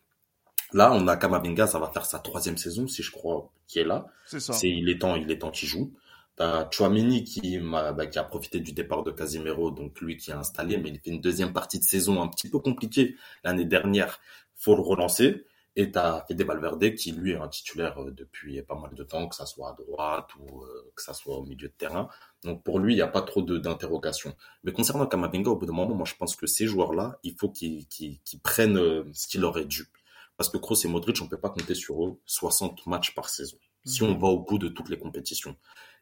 Là, 0.74 0.92
on 0.94 1.08
a 1.08 1.16
Kamavinga, 1.18 1.68
ça 1.68 1.80
va 1.80 1.90
faire 1.90 2.06
sa 2.06 2.20
troisième 2.20 2.58
saison, 2.58 2.88
si 2.88 3.04
je 3.04 3.12
crois, 3.12 3.52
qui 3.68 3.80
est 3.80 3.84
là. 3.84 4.08
C'est 4.26 4.40
ça. 4.40 4.54
C'est, 4.54 4.70
il 4.70 4.90
est 4.90 5.00
temps, 5.00 5.16
il 5.16 5.30
est 5.32 5.40
temps 5.40 5.52
qu'il 5.52 5.68
joue. 5.68 5.94
T'as 6.36 6.68
Chouameni 6.72 7.24
qui, 7.24 7.60
bah, 7.60 8.08
qui 8.08 8.18
a 8.18 8.24
profité 8.24 8.60
du 8.60 8.74
départ 8.74 9.04
de 9.04 9.12
Casimiro, 9.12 9.70
donc 9.70 10.02
lui 10.02 10.18
qui 10.18 10.32
a 10.32 10.40
installé, 10.40 10.78
mais 10.78 10.90
il 10.90 11.00
fait 11.00 11.12
une 11.12 11.22
deuxième 11.22 11.54
partie 11.54 11.78
de 11.78 11.84
saison 11.84 12.22
un 12.24 12.28
petit 12.28 12.50
peu 12.50 12.58
compliquée 12.60 13.16
l'année 13.44 13.66
dernière. 13.66 14.20
Faut 14.56 14.76
le 14.76 14.82
relancer. 14.82 15.46
Et 15.76 15.90
t'as 15.92 16.24
Fede 16.28 16.44
Valverde 16.44 16.94
qui 16.94 17.12
lui 17.12 17.32
est 17.32 17.36
un 17.36 17.48
titulaire 17.48 18.00
euh, 18.00 18.12
depuis 18.12 18.62
pas 18.62 18.76
mal 18.76 18.94
de 18.94 19.04
temps, 19.04 19.28
que 19.28 19.36
ça 19.36 19.48
soit 19.48 19.72
à 19.72 19.74
droite 19.74 20.28
ou 20.40 20.62
euh, 20.62 20.92
que 20.96 21.02
ça 21.02 21.14
soit 21.14 21.36
au 21.36 21.44
milieu 21.44 21.68
de 21.68 21.74
terrain. 21.74 22.10
Donc 22.44 22.64
pour 22.64 22.78
lui, 22.78 22.94
il 22.94 22.98
n'y 22.98 23.02
a 23.02 23.08
pas 23.08 23.24
trop 23.24 23.42
d'interrogations. 23.42 24.36
Mais 24.64 24.72
concernant 24.72 25.08
Kamavinga, 25.08 25.50
au 25.50 25.56
bout 25.56 25.66
d'un 25.66 25.74
moment, 25.74 25.96
moi 25.96 26.06
je 26.06 26.14
pense 26.14 26.36
que 26.36 26.46
ces 26.46 26.68
joueurs-là, 26.68 27.18
il 27.24 27.36
faut 27.36 27.50
qu'ils 27.50 27.88
qu 27.88 28.20
qu 28.24 28.38
prennent 28.38 28.78
euh, 28.78 29.04
ce 29.14 29.28
qu'il 29.28 29.44
est 29.44 29.66
dû. 29.66 29.88
Parce 30.38 30.50
que 30.50 30.58
Kroos 30.58 30.84
et 30.84 30.88
Modric, 30.88 31.22
on 31.22 31.28
peut 31.28 31.39
pas 31.39 31.50
compter 31.50 31.76
sur 31.76 32.06
eux 32.06 32.19
60 32.26 32.86
matchs 32.88 33.13
par 33.13 33.30
saison. 33.30 33.58
Si 33.86 34.02
on 34.04 34.17
va 34.17 34.28
au 34.28 34.39
bout 34.39 34.58
de 34.58 34.69
toutes 34.69 34.89
les 34.89 34.98
compétitions. 34.98 35.56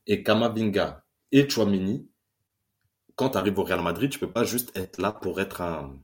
Et 0.07 0.23
Kamavinga 0.23 1.03
et 1.31 1.49
Chouamini, 1.49 2.07
quand 3.15 3.31
tu 3.31 3.37
arrives 3.37 3.57
au 3.59 3.63
Real 3.63 3.81
Madrid, 3.81 4.09
tu 4.09 4.19
peux 4.19 4.31
pas 4.31 4.43
juste 4.43 4.75
être 4.75 4.99
là 5.01 5.11
pour 5.11 5.41
être 5.41 5.61
un, 5.61 5.99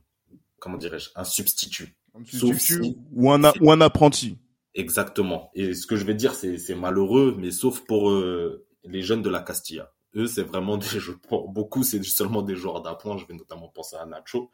comment 0.58 0.76
dirais-je, 0.76 1.10
un 1.14 1.24
substitut. 1.24 1.96
Un 2.14 2.24
substitut 2.24 2.84
si 2.84 2.98
ou, 3.12 3.30
un, 3.32 3.42
ou 3.60 3.72
un 3.72 3.80
apprenti. 3.80 4.38
Exactement. 4.74 5.50
Et 5.54 5.74
ce 5.74 5.86
que 5.86 5.96
je 5.96 6.04
vais 6.04 6.14
dire, 6.14 6.34
c'est 6.34 6.74
malheureux, 6.74 7.34
mais 7.38 7.50
sauf 7.50 7.80
pour 7.86 8.10
euh, 8.10 8.66
les 8.84 9.02
jeunes 9.02 9.22
de 9.22 9.30
la 9.30 9.40
Castilla. 9.40 9.92
Eux, 10.14 10.26
c'est 10.26 10.42
vraiment 10.42 10.76
des 10.78 11.00
jeux, 11.00 11.18
pour 11.28 11.48
beaucoup, 11.48 11.82
c'est 11.82 12.02
seulement 12.04 12.42
des 12.42 12.56
joueurs 12.56 12.82
d'appoint. 12.82 13.16
Je 13.16 13.26
vais 13.26 13.34
notamment 13.34 13.68
penser 13.68 13.96
à 13.96 14.06
Nacho. 14.06 14.50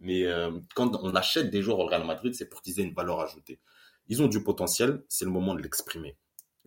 Mais 0.00 0.24
euh, 0.26 0.50
quand 0.74 0.96
on 1.02 1.14
achète 1.14 1.50
des 1.50 1.62
joueurs 1.62 1.80
au 1.80 1.86
Real 1.86 2.04
Madrid, 2.04 2.34
c'est 2.34 2.48
pour 2.48 2.62
qu'ils 2.62 2.78
aient 2.80 2.84
une 2.84 2.94
valeur 2.94 3.20
ajoutée. 3.20 3.60
Ils 4.08 4.22
ont 4.22 4.28
du 4.28 4.42
potentiel, 4.42 5.02
c'est 5.08 5.24
le 5.24 5.30
moment 5.30 5.54
de 5.54 5.60
l'exprimer. 5.60 6.16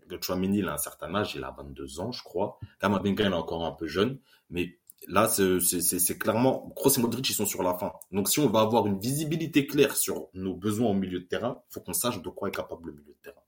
Le 0.08 0.20
Chouamini, 0.22 0.60
il 0.60 0.68
a 0.68 0.74
un 0.74 0.78
certain 0.78 1.14
âge, 1.16 1.36
il 1.36 1.44
a 1.44 1.52
22 1.58 2.00
ans, 2.02 2.12
je 2.12 2.24
crois. 2.24 2.60
Kamavinga, 2.80 3.26
il 3.26 3.32
est 3.32 3.36
encore 3.36 3.66
un 3.66 3.72
peu 3.72 3.88
jeune, 3.88 4.20
mais 4.50 4.78
là, 5.08 5.28
c'est 5.28 6.18
clairement, 6.20 6.70
Kroos 6.76 6.92
et 6.98 7.02
Modric, 7.02 7.30
ils 7.30 7.34
sont 7.34 7.46
sur 7.46 7.64
la 7.64 7.74
fin. 7.78 7.94
Donc, 8.12 8.30
si 8.30 8.40
on 8.40 8.50
va 8.50 8.62
avoir 8.62 8.86
une 8.88 9.00
visibilité 9.00 9.66
claire 9.66 9.96
sur 9.96 10.28
nos 10.34 10.56
besoins 10.56 10.90
au 10.90 10.94
milieu 10.94 11.20
de 11.20 11.26
terrain, 11.26 11.62
faut 11.70 11.82
qu'on 11.82 11.94
sache 11.94 12.22
de 12.22 12.30
quoi 12.30 12.50
est 12.50 12.56
capable 12.56 12.88
le 12.88 12.94
milieu 12.94 13.14
de 13.14 13.20
terrain. 13.22 13.42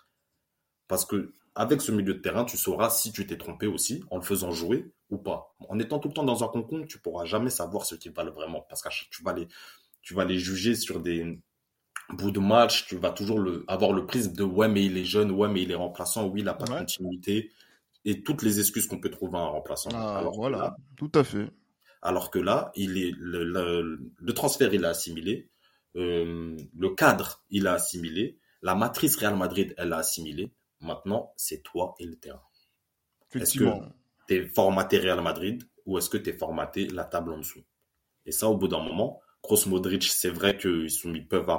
Parce 0.88 1.06
que 1.06 1.34
avec 1.56 1.82
ce 1.82 1.92
milieu 1.92 2.16
de 2.16 2.20
terrain, 2.20 2.46
tu 2.46 2.58
sauras 2.58 2.90
si 2.90 3.12
tu 3.12 3.28
t'es 3.28 3.38
trompé 3.38 3.68
aussi 3.68 4.04
en 4.10 4.18
le 4.18 4.24
faisant 4.24 4.52
jouer 4.52 4.92
ou 5.10 5.18
pas. 5.18 5.56
En 5.70 5.78
étant 5.80 6.00
tout 6.00 6.08
le 6.08 6.14
temps 6.14 6.24
dans 6.24 6.44
un 6.44 6.48
concours, 6.48 6.86
tu 6.88 7.00
pourras 7.00 7.26
jamais 7.26 7.52
savoir 7.52 7.86
ce 7.86 7.96
qu'ils 7.96 8.12
valent 8.12 8.32
vraiment 8.32 8.62
parce 8.68 8.82
que 8.82 8.90
tu 9.12 9.24
vas 9.24 9.34
les, 9.34 9.48
tu 10.02 10.14
vas 10.14 10.26
les 10.26 10.40
juger 10.40 10.76
sur 10.76 11.00
des 11.00 11.40
bouts 12.10 12.32
de 12.32 12.40
match. 12.40 12.88
Tu 12.88 12.98
vas 12.98 13.12
toujours 13.12 13.40
le, 13.40 13.64
avoir 13.68 13.94
le 13.94 14.06
prisme 14.06 14.34
de 14.34 14.44
ouais, 14.44 14.68
mais 14.68 14.84
il 14.86 14.98
est 14.98 15.06
jeune, 15.06 15.32
ouais, 15.32 15.48
mais 15.48 15.62
il 15.62 15.72
est 15.72 15.76
remplaçant, 15.76 16.28
oui, 16.28 16.42
il 16.42 16.46
n'a 16.46 16.56
pas 16.56 16.66
ouais. 16.66 16.76
de 16.76 16.80
continuité 16.80 17.52
et 18.06 18.24
toutes 18.24 18.42
les 18.42 18.60
excuses 18.60 18.88
qu'on 18.88 19.00
peut 19.00 19.12
trouver 19.12 19.38
en 19.38 19.52
remplaçant. 19.52 19.90
Ah, 19.94 20.18
alors 20.18 20.36
voilà, 20.36 20.58
là, 20.58 20.76
tout 20.98 21.12
à 21.16 21.24
fait. 21.24 21.50
Alors 22.02 22.32
que 22.32 22.40
là, 22.40 22.72
il 22.76 22.98
est 22.98 23.14
le, 23.18 23.44
le, 23.44 24.00
le 24.18 24.34
transfert, 24.34 24.74
il 24.74 24.84
a 24.84 24.90
assimilé, 24.90 25.50
euh, 25.96 26.58
le 26.78 26.90
cadre, 26.90 27.44
il 27.50 27.68
a 27.68 27.74
assimilé, 27.74 28.38
la 28.62 28.76
matrice 28.76 29.16
Real 29.16 29.38
Madrid, 29.38 29.74
elle 29.78 29.94
a 29.94 29.98
assimilé. 29.98 30.52
Maintenant, 30.84 31.34
c'est 31.38 31.64
toi 31.64 31.96
et 32.00 32.06
le 32.06 32.16
terrain. 32.16 32.44
Est-ce 33.34 33.58
que 33.58 33.66
tu 34.28 34.36
es 34.36 34.48
formaté 34.48 35.00
Real 35.00 35.22
Madrid 35.22 35.64
ou 35.86 35.98
est-ce 35.98 36.10
que 36.10 36.18
tu 36.18 36.30
es 36.30 36.34
formaté 36.34 36.88
la 36.88 37.04
table 37.06 37.34
en 37.34 37.38
dessous? 37.38 37.64
Et 38.26 38.32
ça, 38.32 38.48
au 38.48 38.58
bout 38.58 38.68
d'un 38.68 38.84
moment, 38.84 39.22
Kroos 39.42 39.68
Modric, 39.68 40.04
c'est 40.04 40.30
vrai 40.30 40.58
qu'ils 40.58 40.88
ils 40.88 41.28
peuvent, 41.28 41.50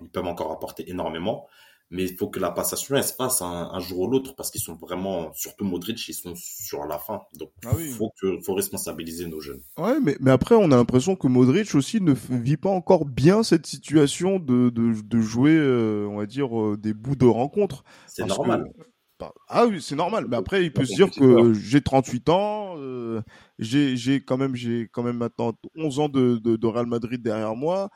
ils 0.00 0.10
peuvent 0.10 0.26
encore 0.26 0.52
apporter 0.52 0.90
énormément, 0.90 1.48
mais 1.92 2.04
il 2.04 2.16
faut 2.16 2.28
que 2.28 2.40
la 2.40 2.50
passation 2.50 2.96
elle 2.96 3.04
se 3.04 3.12
passe 3.12 3.42
un, 3.42 3.68
un 3.70 3.78
jour 3.78 4.00
ou 4.00 4.08
l'autre 4.08 4.34
parce 4.34 4.50
qu'ils 4.50 4.62
sont 4.62 4.74
vraiment, 4.74 5.30
surtout 5.34 5.64
Modric, 5.64 6.08
ils 6.08 6.14
sont 6.14 6.32
sur 6.34 6.86
la 6.86 6.98
fin. 6.98 7.20
Donc, 7.34 7.50
il 7.62 7.68
ah 7.68 7.74
oui. 7.76 7.88
faut, 7.90 8.10
que, 8.20 8.40
faut 8.40 8.54
responsabiliser 8.54 9.26
nos 9.26 9.40
jeunes. 9.40 9.60
Ouais, 9.76 10.00
mais, 10.00 10.16
mais 10.18 10.30
après, 10.30 10.54
on 10.54 10.70
a 10.72 10.76
l'impression 10.76 11.16
que 11.16 11.26
Modric 11.26 11.74
aussi 11.74 12.00
ne 12.00 12.14
vit 12.30 12.56
pas 12.56 12.70
encore 12.70 13.04
bien 13.04 13.42
cette 13.42 13.66
situation 13.66 14.38
de, 14.38 14.70
de, 14.70 14.94
de 15.02 15.20
jouer, 15.20 15.54
euh, 15.54 16.06
on 16.08 16.16
va 16.16 16.26
dire, 16.26 16.58
euh, 16.58 16.78
des 16.78 16.94
bouts 16.94 17.14
de 17.14 17.26
rencontre. 17.26 17.84
C'est 18.06 18.24
normal. 18.24 18.64
Que, 19.18 19.26
Ah 19.50 19.66
oui, 19.66 19.82
c'est 19.82 19.94
normal. 19.94 20.26
Mais 20.30 20.36
après, 20.36 20.64
il 20.64 20.72
peut 20.72 20.86
se 20.86 20.94
dire 20.94 21.10
que 21.10 21.52
j'ai 21.52 21.82
38 21.82 22.28
ans, 22.30 22.74
euh, 22.78 23.20
j'ai 23.58 24.22
quand 24.24 24.38
même 24.38 24.56
j'ai 24.56 24.88
quand 24.90 25.02
même 25.02 25.18
maintenant 25.18 25.52
11 25.76 25.98
ans 25.98 26.08
de, 26.08 26.38
de, 26.38 26.66
Real 26.66 26.86
Madrid 26.86 27.22
derrière 27.22 27.54
moi. 27.54 27.90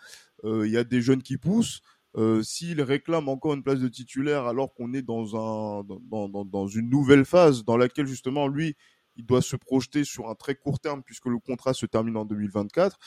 Euh, 0.44 0.66
il 0.66 0.72
y 0.72 0.76
a 0.76 0.84
des 0.84 1.00
jeunes 1.00 1.22
qui 1.22 1.38
poussent. 1.38 1.80
Euh, 2.16 2.42
S'il 2.42 2.80
réclame 2.80 3.28
encore 3.28 3.54
une 3.54 3.62
place 3.62 3.80
de 3.80 3.88
titulaire 3.88 4.46
alors 4.46 4.72
qu'on 4.72 4.94
est 4.94 5.02
dans 5.02 5.36
un 5.36 5.84
dans, 5.84 6.28
dans, 6.28 6.44
dans, 6.44 6.66
une 6.66 6.88
nouvelle 6.88 7.26
phase 7.26 7.64
dans 7.64 7.76
laquelle 7.76 8.06
justement 8.06 8.48
lui 8.48 8.74
il 9.16 9.26
doit 9.26 9.42
se 9.42 9.56
projeter 9.56 10.04
sur 10.04 10.28
un 10.28 10.34
très 10.34 10.54
court 10.54 10.78
terme 10.78 11.02
puisque 11.02 11.26
le 11.26 11.38
contrat 11.38 11.74
se 11.74 11.86
termine 11.86 12.16
en 12.16 12.24
2024. 12.24 12.98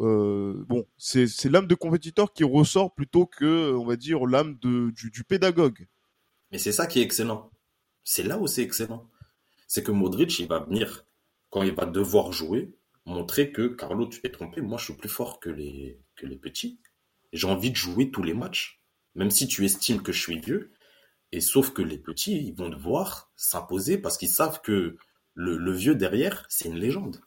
Euh, 0.00 0.64
bon, 0.68 0.86
c'est 0.96 1.26
l'âme 1.46 1.66
de 1.66 1.74
compétiteur 1.74 2.32
qui 2.32 2.44
ressort 2.44 2.94
plutôt 2.94 3.26
que, 3.26 3.72
on 3.74 3.84
va 3.84 3.96
dire, 3.96 4.24
l'âme 4.26 4.56
du, 4.56 5.10
du 5.10 5.24
pédagogue. 5.24 5.86
Mais 6.52 6.58
c'est 6.58 6.72
ça 6.72 6.86
qui 6.86 7.00
est 7.00 7.02
excellent. 7.02 7.50
C'est 8.04 8.22
là 8.22 8.38
où 8.38 8.46
c'est 8.46 8.62
excellent. 8.62 9.08
C'est 9.66 9.82
que 9.82 9.90
Modric, 9.90 10.38
il 10.38 10.46
va 10.46 10.60
venir, 10.60 11.04
quand 11.50 11.62
il 11.62 11.74
va 11.74 11.84
devoir 11.84 12.32
jouer, 12.32 12.72
montrer 13.04 13.52
que 13.52 13.66
Carlo, 13.66 14.06
tu 14.06 14.20
t'es 14.20 14.30
trompé, 14.30 14.60
moi 14.60 14.78
je 14.78 14.84
suis 14.84 14.94
plus 14.94 15.08
fort 15.08 15.40
que 15.40 15.50
les, 15.50 15.98
que 16.16 16.26
les 16.26 16.36
petits. 16.36 16.78
J'ai 17.32 17.46
envie 17.46 17.70
de 17.70 17.76
jouer 17.76 18.10
tous 18.10 18.22
les 18.22 18.34
matchs, 18.34 18.80
même 19.14 19.30
si 19.30 19.46
tu 19.48 19.64
estimes 19.64 20.02
que 20.02 20.12
je 20.12 20.20
suis 20.20 20.38
vieux. 20.40 20.72
Et 21.32 21.40
sauf 21.40 21.70
que 21.70 21.82
les 21.82 21.98
petits, 21.98 22.36
ils 22.36 22.54
vont 22.54 22.70
devoir 22.70 23.30
s'imposer 23.36 23.98
parce 23.98 24.16
qu'ils 24.16 24.30
savent 24.30 24.60
que 24.62 24.96
le, 25.34 25.56
le 25.56 25.72
vieux 25.72 25.94
derrière, 25.94 26.46
c'est 26.48 26.68
une 26.68 26.78
légende 26.78 27.20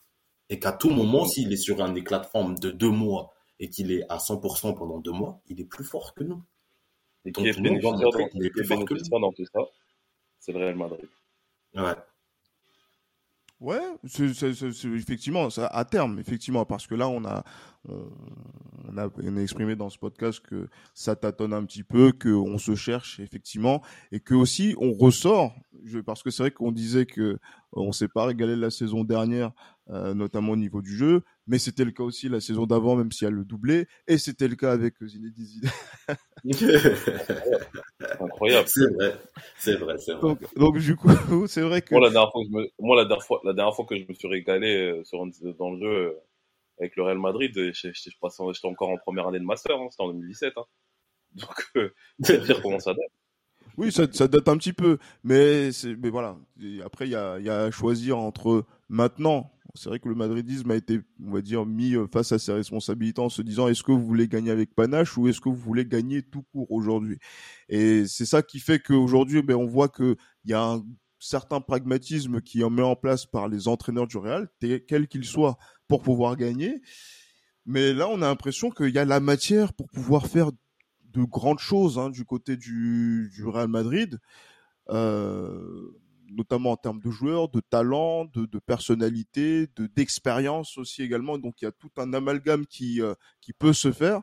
et 0.52 0.58
qu'à 0.58 0.72
tout 0.72 0.90
moment, 0.90 1.24
s'il 1.24 1.50
est 1.50 1.56
sur 1.56 1.82
un 1.82 1.94
éclat 1.94 2.18
de 2.18 2.26
forme 2.26 2.58
de 2.58 2.70
deux 2.70 2.90
mois 2.90 3.32
et 3.58 3.70
qu'il 3.70 3.90
est 3.90 4.04
à 4.10 4.18
100% 4.18 4.76
pendant 4.76 4.98
deux 4.98 5.10
mois, 5.10 5.40
il 5.46 5.58
est 5.62 5.64
plus 5.64 5.82
fort 5.82 6.12
que 6.12 6.24
nous. 6.24 6.42
Et 7.24 7.32
qui 7.32 7.48
est 7.48 7.58
bénéficiaire 7.58 8.10
dans, 9.10 9.20
dans 9.20 9.32
tout 9.32 9.46
ça, 9.46 9.60
c'est 10.40 10.52
le 10.52 10.58
Real 10.58 10.76
Madrid. 10.76 11.08
Ouais. 11.74 11.94
Ouais, 13.62 13.78
c'est, 14.06 14.24
effectivement, 14.86 15.48
ça, 15.48 15.68
à 15.68 15.84
terme, 15.84 16.18
effectivement, 16.18 16.64
parce 16.64 16.88
que 16.88 16.96
là, 16.96 17.08
on 17.08 17.24
a, 17.24 17.44
on, 17.88 18.98
a, 18.98 19.08
on 19.22 19.36
a 19.36 19.40
exprimé 19.40 19.76
dans 19.76 19.88
ce 19.88 19.98
podcast 19.98 20.40
que 20.40 20.68
ça 20.94 21.14
tâtonne 21.14 21.52
un 21.52 21.64
petit 21.64 21.84
peu, 21.84 22.10
qu'on 22.10 22.58
se 22.58 22.74
cherche, 22.74 23.20
effectivement, 23.20 23.80
et 24.10 24.18
que 24.18 24.34
aussi, 24.34 24.74
on 24.78 24.92
ressort, 24.92 25.54
je, 25.84 26.00
parce 26.00 26.24
que 26.24 26.30
c'est 26.32 26.42
vrai 26.42 26.50
qu'on 26.50 26.72
disait 26.72 27.06
que 27.06 27.38
on 27.72 27.92
s'est 27.92 28.08
pas 28.08 28.24
régalé 28.24 28.56
la 28.56 28.70
saison 28.70 29.04
dernière 29.04 29.52
euh, 29.92 30.14
notamment 30.14 30.52
au 30.52 30.56
niveau 30.56 30.80
du 30.80 30.96
jeu, 30.96 31.22
mais 31.46 31.58
c'était 31.58 31.84
le 31.84 31.90
cas 31.90 32.02
aussi 32.02 32.28
la 32.30 32.40
saison 32.40 32.64
d'avant, 32.66 32.96
même 32.96 33.12
si 33.12 33.26
elle 33.26 33.34
le 33.34 33.44
doublait, 33.44 33.86
et 34.06 34.16
c'était 34.16 34.48
le 34.48 34.56
cas 34.56 34.72
avec 34.72 34.94
Zinedine 35.04 35.44
Zidane. 35.44 35.72
Incroyable. 38.20 38.68
C'est 38.68 38.86
vrai, 38.86 39.14
c'est 39.58 39.74
vrai, 39.76 39.98
c'est 39.98 40.14
vrai. 40.14 40.34
Donc, 40.56 40.78
du 40.78 40.96
coup, 40.96 41.08
c'est 41.46 41.60
vrai 41.60 41.82
que 41.82 41.94
moi 41.94 42.00
la 42.02 42.10
dernière 42.10 42.32
fois, 42.32 42.42
que 42.42 42.48
je 42.48 42.56
me... 42.56 42.68
moi 42.78 42.96
la 42.96 43.04
dernière 43.04 43.24
fois, 43.24 43.40
la 43.44 43.52
dernière 43.52 43.74
fois 43.74 43.84
que 43.84 43.98
je 43.98 44.04
me 44.08 44.14
suis 44.14 44.28
régalé 44.28 44.76
euh, 44.76 45.04
sur 45.04 45.18
dans 45.58 45.70
le 45.70 45.78
jeu 45.78 45.86
euh, 45.86 46.12
avec 46.78 46.96
le 46.96 47.02
Real 47.02 47.18
Madrid, 47.18 47.52
j'étais 47.54 48.10
encore 48.64 48.88
en 48.88 48.96
première 48.96 49.28
année 49.28 49.40
de 49.40 49.44
master, 49.44 49.76
hein, 49.76 49.88
c'était 49.90 50.04
en 50.04 50.12
2017. 50.12 50.54
Hein. 50.56 50.64
Donc, 51.34 51.72
c'est 52.22 52.42
dire 52.44 52.62
comment 52.62 52.80
ça 52.80 52.94
date. 52.94 53.12
Oui, 53.76 53.90
ça, 53.90 54.06
ça, 54.12 54.28
date 54.28 54.48
un 54.48 54.56
petit 54.56 54.72
peu, 54.72 54.98
mais 55.24 55.70
mais 55.98 56.10
voilà. 56.10 56.36
après, 56.84 57.06
il 57.06 57.10
y 57.10 57.16
a, 57.16 57.38
y 57.40 57.48
a 57.48 57.64
à 57.64 57.70
choisir 57.70 58.18
entre 58.18 58.64
maintenant 58.88 59.50
c'est 59.74 59.88
vrai 59.88 59.98
que 59.98 60.08
le 60.08 60.14
madridisme 60.14 60.70
a 60.70 60.76
été, 60.76 61.00
on 61.24 61.32
va 61.32 61.40
dire, 61.40 61.64
mis 61.64 61.94
euh, 61.94 62.06
face 62.06 62.32
à 62.32 62.38
ses 62.38 62.52
responsabilités 62.52 63.20
en 63.20 63.30
se 63.30 63.40
disant 63.40 63.68
est-ce 63.68 63.82
que 63.82 63.92
vous 63.92 64.04
voulez 64.04 64.28
gagner 64.28 64.50
avec 64.50 64.74
panache 64.74 65.16
ou 65.16 65.28
est-ce 65.28 65.40
que 65.40 65.48
vous 65.48 65.56
voulez 65.56 65.86
gagner 65.86 66.22
tout 66.22 66.42
court 66.52 66.70
aujourd'hui? 66.70 67.18
Et 67.68 68.06
c'est 68.06 68.26
ça 68.26 68.42
qui 68.42 68.60
fait 68.60 68.80
qu'aujourd'hui, 68.80 69.42
ben, 69.42 69.56
on 69.56 69.66
voit 69.66 69.88
qu'il 69.88 70.16
y 70.44 70.52
a 70.52 70.62
un 70.62 70.84
certain 71.18 71.60
pragmatisme 71.60 72.40
qui 72.40 72.60
est 72.60 72.70
mis 72.70 72.82
en 72.82 72.96
place 72.96 73.24
par 73.24 73.48
les 73.48 73.68
entraîneurs 73.68 74.06
du 74.06 74.18
Real, 74.18 74.48
quel 74.60 75.08
qu'il 75.08 75.24
soit, 75.24 75.56
pour 75.88 76.02
pouvoir 76.02 76.36
gagner. 76.36 76.82
Mais 77.64 77.94
là, 77.94 78.08
on 78.08 78.16
a 78.22 78.28
l'impression 78.28 78.70
qu'il 78.70 78.90
y 78.90 78.98
a 78.98 79.04
la 79.04 79.20
matière 79.20 79.72
pour 79.72 79.88
pouvoir 79.88 80.26
faire 80.26 80.50
de 81.04 81.22
grandes 81.22 81.60
choses 81.60 81.98
hein, 81.98 82.10
du 82.10 82.24
côté 82.24 82.56
du, 82.56 83.30
du 83.32 83.44
Real 83.46 83.68
Madrid. 83.68 84.18
Euh, 84.88 85.92
notamment 86.32 86.72
en 86.72 86.76
termes 86.76 87.00
de 87.00 87.10
joueurs, 87.10 87.48
de 87.48 87.60
talent, 87.60 88.26
de, 88.26 88.46
de 88.46 88.58
personnalité, 88.58 89.68
de 89.76 89.86
d'expérience 89.86 90.78
aussi 90.78 91.02
également. 91.02 91.38
Donc 91.38 91.62
il 91.62 91.66
y 91.66 91.68
a 91.68 91.72
tout 91.72 91.90
un 91.96 92.12
amalgame 92.12 92.66
qui 92.66 93.00
euh, 93.00 93.14
qui 93.40 93.52
peut 93.52 93.72
se 93.72 93.92
faire 93.92 94.22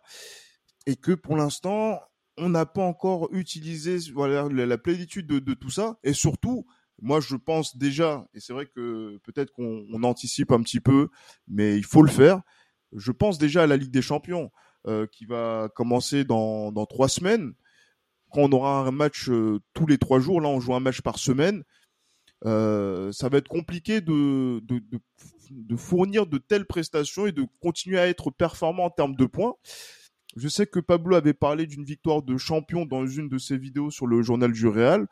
et 0.85 0.95
que 0.95 1.11
pour 1.11 1.37
l'instant 1.37 1.99
on 2.37 2.49
n'a 2.49 2.65
pas 2.65 2.83
encore 2.83 3.29
utilisé 3.33 3.97
voilà 4.13 4.47
la, 4.49 4.77
plénitude 4.77 5.27
de, 5.27 5.53
tout 5.53 5.69
ça 5.69 5.99
et 6.03 6.13
surtout 6.13 6.65
moi 7.01 7.19
je 7.19 7.35
pense 7.35 7.75
déjà 7.75 8.25
et 8.33 8.39
c'est 8.39 8.53
vrai 8.53 8.65
que 8.65 9.17
peut-être 9.23 9.51
qu'on 9.51 9.85
on 9.91 10.03
anticipe 10.03 10.51
un 10.51 10.61
petit 10.61 10.79
peu 10.79 11.09
mais 11.47 11.77
il 11.77 11.85
faut 11.85 12.03
le 12.03 12.11
faire. 12.11 12.41
Je 12.95 13.11
pense 13.11 13.37
déjà 13.37 13.63
à 13.63 13.67
la 13.67 13.77
Ligue 13.77 13.91
des 13.91 14.01
Champions 14.01 14.51
euh, 14.87 15.05
qui 15.05 15.25
va 15.25 15.69
commencer 15.75 16.23
dans 16.23 16.71
dans 16.71 16.85
trois 16.85 17.09
semaines 17.09 17.53
quand 18.29 18.41
on 18.41 18.51
aura 18.51 18.79
un 18.79 18.91
match 18.91 19.29
euh, 19.29 19.59
tous 19.73 19.87
les 19.87 19.97
trois 19.97 20.19
jours, 20.19 20.41
là 20.41 20.49
on 20.49 20.59
joue 20.59 20.73
un 20.75 20.79
match 20.79 21.01
par 21.01 21.17
semaine, 21.17 21.63
euh, 22.45 23.11
ça 23.11 23.29
va 23.29 23.37
être 23.39 23.47
compliqué 23.47 24.01
de, 24.01 24.59
de, 24.63 24.79
de, 24.79 24.99
de, 25.51 25.75
fournir 25.75 26.25
de 26.25 26.37
telles 26.37 26.65
prestations 26.65 27.27
et 27.27 27.31
de 27.31 27.45
continuer 27.61 27.99
à 27.99 28.07
être 28.07 28.31
performant 28.31 28.85
en 28.85 28.89
termes 28.89 29.15
de 29.15 29.25
points. 29.25 29.55
Je 30.35 30.47
sais 30.47 30.67
que 30.67 30.79
Pablo 30.79 31.15
avait 31.15 31.33
parlé 31.33 31.65
d'une 31.65 31.83
victoire 31.83 32.21
de 32.21 32.37
champion 32.37 32.85
dans 32.85 33.05
une 33.05 33.29
de 33.29 33.37
ses 33.37 33.57
vidéos 33.57 33.91
sur 33.91 34.07
le 34.07 34.21
journal 34.21 34.51
du 34.51 34.67
Real. 34.67 35.07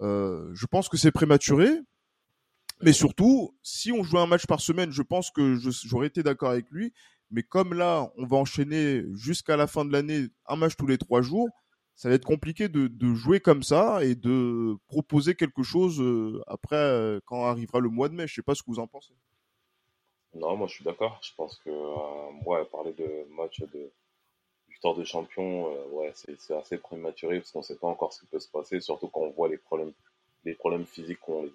Euh, 0.00 0.50
je 0.54 0.66
pense 0.66 0.88
que 0.88 0.96
c'est 0.96 1.12
prématuré. 1.12 1.70
Mais 2.82 2.92
surtout, 2.92 3.56
si 3.62 3.90
on 3.90 4.02
jouait 4.02 4.20
un 4.20 4.26
match 4.26 4.46
par 4.46 4.60
semaine, 4.60 4.90
je 4.92 5.02
pense 5.02 5.30
que 5.30 5.58
j'aurais 5.84 6.08
été 6.08 6.22
d'accord 6.22 6.50
avec 6.50 6.66
lui. 6.70 6.92
Mais 7.30 7.42
comme 7.42 7.74
là, 7.74 8.10
on 8.16 8.26
va 8.26 8.36
enchaîner 8.36 9.02
jusqu'à 9.14 9.56
la 9.56 9.66
fin 9.66 9.84
de 9.84 9.92
l'année 9.92 10.28
un 10.46 10.56
match 10.56 10.76
tous 10.76 10.86
les 10.86 10.98
trois 10.98 11.22
jours, 11.22 11.48
ça 11.96 12.10
va 12.10 12.14
être 12.14 12.26
compliqué 12.26 12.68
de, 12.68 13.14
jouer 13.14 13.40
comme 13.40 13.62
ça 13.62 14.04
et 14.04 14.14
de 14.14 14.76
proposer 14.86 15.34
quelque 15.34 15.62
chose 15.62 16.00
euh, 16.00 16.42
après 16.46 16.76
euh, 16.76 17.20
quand 17.24 17.46
arrivera 17.46 17.80
le 17.80 17.88
mois 17.88 18.10
de 18.10 18.14
mai. 18.14 18.26
Je 18.26 18.34
sais 18.34 18.42
pas 18.42 18.54
ce 18.54 18.62
que 18.62 18.70
vous 18.70 18.78
en 18.78 18.86
pensez. 18.86 19.14
Non, 20.34 20.56
moi 20.56 20.66
je 20.68 20.74
suis 20.74 20.84
d'accord. 20.84 21.18
Je 21.22 21.34
pense 21.34 21.56
que 21.56 21.70
euh, 21.70 22.30
moi 22.44 22.68
parler 22.70 22.92
de 22.92 23.26
match 23.34 23.60
de 23.60 23.90
victoire 24.68 24.94
de 24.94 25.04
champion, 25.04 25.72
ouais, 25.94 26.12
c'est 26.14 26.54
assez 26.54 26.76
prématuré 26.76 27.38
parce 27.38 27.50
qu'on 27.50 27.60
ne 27.60 27.64
sait 27.64 27.78
pas 27.78 27.88
encore 27.88 28.12
ce 28.12 28.20
qui 28.20 28.26
peut 28.26 28.40
se 28.40 28.50
passer, 28.50 28.78
surtout 28.82 29.08
quand 29.08 29.22
on 29.22 29.30
voit 29.30 29.48
les 29.48 29.56
problèmes, 29.56 29.92
les 30.44 30.52
problèmes 30.52 30.84
physiques 30.84 31.20
qu'on 31.20 31.48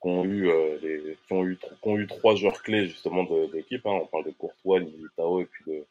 qu 0.00 0.28
eu, 0.28 0.50
les, 0.80 1.18
qui 1.26 1.32
ont 1.34 1.44
eu, 1.44 1.58
ont 1.82 1.98
eu 1.98 2.06
trois 2.06 2.34
joueurs 2.36 2.62
clés 2.62 2.86
justement 2.86 3.24
de, 3.24 3.52
l'équipe. 3.52 3.84
Hein. 3.84 4.00
On 4.02 4.06
parle 4.06 4.24
de 4.24 4.30
Courtois, 4.30 4.80
Militao 4.80 5.42
et 5.42 5.44
puis 5.44 5.64
de, 5.66 5.84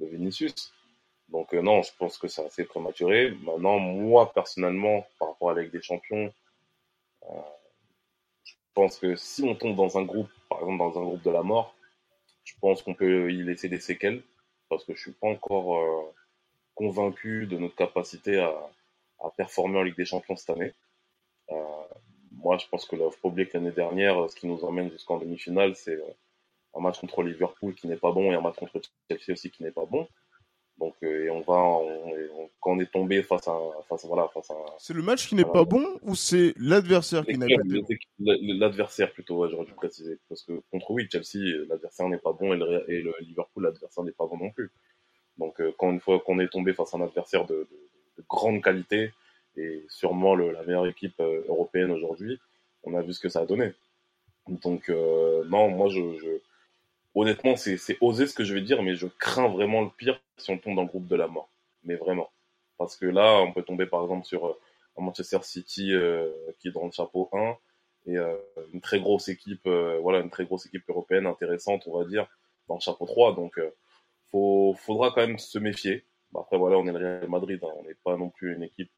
de 0.00 0.06
Vinicius. 0.06 0.72
Donc 1.28 1.54
euh, 1.54 1.60
non, 1.60 1.82
je 1.82 1.90
pense 1.98 2.18
que 2.18 2.28
c'est 2.28 2.44
assez 2.44 2.64
prématuré. 2.64 3.30
Maintenant, 3.42 3.78
moi 3.78 4.32
personnellement, 4.32 5.06
par 5.18 5.28
rapport 5.28 5.50
à 5.50 5.54
la 5.54 5.62
Ligue 5.62 5.72
des 5.72 5.82
Champions, 5.82 6.32
euh, 7.24 7.40
je 8.44 8.54
pense 8.74 8.98
que 8.98 9.16
si 9.16 9.44
on 9.44 9.54
tombe 9.54 9.76
dans 9.76 9.98
un 9.98 10.04
groupe, 10.04 10.30
par 10.48 10.60
exemple 10.60 10.78
dans 10.78 10.98
un 10.98 11.04
groupe 11.04 11.22
de 11.22 11.30
la 11.30 11.42
mort, 11.42 11.74
je 12.44 12.54
pense 12.60 12.82
qu'on 12.82 12.94
peut 12.94 13.30
y 13.30 13.42
laisser 13.42 13.68
des 13.68 13.80
séquelles, 13.80 14.22
parce 14.68 14.84
que 14.84 14.94
je 14.94 15.00
suis 15.00 15.12
pas 15.12 15.28
encore 15.28 15.76
euh, 15.78 16.14
convaincu 16.74 17.46
de 17.46 17.58
notre 17.58 17.76
capacité 17.76 18.38
à, 18.38 18.54
performer 19.36 19.78
en 19.78 19.82
Ligue 19.82 19.96
des 19.96 20.04
Champions 20.06 20.36
cette 20.36 20.50
année. 20.50 20.72
Moi, 22.32 22.56
je 22.56 22.66
pense 22.68 22.86
que 22.86 22.96
la 22.96 23.06
oublier 23.24 23.48
l'année 23.52 23.72
dernière, 23.72 24.30
ce 24.30 24.36
qui 24.36 24.46
nous 24.46 24.64
emmène 24.64 24.90
jusqu'en 24.90 25.18
demi-finale, 25.18 25.74
c'est 25.74 26.00
un 26.74 26.80
match 26.80 26.98
contre 27.00 27.22
Liverpool 27.22 27.74
qui 27.74 27.88
n'est 27.88 27.96
pas 27.96 28.12
bon 28.12 28.30
et 28.30 28.34
un 28.34 28.40
match 28.40 28.56
contre 28.56 28.80
Chelsea 29.08 29.32
aussi 29.32 29.50
qui 29.50 29.64
n'est 29.64 29.72
pas 29.72 29.84
bon. 29.84 30.08
Donc, 30.78 30.94
euh, 31.02 31.24
et 31.24 31.30
on 31.30 31.40
va, 31.40 31.56
on, 31.56 32.48
quand 32.60 32.72
on 32.72 32.80
est 32.80 32.90
tombé 32.90 33.22
face 33.22 33.48
à, 33.48 33.58
face, 33.88 34.04
voilà, 34.04 34.28
face 34.32 34.50
à. 34.50 34.54
C'est 34.78 34.94
le 34.94 35.02
match 35.02 35.28
qui 35.28 35.34
n'est 35.34 35.44
pas 35.44 35.64
bon 35.64 35.84
ou 36.02 36.14
c'est 36.14 36.54
l'adversaire 36.56 37.26
qui 37.26 37.36
n'est 37.36 37.46
pas 37.48 37.62
bon 37.64 37.84
L'adversaire 38.20 39.12
plutôt, 39.12 39.48
j'aurais 39.48 39.66
dû 39.66 39.72
préciser. 39.72 40.18
Parce 40.28 40.44
que 40.44 40.62
contre 40.70 40.92
oui, 40.92 41.08
Chelsea, 41.10 41.64
l'adversaire 41.68 42.08
n'est 42.08 42.18
pas 42.18 42.32
bon 42.32 42.54
et 42.54 42.56
le, 42.56 42.90
et 42.90 43.02
le 43.02 43.12
Liverpool, 43.20 43.64
l'adversaire 43.64 44.04
n'est 44.04 44.12
pas 44.12 44.26
bon 44.26 44.38
non 44.38 44.50
plus. 44.50 44.70
Donc, 45.36 45.60
euh, 45.60 45.72
quand 45.78 45.90
une 45.90 46.00
fois 46.00 46.20
qu'on 46.20 46.38
est 46.38 46.48
tombé 46.48 46.72
face 46.72 46.94
à 46.94 46.98
un 46.98 47.02
adversaire 47.02 47.44
de, 47.46 47.68
de, 48.16 48.24
grande 48.28 48.62
qualité 48.62 49.12
et 49.56 49.84
sûrement 49.88 50.34
le, 50.34 50.52
la 50.52 50.62
meilleure 50.62 50.86
équipe 50.86 51.18
euh, 51.20 51.42
européenne 51.48 51.90
aujourd'hui, 51.90 52.38
on 52.84 52.94
a 52.94 53.02
vu 53.02 53.12
ce 53.12 53.20
que 53.20 53.28
ça 53.28 53.40
a 53.40 53.46
donné. 53.46 53.72
Donc, 54.48 54.88
non, 54.88 55.68
moi, 55.68 55.88
je, 55.90 56.00
je 56.18 56.40
honnêtement, 57.20 57.56
c'est 57.56 57.98
osé 58.00 58.26
ce 58.26 58.34
que 58.34 58.44
je 58.44 58.54
vais 58.54 58.60
dire, 58.60 58.82
mais 58.82 58.94
je 58.94 59.06
crains 59.06 59.48
vraiment 59.48 59.82
le 59.82 59.90
pire 59.90 60.20
si 60.36 60.50
on 60.50 60.58
tombe 60.58 60.76
dans 60.76 60.82
le 60.82 60.88
groupe 60.88 61.06
de 61.06 61.16
la 61.16 61.26
mort. 61.26 61.50
Mais 61.84 61.96
vraiment. 61.96 62.30
Parce 62.76 62.96
que 62.96 63.06
là, 63.06 63.40
on 63.40 63.52
peut 63.52 63.62
tomber 63.62 63.86
par 63.86 64.02
exemple 64.02 64.24
sur 64.24 64.46
euh, 64.46 64.58
un 64.96 65.02
Manchester 65.02 65.38
City 65.42 65.92
euh, 65.92 66.30
qui 66.58 66.68
est 66.68 66.72
dans 66.72 66.84
le 66.84 66.92
chapeau 66.92 67.28
1 67.32 67.56
et 68.06 68.16
euh, 68.16 68.36
une 68.72 68.80
très 68.80 69.00
grosse 69.00 69.28
équipe, 69.28 69.68
voilà, 69.68 70.20
une 70.20 70.30
très 70.30 70.46
grosse 70.46 70.66
équipe 70.66 70.88
européenne 70.88 71.26
intéressante, 71.26 71.82
on 71.86 71.98
va 71.98 72.04
dire, 72.06 72.26
dans 72.68 72.76
le 72.76 72.80
chapeau 72.80 73.04
3. 73.04 73.34
Donc, 73.34 73.60
faut, 74.30 74.74
faudra 74.78 75.10
quand 75.10 75.26
même 75.26 75.38
se 75.38 75.58
méfier. 75.58 76.04
Après, 76.34 76.56
voilà, 76.56 76.78
on 76.78 76.86
est 76.86 76.92
le 76.92 76.98
Real 76.98 77.28
Madrid, 77.28 77.60
hein. 77.62 77.72
on 77.78 77.84
n'est 77.84 77.94
pas 77.94 78.16
non 78.16 78.30
plus 78.30 78.54
une 78.54 78.62
équipe 78.62 78.90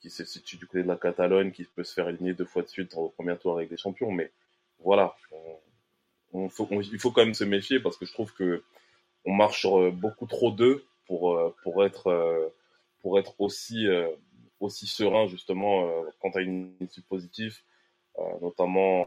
qui, 0.00 0.10
se 0.10 0.24
situe 0.24 0.56
du 0.56 0.66
côté 0.66 0.82
de 0.82 0.88
la 0.88 0.96
Catalogne, 0.96 1.52
qui 1.52 1.64
peut 1.64 1.84
se 1.84 1.94
faire 1.94 2.08
éliminer 2.08 2.34
deux 2.34 2.44
fois 2.44 2.62
de 2.62 2.68
suite 2.68 2.94
au 2.94 3.08
premier 3.10 3.36
tour 3.36 3.56
avec 3.56 3.68
des 3.68 3.76
champions. 3.76 4.10
Mais 4.10 4.32
voilà, 4.78 5.14
il 6.34 6.50
faut 6.50 7.10
quand 7.10 7.24
même 7.24 7.34
se 7.34 7.44
méfier 7.44 7.80
parce 7.80 7.96
que 7.96 8.06
je 8.06 8.12
trouve 8.12 8.32
que 8.32 8.62
on 9.24 9.32
marche 9.32 9.60
sur 9.60 9.78
euh, 9.78 9.90
beaucoup 9.90 10.26
trop 10.26 10.50
d'œufs 10.50 10.82
pour, 11.06 11.36
euh, 11.36 11.54
pour, 11.62 11.84
être, 11.84 12.08
euh, 12.08 12.48
pour 13.00 13.18
être 13.18 13.40
aussi, 13.40 13.86
aussi 14.60 14.86
serein 14.86 15.26
justement 15.26 15.90
quant 16.20 16.30
à 16.30 16.40
une 16.40 16.72
issue 16.80 17.02
positive, 17.02 17.58
notamment 18.40 19.04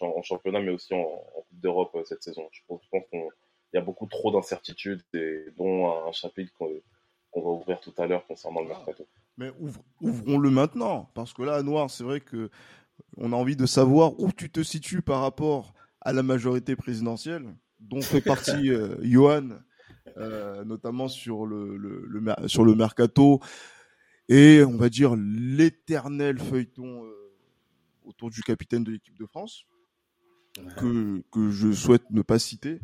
en, 0.00 0.22
championnat, 0.22 0.60
mais 0.60 0.70
aussi 0.72 0.94
en, 0.94 1.04
Coupe 1.04 1.60
d'Europe 1.60 1.98
cette 2.06 2.22
saison. 2.22 2.48
Je 2.50 2.60
pense, 2.66 2.80
qu'il 3.10 3.28
y 3.74 3.76
a 3.76 3.82
beaucoup 3.82 4.06
trop 4.06 4.32
d'incertitudes, 4.32 5.02
dont 5.56 6.08
un 6.08 6.12
chapitre 6.12 6.52
qu'on 6.58 7.42
va 7.42 7.50
ouvrir 7.50 7.78
tout 7.80 7.92
à 7.98 8.06
l'heure 8.06 8.26
concernant 8.26 8.62
le 8.62 8.68
mercato. 8.68 9.06
Mais 9.36 9.50
ouvrons-le 10.00 10.50
maintenant, 10.50 11.10
parce 11.14 11.34
que 11.34 11.42
là, 11.42 11.56
à 11.56 11.62
Noir, 11.62 11.90
c'est 11.90 12.04
vrai 12.04 12.20
que 12.20 12.50
on 13.18 13.34
a 13.34 13.36
envie 13.36 13.56
de 13.56 13.66
savoir 13.66 14.18
où 14.18 14.32
tu 14.32 14.50
te 14.50 14.62
situes 14.62 15.02
par 15.02 15.20
rapport 15.20 15.74
à 16.06 16.12
la 16.12 16.22
majorité 16.22 16.76
présidentielle, 16.76 17.52
dont 17.80 18.00
fait 18.00 18.20
partie 18.20 18.52
euh, 18.70 18.96
Johan, 19.02 19.48
euh, 20.16 20.64
notamment 20.64 21.08
sur 21.08 21.46
le, 21.46 21.80
sur 22.46 22.64
le 22.64 22.76
mercato, 22.76 23.40
et 24.28 24.62
on 24.62 24.76
va 24.76 24.88
dire 24.88 25.16
l'éternel 25.16 26.38
feuilleton 26.38 27.04
euh, 27.04 27.10
autour 28.04 28.30
du 28.30 28.42
capitaine 28.42 28.84
de 28.84 28.92
l'équipe 28.92 29.18
de 29.18 29.26
France, 29.26 29.64
que, 30.78 31.24
que 31.32 31.50
je 31.50 31.72
souhaite 31.72 32.08
ne 32.10 32.22
pas 32.22 32.38
citer. 32.38 32.78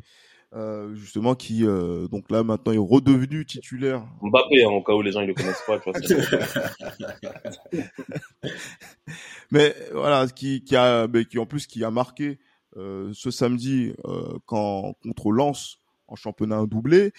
Euh, 0.54 0.94
justement 0.94 1.34
qui 1.34 1.64
euh, 1.64 2.06
donc 2.08 2.30
là 2.30 2.42
maintenant 2.42 2.72
est 2.72 2.76
redevenu 2.76 3.46
titulaire. 3.46 4.06
Mbappé, 4.20 4.64
hein, 4.64 4.68
au 4.68 4.82
cas 4.82 4.92
où 4.92 5.00
les 5.00 5.12
gens 5.12 5.22
ne 5.22 5.28
le 5.28 5.32
connaissent 5.32 5.62
pas. 5.66 5.80
mais 9.50 9.74
voilà, 9.92 10.26
qui, 10.26 10.62
qui 10.62 10.76
a, 10.76 11.08
mais 11.08 11.24
qui 11.24 11.38
en 11.38 11.46
plus 11.46 11.66
qui 11.66 11.82
a 11.84 11.90
marqué 11.90 12.38
ce 12.74 13.30
samedi 13.30 13.92
euh, 14.04 14.38
quand 14.46 14.94
contre 15.02 15.30
Lens 15.30 15.78
en 16.08 16.16
championnat 16.16 16.66
doublé 16.66 17.12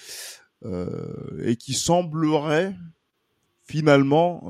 et 1.44 1.58
qui 1.58 1.74
semblerait 1.74 2.74
finalement 3.66 4.48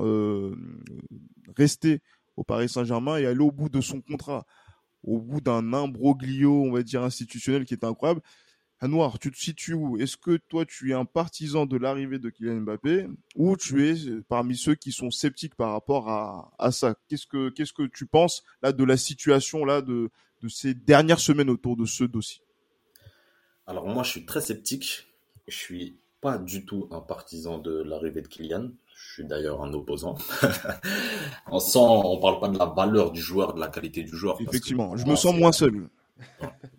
rester 1.56 2.00
au 2.36 2.44
Paris 2.44 2.68
Saint-Germain 2.68 3.16
et 3.16 3.26
aller 3.26 3.40
au 3.40 3.50
bout 3.50 3.68
de 3.68 3.80
son 3.80 4.00
contrat, 4.00 4.46
au 5.02 5.18
bout 5.18 5.40
d'un 5.40 5.72
imbroglio, 5.72 6.62
on 6.62 6.72
va 6.72 6.84
dire 6.84 7.02
institutionnel 7.02 7.64
qui 7.64 7.74
est 7.74 7.84
incroyable. 7.84 8.20
Noir, 8.88 9.18
tu 9.18 9.30
te 9.30 9.38
situes 9.38 9.74
où? 9.74 9.96
Est-ce 9.98 10.16
que 10.16 10.36
toi, 10.36 10.64
tu 10.66 10.90
es 10.90 10.94
un 10.94 11.04
partisan 11.04 11.66
de 11.66 11.76
l'arrivée 11.76 12.18
de 12.18 12.28
Kylian 12.28 12.60
Mbappé 12.60 13.06
ou 13.36 13.56
tu 13.56 13.88
es 13.88 14.08
euh, 14.08 14.24
parmi 14.28 14.56
ceux 14.56 14.74
qui 14.74 14.92
sont 14.92 15.10
sceptiques 15.10 15.54
par 15.54 15.72
rapport 15.72 16.08
à, 16.58 16.72
ça? 16.72 16.94
Qu'est-ce 17.08 17.26
que 17.26 17.50
qu'est-ce 17.50 17.72
que 17.72 17.84
tu 17.84 18.06
penses 18.06 18.42
là 18.62 18.72
de 18.72 18.84
la 18.84 18.96
situation 18.96 19.64
là 19.64 19.80
de, 19.80 20.10
de 20.44 20.48
ces 20.50 20.74
dernières 20.74 21.20
semaines 21.20 21.48
autour 21.48 21.74
de 21.74 21.86
ce 21.86 22.04
dossier 22.04 22.42
Alors 23.66 23.86
moi, 23.86 24.02
je 24.02 24.10
suis 24.10 24.26
très 24.26 24.42
sceptique. 24.42 25.06
Je 25.48 25.56
suis 25.56 25.98
pas 26.20 26.36
du 26.36 26.66
tout 26.66 26.86
un 26.90 27.00
partisan 27.00 27.58
de 27.58 27.82
l'arrivée 27.82 28.20
de 28.20 28.28
Kylian. 28.28 28.70
Je 28.94 29.12
suis 29.14 29.24
d'ailleurs 29.24 29.62
un 29.62 29.72
opposant. 29.72 30.18
on 31.46 31.60
sent, 31.60 31.78
on 31.80 32.20
parle 32.20 32.40
pas 32.40 32.48
de 32.48 32.58
la 32.58 32.66
valeur 32.66 33.10
du 33.10 33.22
joueur, 33.22 33.54
de 33.54 33.60
la 33.60 33.68
qualité 33.68 34.02
du 34.02 34.14
joueur. 34.14 34.38
Effectivement, 34.40 34.96
je 34.96 35.06
me 35.06 35.16
sens 35.16 35.34
moins 35.34 35.52
seul. 35.52 35.88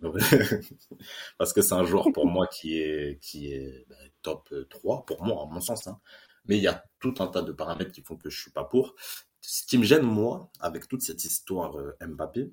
Parce 1.38 1.52
que 1.52 1.60
c'est 1.60 1.74
un 1.74 1.84
joueur 1.84 2.06
pour 2.14 2.26
moi 2.26 2.46
qui 2.46 2.78
est, 2.78 3.20
qui 3.20 3.52
est 3.52 3.84
ben, 3.88 3.96
top 4.22 4.54
3, 4.70 5.04
pour 5.06 5.24
moi, 5.24 5.42
à 5.42 5.52
mon 5.52 5.60
sens. 5.60 5.88
Hein. 5.88 5.98
Mais 6.46 6.56
il 6.56 6.62
y 6.62 6.68
a 6.68 6.84
tout 7.00 7.14
un 7.18 7.26
tas 7.26 7.42
de 7.42 7.52
paramètres 7.52 7.90
qui 7.90 8.02
font 8.02 8.16
que 8.16 8.30
je 8.30 8.40
suis 8.40 8.52
pas 8.52 8.64
pour. 8.64 8.94
Ce 9.40 9.66
qui 9.66 9.76
me 9.76 9.84
gêne, 9.84 10.02
moi, 10.02 10.50
avec 10.60 10.86
toute 10.86 11.02
cette 11.02 11.24
histoire 11.24 11.76
euh, 11.76 11.96
Mbappé, 12.00 12.50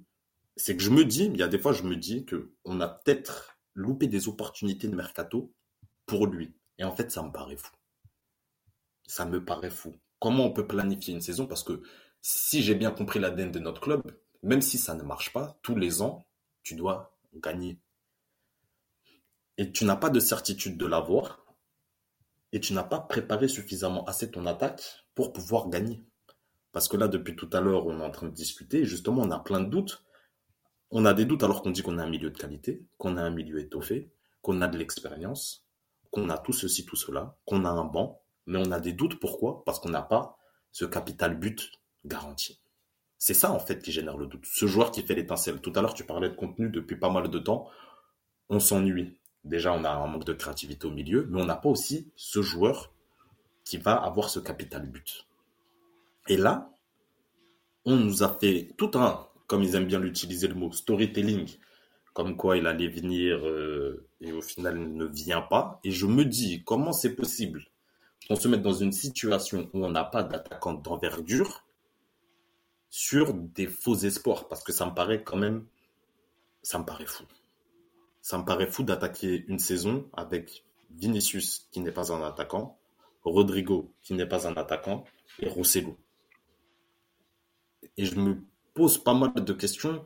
c'est 0.55 0.77
que 0.77 0.83
je 0.83 0.89
me 0.89 1.05
dis, 1.05 1.25
il 1.25 1.37
y 1.37 1.43
a 1.43 1.47
des 1.47 1.59
fois, 1.59 1.73
je 1.73 1.83
me 1.83 1.95
dis 1.95 2.25
que 2.25 2.53
on 2.65 2.79
a 2.81 2.87
peut-être 2.87 3.57
loupé 3.73 4.07
des 4.07 4.27
opportunités 4.27 4.87
de 4.87 4.95
mercato 4.95 5.53
pour 6.05 6.27
lui. 6.27 6.53
Et 6.77 6.83
en 6.83 6.95
fait, 6.95 7.11
ça 7.11 7.23
me 7.23 7.31
paraît 7.31 7.57
fou. 7.57 7.71
Ça 9.07 9.25
me 9.25 9.43
paraît 9.43 9.69
fou. 9.69 9.95
Comment 10.19 10.45
on 10.45 10.51
peut 10.51 10.67
planifier 10.67 11.13
une 11.13 11.21
saison? 11.21 11.47
Parce 11.47 11.63
que 11.63 11.81
si 12.21 12.61
j'ai 12.63 12.75
bien 12.75 12.91
compris 12.91 13.19
l'ADN 13.19 13.51
de 13.51 13.59
notre 13.59 13.81
club, 13.81 14.01
même 14.41 14.61
si 14.61 14.77
ça 14.77 14.93
ne 14.93 15.03
marche 15.03 15.33
pas, 15.33 15.57
tous 15.61 15.75
les 15.75 16.01
ans, 16.01 16.25
tu 16.63 16.75
dois 16.75 17.17
gagner. 17.35 17.79
Et 19.57 19.71
tu 19.71 19.85
n'as 19.85 19.95
pas 19.95 20.09
de 20.09 20.19
certitude 20.19 20.77
de 20.77 20.85
l'avoir. 20.85 21.45
Et 22.51 22.59
tu 22.59 22.73
n'as 22.73 22.83
pas 22.83 22.99
préparé 22.99 23.47
suffisamment 23.47 24.05
assez 24.05 24.29
ton 24.29 24.45
attaque 24.45 25.05
pour 25.15 25.33
pouvoir 25.33 25.69
gagner. 25.69 26.03
Parce 26.71 26.87
que 26.87 26.97
là, 26.97 27.07
depuis 27.07 27.35
tout 27.35 27.49
à 27.53 27.61
l'heure, 27.61 27.85
on 27.87 27.99
est 27.99 28.03
en 28.03 28.11
train 28.11 28.27
de 28.27 28.33
discuter. 28.33 28.85
Justement, 28.85 29.23
on 29.23 29.31
a 29.31 29.39
plein 29.39 29.59
de 29.59 29.69
doutes. 29.69 30.02
On 30.95 31.05
a 31.05 31.15
des 31.15 31.25
doutes 31.25 31.41
alors 31.41 31.63
qu'on 31.63 31.71
dit 31.71 31.81
qu'on 31.81 31.97
a 31.97 32.03
un 32.03 32.09
milieu 32.09 32.29
de 32.29 32.37
qualité, 32.37 32.85
qu'on 32.99 33.17
a 33.17 33.23
un 33.23 33.31
milieu 33.31 33.59
étoffé, 33.59 34.11
qu'on 34.43 34.61
a 34.61 34.67
de 34.67 34.77
l'expérience, 34.77 35.65
qu'on 36.11 36.29
a 36.29 36.37
tout 36.37 36.53
ceci, 36.53 36.85
tout 36.85 36.95
cela, 36.95 37.35
qu'on 37.47 37.65
a 37.65 37.69
un 37.69 37.83
banc. 37.83 38.21
Mais 38.45 38.59
on 38.59 38.71
a 38.71 38.79
des 38.79 38.93
doutes. 38.93 39.19
Pourquoi? 39.19 39.63
Parce 39.65 39.79
qu'on 39.79 39.89
n'a 39.89 40.03
pas 40.03 40.37
ce 40.71 40.85
capital 40.85 41.39
but 41.39 41.71
garanti. 42.05 42.59
C'est 43.17 43.33
ça, 43.33 43.51
en 43.51 43.57
fait, 43.57 43.81
qui 43.81 43.91
génère 43.91 44.17
le 44.17 44.27
doute. 44.27 44.45
Ce 44.45 44.67
joueur 44.67 44.91
qui 44.91 45.01
fait 45.01 45.15
l'étincelle. 45.15 45.61
Tout 45.61 45.73
à 45.75 45.81
l'heure, 45.81 45.95
tu 45.95 46.05
parlais 46.05 46.29
de 46.29 46.35
contenu 46.35 46.69
depuis 46.69 46.97
pas 46.97 47.09
mal 47.09 47.27
de 47.27 47.39
temps. 47.39 47.67
On 48.49 48.59
s'ennuie. 48.59 49.17
Déjà, 49.43 49.73
on 49.73 49.83
a 49.85 49.89
un 49.89 50.05
manque 50.05 50.25
de 50.25 50.33
créativité 50.33 50.85
au 50.85 50.91
milieu, 50.91 51.25
mais 51.27 51.41
on 51.41 51.45
n'a 51.45 51.55
pas 51.55 51.69
aussi 51.69 52.11
ce 52.15 52.43
joueur 52.43 52.93
qui 53.65 53.77
va 53.77 53.95
avoir 53.95 54.29
ce 54.29 54.39
capital 54.39 54.87
but. 54.87 55.25
Et 56.27 56.37
là, 56.37 56.69
on 57.83 57.95
nous 57.95 58.21
a 58.21 58.37
fait 58.37 58.75
tout 58.77 58.91
un, 58.93 59.27
comme 59.53 59.61
ils 59.61 59.75
aiment 59.75 59.85
bien 59.85 59.99
l'utiliser 59.99 60.47
le 60.47 60.55
mot, 60.55 60.71
storytelling, 60.71 61.47
comme 62.13 62.37
quoi 62.37 62.57
il 62.57 62.65
allait 62.65 62.87
venir 62.87 63.37
euh, 63.45 64.03
et 64.19 64.31
au 64.31 64.41
final 64.41 64.79
il 64.79 64.95
ne 64.95 65.05
vient 65.05 65.43
pas. 65.43 65.79
Et 65.83 65.91
je 65.91 66.07
me 66.07 66.25
dis, 66.25 66.63
comment 66.63 66.91
c'est 66.91 67.13
possible 67.13 67.63
qu'on 68.27 68.35
se 68.35 68.47
mette 68.47 68.63
dans 68.63 68.73
une 68.73 68.91
situation 68.91 69.69
où 69.71 69.85
on 69.85 69.91
n'a 69.91 70.05
pas 70.05 70.23
d'attaquant 70.23 70.73
d'envergure 70.73 71.63
sur 72.89 73.35
des 73.35 73.67
faux 73.67 73.93
espoirs? 73.93 74.47
Parce 74.47 74.63
que 74.63 74.71
ça 74.71 74.87
me 74.87 74.95
paraît 74.95 75.23
quand 75.23 75.37
même, 75.37 75.67
ça 76.63 76.79
me 76.79 76.83
paraît 76.83 77.05
fou. 77.05 77.25
Ça 78.23 78.39
me 78.39 78.45
paraît 78.45 78.65
fou 78.65 78.81
d'attaquer 78.81 79.45
une 79.47 79.59
saison 79.59 80.09
avec 80.13 80.63
Vinicius 80.89 81.67
qui 81.71 81.79
n'est 81.79 81.91
pas 81.91 82.11
un 82.11 82.23
attaquant, 82.23 82.79
Rodrigo 83.23 83.93
qui 84.01 84.15
n'est 84.15 84.25
pas 84.25 84.47
un 84.47 84.55
attaquant 84.55 85.03
et 85.37 85.47
Rosselló. 85.47 85.95
Et 87.97 88.05
je 88.05 88.15
me 88.15 88.41
pose 88.73 88.97
pas 88.97 89.13
mal 89.13 89.33
de 89.35 89.53
questions 89.53 90.03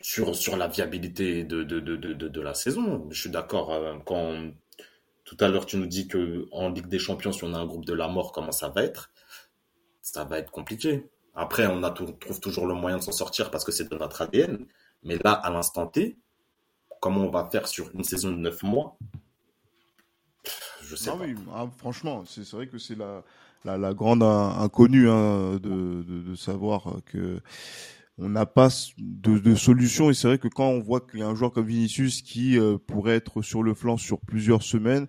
sur, 0.00 0.34
sur 0.34 0.56
la 0.56 0.68
viabilité 0.68 1.44
de, 1.44 1.62
de, 1.62 1.80
de, 1.80 1.96
de, 1.96 2.40
la 2.40 2.54
saison. 2.54 3.06
Je 3.10 3.20
suis 3.20 3.30
d'accord 3.30 3.72
euh, 3.72 3.96
quand 4.04 4.50
tout 5.24 5.36
à 5.40 5.48
l'heure 5.48 5.66
tu 5.66 5.76
nous 5.76 5.86
dis 5.86 6.08
que 6.08 6.48
en 6.52 6.70
Ligue 6.70 6.88
des 6.88 6.98
Champions, 6.98 7.32
si 7.32 7.44
on 7.44 7.54
a 7.54 7.58
un 7.58 7.66
groupe 7.66 7.84
de 7.84 7.94
la 7.94 8.08
mort, 8.08 8.32
comment 8.32 8.52
ça 8.52 8.68
va 8.68 8.82
être? 8.82 9.10
Ça 10.02 10.24
va 10.24 10.38
être 10.38 10.50
compliqué. 10.50 11.08
Après, 11.34 11.66
on 11.66 11.82
a 11.82 11.90
trouve 11.90 12.40
toujours 12.40 12.66
le 12.66 12.74
moyen 12.74 12.96
de 12.98 13.02
s'en 13.02 13.12
sortir 13.12 13.50
parce 13.50 13.64
que 13.64 13.72
c'est 13.72 13.88
de 13.88 13.96
notre 13.96 14.22
ADN. 14.22 14.66
Mais 15.04 15.18
là, 15.24 15.32
à 15.32 15.50
l'instant 15.50 15.86
T, 15.86 16.18
comment 17.00 17.22
on 17.22 17.30
va 17.30 17.48
faire 17.50 17.68
sur 17.68 17.90
une 17.94 18.04
saison 18.04 18.30
de 18.30 18.36
9 18.36 18.62
mois? 18.64 18.96
Je 20.82 20.96
sais 20.96 21.10
pas. 21.10 21.18
Ah, 21.54 21.66
franchement, 21.78 22.24
c'est 22.26 22.48
vrai 22.50 22.66
que 22.66 22.78
c'est 22.78 22.96
la, 22.96 23.22
la, 23.64 23.94
grande 23.94 24.22
inconnue 24.22 25.08
hein, 25.08 25.58
de, 25.62 26.34
savoir 26.34 26.96
que 27.06 27.40
on 28.18 28.28
n'a 28.28 28.44
pas 28.46 28.68
de, 28.98 29.54
solution 29.54 30.10
et 30.10 30.14
c'est 30.14 30.28
vrai 30.28 30.38
que 30.38 30.48
quand 30.48 30.68
on 30.68 30.80
voit 30.80 31.00
qu'il 31.00 31.20
y 31.20 31.22
a 31.22 31.28
un 31.28 31.34
joueur 31.34 31.52
comme 31.52 31.66
Vinicius 31.66 32.22
qui 32.22 32.58
euh, 32.58 32.76
pourrait 32.76 33.16
être 33.16 33.40
sur 33.40 33.62
le 33.62 33.72
flanc 33.72 33.96
sur 33.96 34.20
plusieurs 34.20 34.62
semaines, 34.62 35.06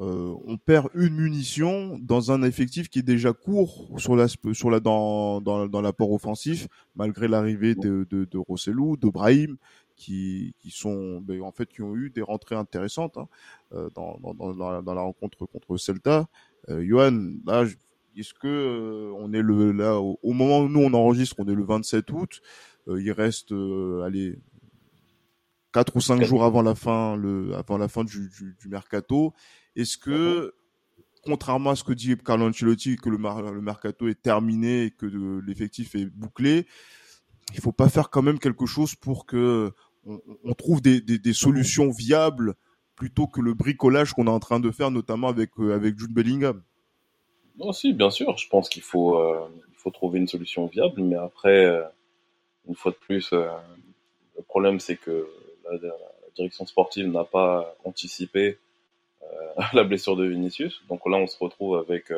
euh, 0.00 0.32
on 0.46 0.56
perd 0.56 0.88
une 0.94 1.16
munition 1.16 1.98
dans 2.00 2.30
un 2.30 2.42
effectif 2.42 2.88
qui 2.88 3.00
est 3.00 3.02
déjà 3.02 3.32
court 3.32 3.88
sur 3.98 4.14
la, 4.14 4.28
sur 4.28 4.70
la, 4.70 4.78
dans, 4.80 5.40
dans, 5.40 5.80
l'apport 5.82 6.12
offensif, 6.12 6.68
malgré 6.94 7.26
l'arrivée 7.26 7.74
de, 7.74 8.06
de, 8.08 8.24
de 8.24 8.38
Rossellou, 8.38 8.96
de 8.96 9.08
Brahim, 9.08 9.56
qui, 9.96 10.54
qui 10.60 10.70
sont, 10.70 11.20
ben, 11.20 11.42
en 11.42 11.50
fait, 11.50 11.68
qui 11.68 11.82
ont 11.82 11.96
eu 11.96 12.10
des 12.10 12.22
rentrées 12.22 12.54
intéressantes 12.54 13.18
hein, 13.18 13.28
euh, 13.72 13.90
dans, 13.94 14.18
la, 14.56 14.80
dans, 14.82 14.94
la, 14.94 15.00
rencontre 15.00 15.44
contre 15.46 15.76
Celta. 15.76 16.28
Euh, 16.68 16.84
Johan, 16.86 17.32
là, 17.46 17.64
est-ce 18.16 18.34
que 18.34 18.46
euh, 18.46 19.12
on 19.16 19.32
est 19.32 19.42
le 19.42 19.72
là 19.72 20.00
au, 20.00 20.32
moment 20.32 20.60
où 20.60 20.68
nous 20.68 20.80
on 20.80 20.92
enregistre, 20.92 21.36
on 21.38 21.48
est 21.48 21.54
le 21.54 21.64
27 21.64 22.10
août. 22.10 22.40
Euh, 22.88 23.00
il 23.00 23.12
reste, 23.12 23.52
allez, 24.04 24.38
quatre 25.72 25.96
ou 25.96 26.00
cinq 26.00 26.22
jours 26.24 26.44
avant 26.44 26.62
la 26.62 26.74
fin, 26.74 27.16
le, 27.16 27.54
avant 27.54 27.78
la 27.78 27.88
fin 27.88 28.04
du, 28.04 28.28
du, 28.28 28.56
du 28.60 28.68
mercato. 28.68 29.34
Est-ce 29.76 29.96
que, 29.98 30.54
contrairement 31.24 31.70
à 31.70 31.76
ce 31.76 31.84
que 31.84 31.92
dit 31.92 32.16
Carlo 32.16 32.48
Ancelotti, 32.48 32.96
que 32.96 33.10
le, 33.10 33.18
le 33.18 33.60
mercato 33.60 34.08
est 34.08 34.20
terminé 34.20 34.84
et 34.84 34.90
que 34.90 35.06
l'effectif 35.46 35.94
est 35.94 36.06
bouclé, 36.06 36.66
il 37.54 37.60
faut 37.60 37.72
pas 37.72 37.88
faire 37.88 38.10
quand 38.10 38.22
même 38.22 38.38
quelque 38.38 38.66
chose 38.66 38.94
pour 38.94 39.26
que 39.26 39.72
on, 40.44 40.54
trouve 40.54 40.80
des, 40.80 41.00
des, 41.00 41.32
solutions 41.32 41.90
viables 41.90 42.54
plutôt 42.98 43.28
que 43.28 43.40
le 43.40 43.54
bricolage 43.54 44.12
qu'on 44.12 44.26
est 44.26 44.30
en 44.30 44.40
train 44.40 44.58
de 44.58 44.72
faire, 44.72 44.90
notamment 44.90 45.28
avec 45.28 45.50
euh, 45.60 45.72
avec 45.72 45.96
Jude 45.96 46.12
Bellingham. 46.12 46.60
Non, 47.56 47.72
si, 47.72 47.92
bien 47.92 48.10
sûr. 48.10 48.36
Je 48.36 48.48
pense 48.48 48.68
qu'il 48.68 48.82
faut, 48.82 49.20
euh, 49.20 49.48
faut 49.76 49.92
trouver 49.92 50.18
une 50.18 50.26
solution 50.26 50.66
viable, 50.66 51.00
mais 51.02 51.14
après, 51.14 51.64
euh, 51.64 51.84
une 52.66 52.74
fois 52.74 52.90
de 52.90 52.96
plus, 52.96 53.30
le 53.32 54.42
problème 54.48 54.80
c'est 54.80 54.96
que 54.96 55.28
la, 55.70 55.78
direction 56.34 56.66
sportive 56.66 57.08
n'a 57.08 57.24
pas 57.24 57.74
anticipé 57.84 58.58
la 59.72 59.84
blessure 59.84 60.16
de 60.16 60.24
Vinicius. 60.24 60.82
Donc 60.88 61.00
là, 61.06 61.16
on 61.18 61.26
se 61.26 61.38
retrouve 61.38 61.76
avec 61.76 62.12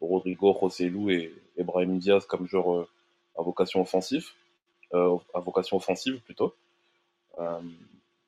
Rodrigo, 0.00 0.52
Rossellou 0.52 1.10
et, 1.10 1.32
et 1.56 1.64
Brahim 1.64 1.98
Diaz 1.98 2.26
comme 2.26 2.46
joueurs 2.46 2.88
à 3.38 3.42
vocation 3.42 3.82
offensive, 3.82 4.26
à 4.92 5.40
vocation 5.40 5.76
offensive 5.76 6.20
plutôt. 6.24 6.54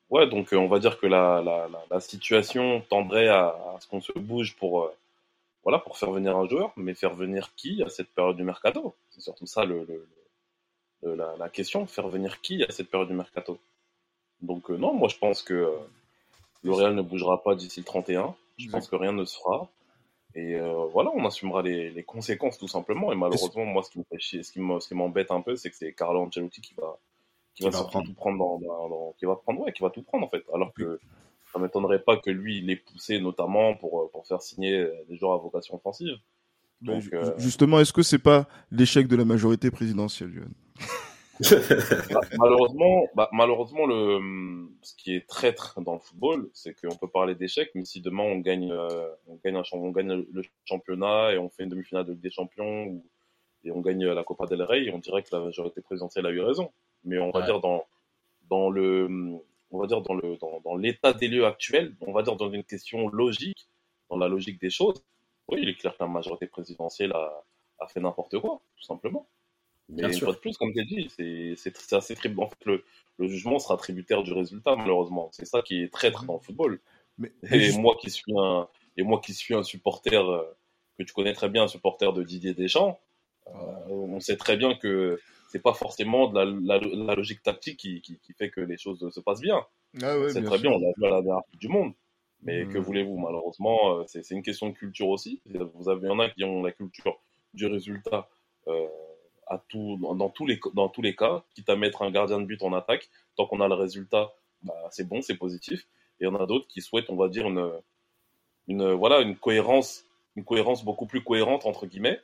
Ouais, 0.09 0.27
donc 0.27 0.49
on 0.53 0.67
va 0.67 0.79
dire 0.79 0.99
que 0.99 1.07
la, 1.07 1.41
la, 1.43 1.69
la 1.89 1.99
situation 1.99 2.81
tendrait 2.89 3.27
à, 3.27 3.47
à 3.47 3.77
ce 3.79 3.87
qu'on 3.87 4.01
se 4.01 4.11
bouge 4.13 4.55
pour 4.55 4.91
voilà, 5.63 5.79
pour 5.79 5.97
faire 5.97 6.11
venir 6.11 6.35
un 6.37 6.47
joueur, 6.47 6.71
mais 6.77 6.93
faire 6.93 7.13
venir 7.13 7.53
qui 7.55 7.83
à 7.83 7.89
cette 7.89 8.09
période 8.09 8.37
du 8.37 8.43
mercato? 8.43 8.95
C'est 9.11 9.21
surtout 9.21 9.45
ça 9.45 9.65
le, 9.65 9.85
le, 11.03 11.15
la, 11.15 11.35
la, 11.37 11.49
question, 11.49 11.85
faire 11.85 12.07
venir 12.07 12.41
qui 12.41 12.63
à 12.63 12.71
cette 12.71 12.89
période 12.89 13.09
du 13.09 13.13
mercato? 13.13 13.59
Donc 14.41 14.71
euh, 14.71 14.77
non, 14.77 14.93
moi 14.93 15.09
je 15.09 15.17
pense 15.17 15.43
que 15.43 15.53
euh, 15.53 15.71
le 16.63 16.71
Real 16.71 16.95
ne 16.95 17.01
bougera 17.01 17.43
pas 17.43 17.55
d'ici 17.55 17.81
le 17.81 17.85
31, 17.85 18.35
je 18.57 18.69
pense 18.69 18.87
que 18.87 18.95
rien 18.95 19.11
ne 19.11 19.25
se 19.25 19.37
fera, 19.37 19.67
et 20.33 20.55
euh, 20.55 20.85
voilà, 20.93 21.11
on 21.13 21.25
assumera 21.25 21.61
les, 21.61 21.89
les, 21.91 22.03
conséquences 22.03 22.57
tout 22.57 22.67
simplement, 22.67 23.11
et 23.11 23.15
malheureusement, 23.15 23.65
moi 23.65 23.83
ce 23.83 23.89
qui 23.91 23.99
me 23.99 24.05
fait 24.05 24.19
chier, 24.19 24.43
ce 24.43 24.51
qui 24.51 24.95
m'embête 24.95 25.31
un 25.31 25.41
peu, 25.41 25.55
c'est 25.55 25.69
que 25.69 25.75
c'est 25.75 25.93
Carlo 25.93 26.21
Ancelotti 26.21 26.61
qui 26.61 26.73
va, 26.75 26.97
qui, 27.59 27.69
va, 27.69 27.83
tout 28.05 28.13
prendre 28.13 28.37
dans, 28.37 28.59
dans, 28.59 29.15
qui 29.17 29.25
va 29.25 29.35
prendre, 29.35 29.61
ouais, 29.61 29.73
qui 29.73 29.83
va 29.83 29.89
tout 29.89 30.03
prendre 30.03 30.25
en 30.25 30.29
fait, 30.29 30.43
alors 30.53 30.73
que 30.73 30.99
ça 31.51 31.59
m'étonnerait 31.59 31.99
pas 31.99 32.17
que 32.17 32.29
lui, 32.29 32.59
il 32.59 32.67
l'ait 32.67 32.75
poussé 32.75 33.19
notamment 33.19 33.75
pour, 33.75 34.01
euh, 34.01 34.09
pour 34.11 34.25
faire 34.25 34.41
signer 34.41 34.77
euh, 34.77 34.93
des 35.09 35.17
joueurs 35.17 35.33
à 35.33 35.37
vocation 35.37 35.75
offensive. 35.75 36.15
Donc, 36.81 37.03
euh... 37.11 37.33
Justement, 37.37 37.79
est-ce 37.79 37.91
que 37.91 38.03
c'est 38.03 38.19
pas 38.19 38.47
l'échec 38.71 39.07
de 39.07 39.15
la 39.15 39.25
majorité 39.25 39.71
présidentielle, 39.71 40.31
bah, 42.11 42.21
malheureusement, 42.37 43.07
bah, 43.15 43.29
malheureusement, 43.31 43.85
le, 43.85 44.19
ce 44.81 44.93
qui 44.95 45.15
est 45.15 45.25
traître 45.25 45.79
dans 45.81 45.93
le 45.93 45.99
football, 45.99 46.49
c'est 46.53 46.73
qu'on 46.73 46.95
peut 46.97 47.07
parler 47.07 47.33
d'échec, 47.33 47.71
mais 47.75 47.85
si 47.85 48.01
demain 48.01 48.23
on 48.23 48.39
gagne, 48.39 48.71
euh, 48.71 49.07
on 49.27 49.39
gagne, 49.43 49.55
un, 49.55 49.63
on 49.71 49.91
gagne 49.91 50.25
le 50.31 50.41
championnat 50.65 51.31
et 51.33 51.37
on 51.37 51.49
fait 51.49 51.63
une 51.63 51.69
demi-finale 51.69 52.05
de 52.05 52.11
Ligue 52.11 52.21
des 52.21 52.29
Champions 52.29 52.87
ou, 52.87 53.05
et 53.63 53.71
on 53.71 53.79
gagne 53.79 54.05
la 54.05 54.23
Copa 54.23 54.47
del 54.47 54.61
Rey, 54.63 54.89
on 54.93 54.99
dirait 54.99 55.23
que 55.23 55.29
la 55.31 55.39
majorité 55.39 55.81
présidentielle 55.81 56.25
a 56.25 56.31
eu 56.31 56.41
raison. 56.41 56.71
Mais 57.03 57.19
on 57.19 57.31
va 57.31 57.43
dire 57.43 57.59
dans, 57.59 57.85
dans 58.49 58.69
le, 58.69 59.07
on 59.71 59.79
va 59.79 59.87
dire, 59.87 60.01
dans 60.01 60.13
le 60.13 60.37
dans, 60.37 60.59
dans 60.61 60.75
l'état 60.75 61.13
des 61.13 61.27
lieux 61.27 61.45
actuel, 61.45 61.95
on 62.01 62.11
va 62.11 62.23
dire 62.23 62.35
dans 62.35 62.51
une 62.51 62.63
question 62.63 63.07
logique, 63.09 63.67
dans 64.09 64.17
la 64.17 64.27
logique 64.27 64.59
des 64.59 64.69
choses, 64.69 65.03
oui, 65.47 65.59
il 65.63 65.69
est 65.69 65.75
clair 65.75 65.95
que 65.97 66.03
la 66.03 66.09
majorité 66.09 66.47
présidentielle 66.47 67.13
a, 67.13 67.43
a 67.79 67.87
fait 67.87 67.99
n'importe 67.99 68.39
quoi, 68.39 68.61
tout 68.75 68.83
simplement. 68.83 69.27
Mais 69.89 70.03
une 70.03 70.19
fois 70.19 70.33
de 70.33 70.37
plus, 70.37 70.55
comme 70.57 70.71
tu 70.71 70.81
as 70.81 70.85
dit, 70.85 71.09
c'est 71.57 71.93
assez 71.93 72.15
tributaire. 72.15 72.45
En 72.45 72.49
fait, 72.49 72.65
le, 72.65 72.83
le, 73.17 73.27
jugement 73.27 73.57
sera 73.57 73.75
tributaire 73.75 74.21
du 74.21 74.33
résultat, 74.33 74.75
malheureusement. 74.75 75.29
C'est 75.31 75.45
ça 75.45 75.61
qui 75.63 75.81
est 75.81 75.91
traître 75.91 76.25
dans 76.25 76.33
le 76.33 76.39
football. 76.39 76.79
Mais, 77.17 77.31
et, 77.51 77.75
moi 77.77 77.97
qui 77.99 78.11
suis 78.11 78.31
un, 78.37 78.67
et 78.97 79.03
moi 79.03 79.19
qui 79.19 79.33
suis 79.33 79.55
un 79.55 79.63
supporter, 79.63 80.23
euh, 80.23 80.43
que 80.97 81.03
tu 81.03 81.13
connais 81.13 81.33
très 81.33 81.49
bien, 81.49 81.63
un 81.63 81.67
supporter 81.67 82.13
de 82.13 82.21
Didier 82.23 82.53
Deschamps, 82.53 82.99
euh, 83.47 83.51
on 83.89 84.19
sait 84.19 84.37
très 84.37 84.57
bien 84.57 84.75
que 84.75 85.19
c'est 85.49 85.61
pas 85.61 85.73
forcément 85.73 86.27
de 86.27 86.39
la, 86.39 86.45
la, 86.45 86.79
la 86.79 87.15
logique 87.15 87.41
tactique 87.41 87.79
qui, 87.79 88.01
qui, 88.01 88.19
qui, 88.19 88.33
fait 88.33 88.49
que 88.49 88.61
les 88.61 88.77
choses 88.77 89.09
se 89.11 89.19
passent 89.19 89.41
bien. 89.41 89.65
Ah 90.01 90.17
ouais, 90.17 90.29
c'est 90.29 90.43
très 90.43 90.59
bien, 90.59 90.71
on 90.71 90.79
l'a 90.79 90.91
vu 90.95 91.05
à 91.05 91.09
la 91.09 91.21
dernière 91.21 91.43
du 91.59 91.67
monde. 91.67 91.93
Mais 92.41 92.63
mmh. 92.63 92.73
que 92.73 92.77
voulez-vous, 92.77 93.17
malheureusement, 93.17 93.97
euh, 93.97 94.03
c'est 94.07 94.29
une 94.31 94.43
question 94.43 94.69
de 94.69 94.73
culture 94.73 95.09
aussi. 95.09 95.41
Vous 95.73 95.89
avez, 95.89 96.07
il 96.07 96.09
y 96.09 96.11
en 96.11 96.19
a 96.19 96.29
qui 96.29 96.43
ont 96.45 96.63
la 96.63 96.71
culture 96.71 97.19
du 97.53 97.65
résultat 97.65 98.29
euh, 98.67 98.87
à 99.47 99.61
tout, 99.67 99.97
dans, 99.99 100.15
dans, 100.15 100.29
tous 100.29 100.45
les, 100.45 100.59
dans 100.73 100.87
tous 100.87 101.01
les 101.01 101.15
cas, 101.15 101.43
quitte 101.55 101.69
à 101.69 101.75
mettre 101.75 102.03
un 102.03 102.11
gardien 102.11 102.39
de 102.39 102.45
but 102.45 102.61
en 102.63 102.71
attaque. 102.73 103.09
Tant 103.35 103.45
qu'on 103.47 103.59
a 103.59 103.67
le 103.67 103.73
résultat, 103.73 104.31
bah, 104.61 104.73
c'est 104.91 105.07
bon, 105.07 105.21
c'est 105.21 105.35
positif. 105.35 105.81
Et 106.19 106.25
il 106.25 106.27
y 106.27 106.27
en 106.27 106.35
a 106.35 106.45
d'autres 106.45 106.67
qui 106.67 106.81
souhaitent, 106.81 107.09
on 107.09 107.15
va 107.15 107.27
dire, 107.27 107.47
une, 107.47 107.71
une, 108.67 108.91
voilà, 108.93 109.19
une 109.21 109.35
cohérence, 109.35 110.05
une 110.35 110.45
cohérence 110.45 110.85
beaucoup 110.85 111.07
plus 111.07 111.23
cohérente, 111.23 111.65
entre 111.65 111.87
guillemets, 111.87 112.21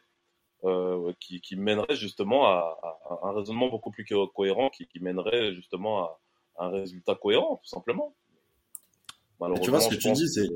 euh, 0.65 1.13
qui, 1.19 1.41
qui, 1.41 1.55
mènerait 1.55 1.95
justement 1.95 2.47
à, 2.47 2.77
à, 2.83 3.27
un 3.27 3.31
raisonnement 3.33 3.69
beaucoup 3.69 3.91
plus 3.91 4.05
cohérent, 4.33 4.69
qui, 4.69 4.87
qui 4.87 4.99
mènerait 4.99 5.53
justement 5.53 6.03
à, 6.03 6.19
un 6.57 6.69
résultat 6.69 7.15
cohérent, 7.15 7.57
tout 7.57 7.69
simplement. 7.69 8.15
Tu 9.61 9.69
vois 9.69 9.81
ce 9.81 9.89
que 9.89 9.95
tu 9.95 10.11
dis, 10.11 10.27
c'est 10.29 10.49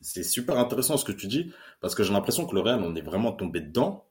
c'est 0.00 0.22
super 0.22 0.58
intéressant 0.58 0.96
ce 0.96 1.04
que 1.04 1.12
tu 1.12 1.26
dis, 1.26 1.52
parce 1.80 1.94
que 1.94 2.02
j'ai 2.02 2.12
l'impression 2.12 2.46
que 2.46 2.54
le 2.54 2.62
Real, 2.62 2.82
on 2.82 2.94
est 2.96 3.02
vraiment 3.02 3.32
tombé 3.32 3.60
dedans. 3.60 4.06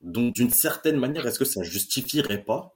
Donc, 0.00 0.34
d'une 0.34 0.50
certaine 0.50 0.96
manière, 0.96 1.26
est-ce 1.26 1.38
que 1.38 1.44
ça 1.44 1.62
justifierait 1.62 2.42
pas 2.42 2.74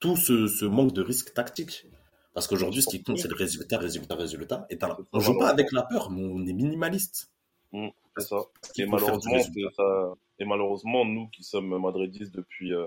tout 0.00 0.16
ce, 0.16 0.46
ce 0.46 0.64
manque 0.64 0.92
de 0.92 1.02
risque 1.02 1.32
tactique? 1.32 1.86
Parce 2.34 2.46
qu'aujourd'hui, 2.46 2.82
ce 2.82 2.88
qui 2.88 3.02
compte, 3.02 3.18
c'est 3.18 3.28
le 3.28 3.34
résultat, 3.34 3.78
résultat, 3.78 4.14
résultat. 4.14 4.66
Et 4.68 4.78
on 5.12 5.20
joue 5.20 5.38
pas 5.38 5.48
avec 5.48 5.72
la 5.72 5.82
peur, 5.82 6.10
mais 6.10 6.22
on 6.22 6.46
est 6.46 6.52
minimaliste. 6.52 7.30
Mmh, 7.72 7.88
c'est 8.16 8.28
ça. 8.28 8.38
Et 8.78 8.86
malheureusement, 8.86 9.38
ça. 9.76 10.14
Et 10.38 10.44
malheureusement, 10.44 11.04
nous 11.04 11.28
qui 11.28 11.42
sommes 11.42 11.80
madridistes 11.80 12.34
depuis, 12.34 12.74
euh, 12.74 12.86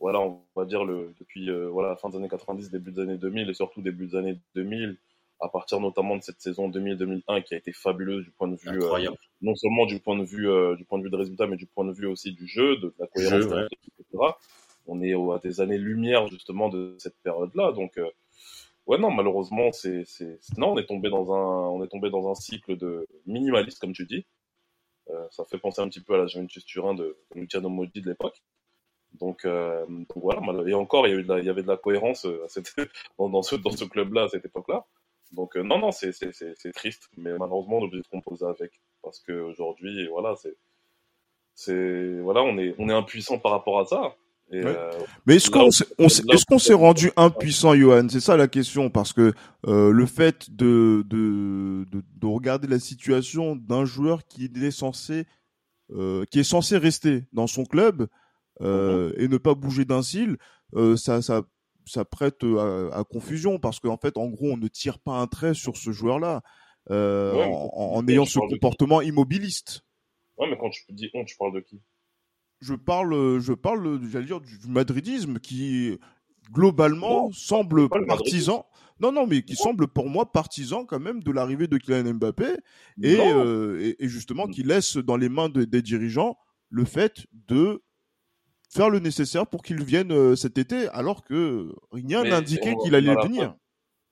voilà, 0.00 0.20
on 0.20 0.42
va 0.54 0.64
dire 0.64 0.84
le, 0.84 1.14
depuis 1.18 1.50
euh, 1.50 1.68
voilà, 1.68 1.90
la 1.90 1.96
fin 1.96 2.08
des 2.08 2.16
années 2.16 2.28
90, 2.28 2.70
début 2.70 2.92
des 2.92 3.02
années 3.02 3.18
2000 3.18 3.50
et 3.50 3.54
surtout 3.54 3.82
début 3.82 4.06
des 4.06 4.16
années 4.16 4.38
2000, 4.54 4.96
à 5.40 5.48
partir 5.48 5.80
notamment 5.80 6.16
de 6.16 6.22
cette 6.22 6.40
saison 6.40 6.70
2000-2001 6.70 7.42
qui 7.42 7.54
a 7.54 7.58
été 7.58 7.72
fabuleuse 7.72 8.24
du 8.24 8.30
point 8.30 8.48
de 8.48 8.56
vue, 8.56 8.82
euh, 8.82 9.10
non 9.42 9.54
seulement 9.54 9.84
du 9.84 10.00
point 10.00 10.16
de 10.16 10.24
vue 10.24 10.48
du 10.76 10.84
point 10.86 10.98
de 10.98 11.04
vue 11.04 11.10
de 11.10 11.16
résultat, 11.16 11.46
mais 11.46 11.56
du 11.56 11.66
point 11.66 11.84
de 11.84 11.92
vue 11.92 12.06
aussi 12.06 12.32
du 12.32 12.46
jeu, 12.46 12.76
de 12.76 12.94
la 12.98 13.06
cohérence, 13.06 13.42
jeu, 13.42 13.68
etc. 13.98 14.24
On 14.86 15.02
est 15.02 15.12
à 15.12 15.38
des 15.38 15.60
années-lumière 15.60 16.28
justement 16.28 16.70
de 16.70 16.96
cette 16.98 17.20
période-là, 17.22 17.72
donc 17.72 18.00
ouais 18.86 18.98
non 18.98 19.10
malheureusement 19.10 19.72
c'est 19.72 20.04
non 20.56 20.72
on 20.72 20.78
est 20.78 20.86
tombé 20.86 21.10
dans 21.10 21.34
un 21.34 21.68
on 21.68 21.84
est 21.84 21.88
tombé 21.88 22.08
dans 22.08 22.30
un 22.30 22.34
cycle 22.34 22.76
de 22.76 23.06
minimaliste 23.26 23.80
comme 23.80 23.92
tu 23.92 24.06
dis 24.06 24.24
ça 25.30 25.44
fait 25.44 25.58
penser 25.58 25.80
un 25.80 25.88
petit 25.88 26.00
peu 26.00 26.14
à 26.14 26.18
la 26.18 26.26
Juventus 26.26 26.64
Turin 26.64 26.94
de, 26.94 27.16
Luciano 27.34 27.68
Modi 27.68 28.00
de 28.00 28.08
l'époque. 28.08 28.42
Donc, 29.12 29.44
euh, 29.44 29.86
donc, 29.88 30.08
voilà, 30.16 30.40
et 30.68 30.74
encore, 30.74 31.06
il 31.06 31.26
y, 31.26 31.48
avait 31.48 31.62
de 31.62 31.68
la 31.68 31.76
cohérence 31.76 32.26
euh, 32.26 32.46
dans, 33.18 33.42
ce, 33.42 33.84
club-là 33.84 34.24
à 34.24 34.28
cette 34.28 34.44
époque-là. 34.44 34.84
Donc 35.32 35.56
non, 35.56 35.78
non, 35.78 35.90
c'est 35.90 36.12
triste, 36.74 37.08
mais 37.16 37.36
malheureusement, 37.36 37.78
on 37.78 37.80
est 37.82 37.84
obligé 37.84 38.02
de 38.02 38.08
composer 38.08 38.46
avec. 38.46 38.80
Parce 39.02 39.20
qu'aujourd'hui, 39.20 40.06
voilà, 40.08 40.34
on 42.42 42.58
est 42.58 42.92
impuissant 42.92 43.38
par 43.38 43.52
rapport 43.52 43.80
à 43.80 43.86
ça. 43.86 44.16
Euh, 44.52 44.90
Mais 45.26 45.36
est-ce 45.36 45.50
qu'on 45.50 45.68
est, 45.68 46.44
qu'on 46.44 46.58
s'est 46.58 46.74
rendu 46.74 47.10
impuissant, 47.16 47.74
Johan? 47.74 48.08
C'est 48.08 48.20
ça 48.20 48.36
la 48.36 48.46
question, 48.46 48.90
parce 48.90 49.12
que 49.12 49.32
euh, 49.66 49.90
le 49.90 50.06
fait 50.06 50.50
de, 50.50 51.04
de, 51.06 51.84
de, 51.90 52.04
de, 52.14 52.26
regarder 52.26 52.68
la 52.68 52.78
situation 52.78 53.56
d'un 53.56 53.84
joueur 53.84 54.24
qui 54.26 54.44
est 54.44 54.70
censé 54.70 55.26
euh, 55.90 56.24
qui 56.30 56.40
est 56.40 56.44
censé 56.44 56.76
rester 56.78 57.24
dans 57.32 57.46
son 57.46 57.64
club 57.64 58.08
euh, 58.60 59.10
mm-hmm. 59.10 59.24
et 59.24 59.28
ne 59.28 59.36
pas 59.36 59.54
bouger 59.54 59.84
d'un 59.84 60.02
cil, 60.02 60.36
ça, 60.96 61.22
ça, 61.22 61.42
ça 61.84 62.04
prête 62.04 62.42
à, 62.44 62.98
à 62.98 63.04
confusion, 63.04 63.58
parce 63.58 63.80
qu'en 63.80 63.96
fait, 63.96 64.16
en 64.16 64.26
gros, 64.26 64.52
on 64.52 64.56
ne 64.56 64.68
tire 64.68 64.98
pas 64.98 65.12
un 65.12 65.26
trait 65.26 65.54
sur 65.54 65.76
ce 65.76 65.90
joueur-là 65.90 66.42
en 66.88 68.08
ayant 68.08 68.24
ce 68.24 68.38
comportement 68.38 69.00
immobiliste. 69.00 69.82
Ouais, 70.38 70.48
mais 70.48 70.56
quand 70.58 70.70
tu 70.70 70.84
dis 70.90 71.10
on, 71.14 71.24
tu 71.24 71.36
parles 71.36 71.54
de 71.54 71.60
qui? 71.60 71.80
Je 72.60 72.74
parle, 72.74 73.38
je 73.40 73.52
parle, 73.52 74.00
j'allais 74.10 74.26
dire 74.26 74.40
du 74.40 74.56
madridisme 74.68 75.38
qui 75.38 75.98
globalement 76.52 77.30
semble 77.32 77.88
partisan. 77.88 78.66
Non, 78.98 79.12
non, 79.12 79.26
mais 79.26 79.42
qui 79.42 79.56
semble 79.56 79.88
pour 79.88 80.08
moi 80.08 80.32
partisan 80.32 80.86
quand 80.86 81.00
même 81.00 81.22
de 81.22 81.30
l'arrivée 81.30 81.66
de 81.66 81.76
Kylian 81.76 82.14
Mbappé 82.14 82.56
et, 83.02 83.18
euh, 83.20 83.78
et, 83.78 84.04
et, 84.04 84.08
justement 84.08 84.46
qui 84.46 84.62
laisse 84.62 84.96
dans 84.96 85.18
les 85.18 85.28
mains 85.28 85.50
de, 85.50 85.64
des 85.64 85.82
dirigeants 85.82 86.38
le 86.70 86.86
fait 86.86 87.26
de 87.32 87.82
faire 88.70 88.88
le 88.88 88.98
nécessaire 88.98 89.46
pour 89.46 89.62
qu'il 89.62 89.84
vienne 89.84 90.12
euh, 90.12 90.34
cet 90.34 90.56
été, 90.56 90.88
alors 90.88 91.24
que 91.24 91.74
rien 91.92 92.24
n'indiquait 92.24 92.74
qu'il 92.82 92.94
allait 92.94 93.14
venir. 93.14 93.54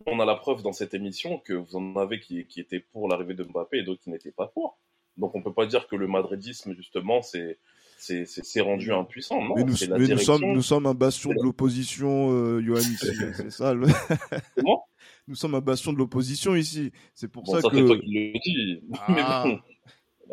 On 0.06 0.20
a 0.20 0.26
la 0.26 0.34
preuve 0.34 0.62
dans 0.62 0.72
cette 0.72 0.92
émission 0.92 1.38
que 1.38 1.54
vous 1.54 1.76
en 1.76 1.96
avez 1.96 2.20
qui, 2.20 2.44
qui 2.46 2.60
étaient 2.60 2.80
pour 2.80 3.08
l'arrivée 3.08 3.34
de 3.34 3.44
Mbappé 3.44 3.78
et 3.78 3.82
d'autres 3.84 4.02
qui 4.02 4.10
n'étaient 4.10 4.32
pas 4.32 4.48
pour. 4.48 4.78
Donc 5.16 5.34
on 5.34 5.42
peut 5.42 5.52
pas 5.52 5.66
dire 5.66 5.86
que 5.86 5.96
le 5.96 6.08
madridisme 6.08 6.74
justement 6.74 7.22
c'est 7.22 7.58
c'est 7.98 8.60
rendu 8.60 8.92
impuissant. 8.92 9.40
Non, 9.42 9.54
mais 9.56 9.64
nous, 9.64 9.74
mais 9.90 10.06
nous, 10.08 10.18
sommes, 10.18 10.52
nous 10.52 10.62
sommes 10.62 10.86
un 10.86 10.94
bastion 10.94 11.30
de 11.30 11.42
l'opposition, 11.42 12.30
euh, 12.30 12.62
Johan, 12.62 12.80
c'est 13.36 13.50
ça. 13.50 13.74
Le... 13.74 13.86
Comment? 14.56 14.84
Nous 15.26 15.34
sommes 15.34 15.54
un 15.54 15.60
bastion 15.60 15.92
de 15.92 15.98
l'opposition 15.98 16.54
ici. 16.54 16.92
C'est 17.14 17.28
pour 17.28 17.44
bon, 17.44 17.60
ça, 17.60 17.68
que. 17.68 17.86
Toi 17.86 17.98
qui 17.98 18.12
le 18.12 18.38
dis. 18.44 18.82
Ah. 18.98 19.44
Mais 19.44 19.52
bon. 19.52 19.60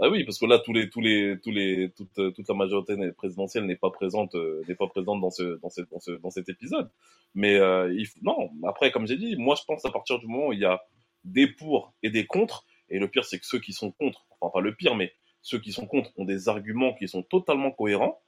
Ah 0.02 0.10
oui, 0.10 0.24
parce 0.24 0.40
que 0.40 0.46
là, 0.46 0.58
tous 0.60 0.72
les, 0.72 0.90
tous 0.90 1.02
les, 1.02 1.38
tous 1.44 1.52
les, 1.52 1.92
toute, 1.92 2.14
toute 2.14 2.48
la 2.48 2.56
majorité 2.56 2.96
présidentielle 3.12 3.66
n'est 3.66 3.76
pas 3.76 3.90
présente, 3.90 4.34
euh, 4.36 4.64
n'est 4.68 4.76
pas 4.76 4.88
présente 4.88 5.20
dans 5.20 5.30
ce, 5.30 5.60
dans 5.60 5.70
ce, 5.70 5.82
dans 5.82 6.00
ce, 6.00 6.12
dans 6.12 6.30
cet 6.30 6.48
épisode. 6.48 6.90
Mais 7.36 7.56
euh, 7.56 7.94
il 7.94 8.08
faut, 8.08 8.20
non. 8.22 8.50
Après, 8.68 8.92
comme 8.92 9.06
j'ai 9.06 9.18
dit, 9.18 9.36
moi, 9.38 9.56
je 9.56 9.64
pense 9.66 9.84
à 9.86 9.92
partir 9.92 10.18
du 10.20 10.28
moment 10.28 10.48
où 10.48 10.54
il 10.54 10.60
y 10.60 10.66
a 10.66 10.82
des 11.26 11.48
pour 11.48 11.94
et 12.04 12.10
des 12.10 12.26
contre, 12.26 12.66
et 12.90 13.00
le 13.00 13.10
pire, 13.10 13.26
c'est 13.26 13.40
que 13.40 13.46
ceux 13.46 13.60
qui 13.60 13.74
sont 13.74 13.92
contre, 13.92 14.26
enfin 14.40 14.52
pas 14.54 14.62
le 14.62 14.74
pire, 14.74 14.96
mais 14.96 15.14
ceux 15.42 15.60
qui 15.60 15.72
sont 15.72 15.88
contre 15.88 16.12
ont 16.18 16.26
des 16.26 16.50
arguments 16.50 16.94
qui 16.94 17.08
sont 17.08 17.24
totalement 17.24 17.72
cohérents. 17.72 18.22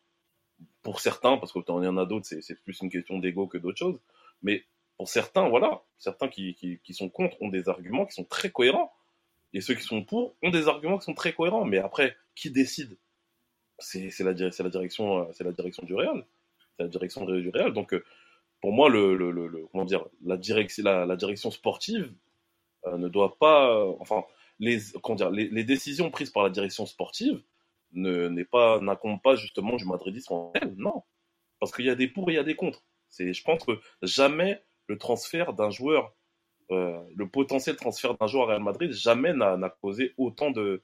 Pour 0.81 0.99
certains, 0.99 1.37
parce 1.37 1.51
qu'il 1.51 1.63
y 1.67 1.71
en 1.71 1.97
a 1.97 2.05
d'autres, 2.05 2.25
c'est 2.25 2.61
plus 2.63 2.79
une 2.81 2.89
question 2.89 3.19
d'ego 3.19 3.47
que 3.47 3.57
d'autre 3.57 3.77
chose. 3.77 3.99
Mais 4.41 4.63
pour 4.97 5.07
certains, 5.07 5.47
voilà, 5.49 5.81
certains 5.97 6.27
qui, 6.27 6.79
sont 6.91 7.09
contre 7.09 7.41
ont 7.41 7.49
des 7.49 7.69
arguments 7.69 8.05
qui 8.05 8.13
sont 8.13 8.23
très 8.25 8.51
cohérents. 8.51 8.91
Et 9.53 9.61
ceux 9.61 9.75
qui 9.75 9.83
sont 9.83 10.03
pour 10.03 10.35
ont 10.41 10.49
des 10.49 10.67
arguments 10.67 10.97
qui 10.97 11.05
sont 11.05 11.13
très 11.13 11.33
cohérents. 11.33 11.65
Mais 11.65 11.77
après, 11.77 12.15
qui 12.35 12.51
décide? 12.51 12.97
C'est 13.79 14.09
la, 14.19 14.33
la, 14.33 14.69
direction, 14.69 15.19
euh, 15.19 15.31
la 15.39 15.51
direction 15.51 15.83
du 15.83 15.93
Real. 15.93 16.25
C'est 16.77 16.83
la 16.83 16.89
direction 16.89 17.25
du 17.25 17.49
Real. 17.49 17.73
Donc, 17.73 17.93
euh, 17.93 18.03
pour 18.61 18.71
moi, 18.71 18.89
la 18.89 20.37
direction 20.37 21.51
sportive 21.51 22.13
euh, 22.85 22.97
ne 22.97 23.07
doit 23.07 23.37
pas, 23.37 23.85
enfin, 23.99 24.23
les, 24.63 24.79
dire, 25.15 25.29
les, 25.29 25.47
les, 25.49 25.63
décisions 25.63 26.09
prises 26.09 26.29
par 26.29 26.43
la 26.43 26.49
direction 26.49 26.85
sportive 26.85 27.41
ne 27.91 28.27
n'est 28.27 28.45
pas 28.45 28.79
pas 29.23 29.35
justement 29.35 29.75
du 29.75 29.85
madridisme 29.85 30.33
en 30.33 30.51
elle, 30.55 30.73
non, 30.77 31.03
parce 31.59 31.71
qu'il 31.71 31.85
y 31.85 31.89
a 31.89 31.95
des 31.95 32.07
pour 32.07 32.29
et 32.29 32.33
il 32.33 32.35
y 32.37 32.39
a 32.39 32.43
des 32.43 32.55
contre. 32.55 32.83
C'est, 33.09 33.33
je 33.33 33.43
pense 33.43 33.63
que 33.63 33.73
jamais 34.01 34.61
le 34.87 34.97
transfert 34.97 35.53
d'un 35.53 35.69
joueur, 35.69 36.13
euh, 36.71 36.99
le 37.15 37.27
potentiel 37.29 37.75
transfert 37.75 38.15
d'un 38.15 38.27
joueur 38.27 38.45
à 38.45 38.53
Real 38.53 38.63
Madrid, 38.63 38.91
jamais 38.91 39.33
n'a 39.33 39.69
causé 39.81 40.13
autant 40.17 40.51
de 40.51 40.81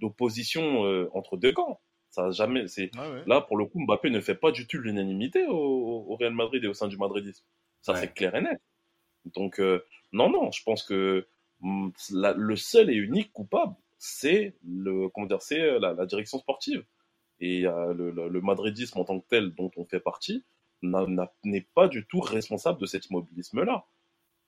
d'opposition 0.00 0.82
de, 0.82 0.88
de, 0.88 1.04
euh, 1.04 1.10
entre 1.14 1.36
deux 1.36 1.52
camps. 1.52 1.80
Ça 2.10 2.32
jamais. 2.32 2.66
C'est 2.66 2.90
ah 2.98 3.06
là 3.26 3.40
pour 3.40 3.56
le 3.56 3.66
coup, 3.66 3.80
Mbappé 3.84 4.10
ne 4.10 4.20
fait 4.20 4.34
pas 4.34 4.50
du 4.50 4.66
tout 4.66 4.78
l'unanimité 4.78 5.46
au, 5.46 5.54
au, 6.08 6.16
Real 6.16 6.34
Madrid 6.34 6.64
et 6.64 6.66
au 6.66 6.74
sein 6.74 6.88
du 6.88 6.96
madridisme. 6.96 7.44
Ça 7.80 7.94
c'est 7.94 8.12
clair 8.12 8.34
et 8.34 8.40
net. 8.40 8.60
Donc 9.26 9.60
euh, 9.60 9.84
non 10.12 10.30
non, 10.30 10.50
je 10.50 10.62
pense 10.64 10.82
que 10.82 11.28
mm, 11.60 11.90
le 12.12 12.56
seul 12.56 12.90
et 12.90 12.94
unique 12.94 13.32
coupable, 13.32 13.74
c'est 13.98 14.54
le 14.64 15.10
c'est 15.40 15.78
la, 15.78 15.92
la, 15.92 16.06
direction 16.06 16.38
sportive 16.38 16.84
et 17.40 17.66
euh, 17.66 17.92
le, 17.94 18.40
madridisme 18.40 18.98
en 18.98 19.04
tant 19.04 19.20
que 19.20 19.26
tel 19.28 19.54
dont 19.54 19.70
on 19.76 19.84
fait 19.84 20.00
partie 20.00 20.44
n'est 20.82 21.66
pas 21.74 21.88
du 21.88 22.06
tout 22.06 22.20
responsable 22.20 22.80
de 22.80 22.86
cet 22.86 23.06
immobilisme-là. 23.08 23.86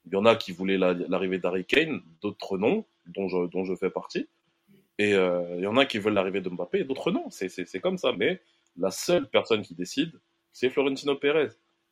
Il 0.06 0.12
y 0.12 0.16
en 0.16 0.24
a 0.24 0.34
qui 0.34 0.52
voulaient 0.52 0.78
l'arrivée 0.78 1.38
d'Harry 1.38 1.64
Kane, 1.64 2.02
d'autres 2.20 2.58
non, 2.58 2.86
dont 3.06 3.28
je, 3.28 3.46
dont 3.48 3.64
je 3.64 3.74
fais 3.74 3.90
partie. 3.90 4.28
Et 4.98 5.14
euh, 5.14 5.56
il 5.58 5.62
y 5.62 5.66
en 5.66 5.76
a 5.76 5.86
qui 5.86 5.98
veulent 5.98 6.14
l'arrivée 6.14 6.40
de 6.40 6.48
Mbappé, 6.48 6.84
d'autres 6.84 7.10
non. 7.10 7.26
C'est 7.30 7.80
comme 7.80 7.98
ça. 7.98 8.12
Mais 8.12 8.40
la 8.76 8.90
seule 8.90 9.28
personne 9.28 9.62
qui 9.62 9.74
décide, 9.74 10.12
c'est 10.52 10.70
Florentino 10.70 11.14
Pérez. 11.14 11.48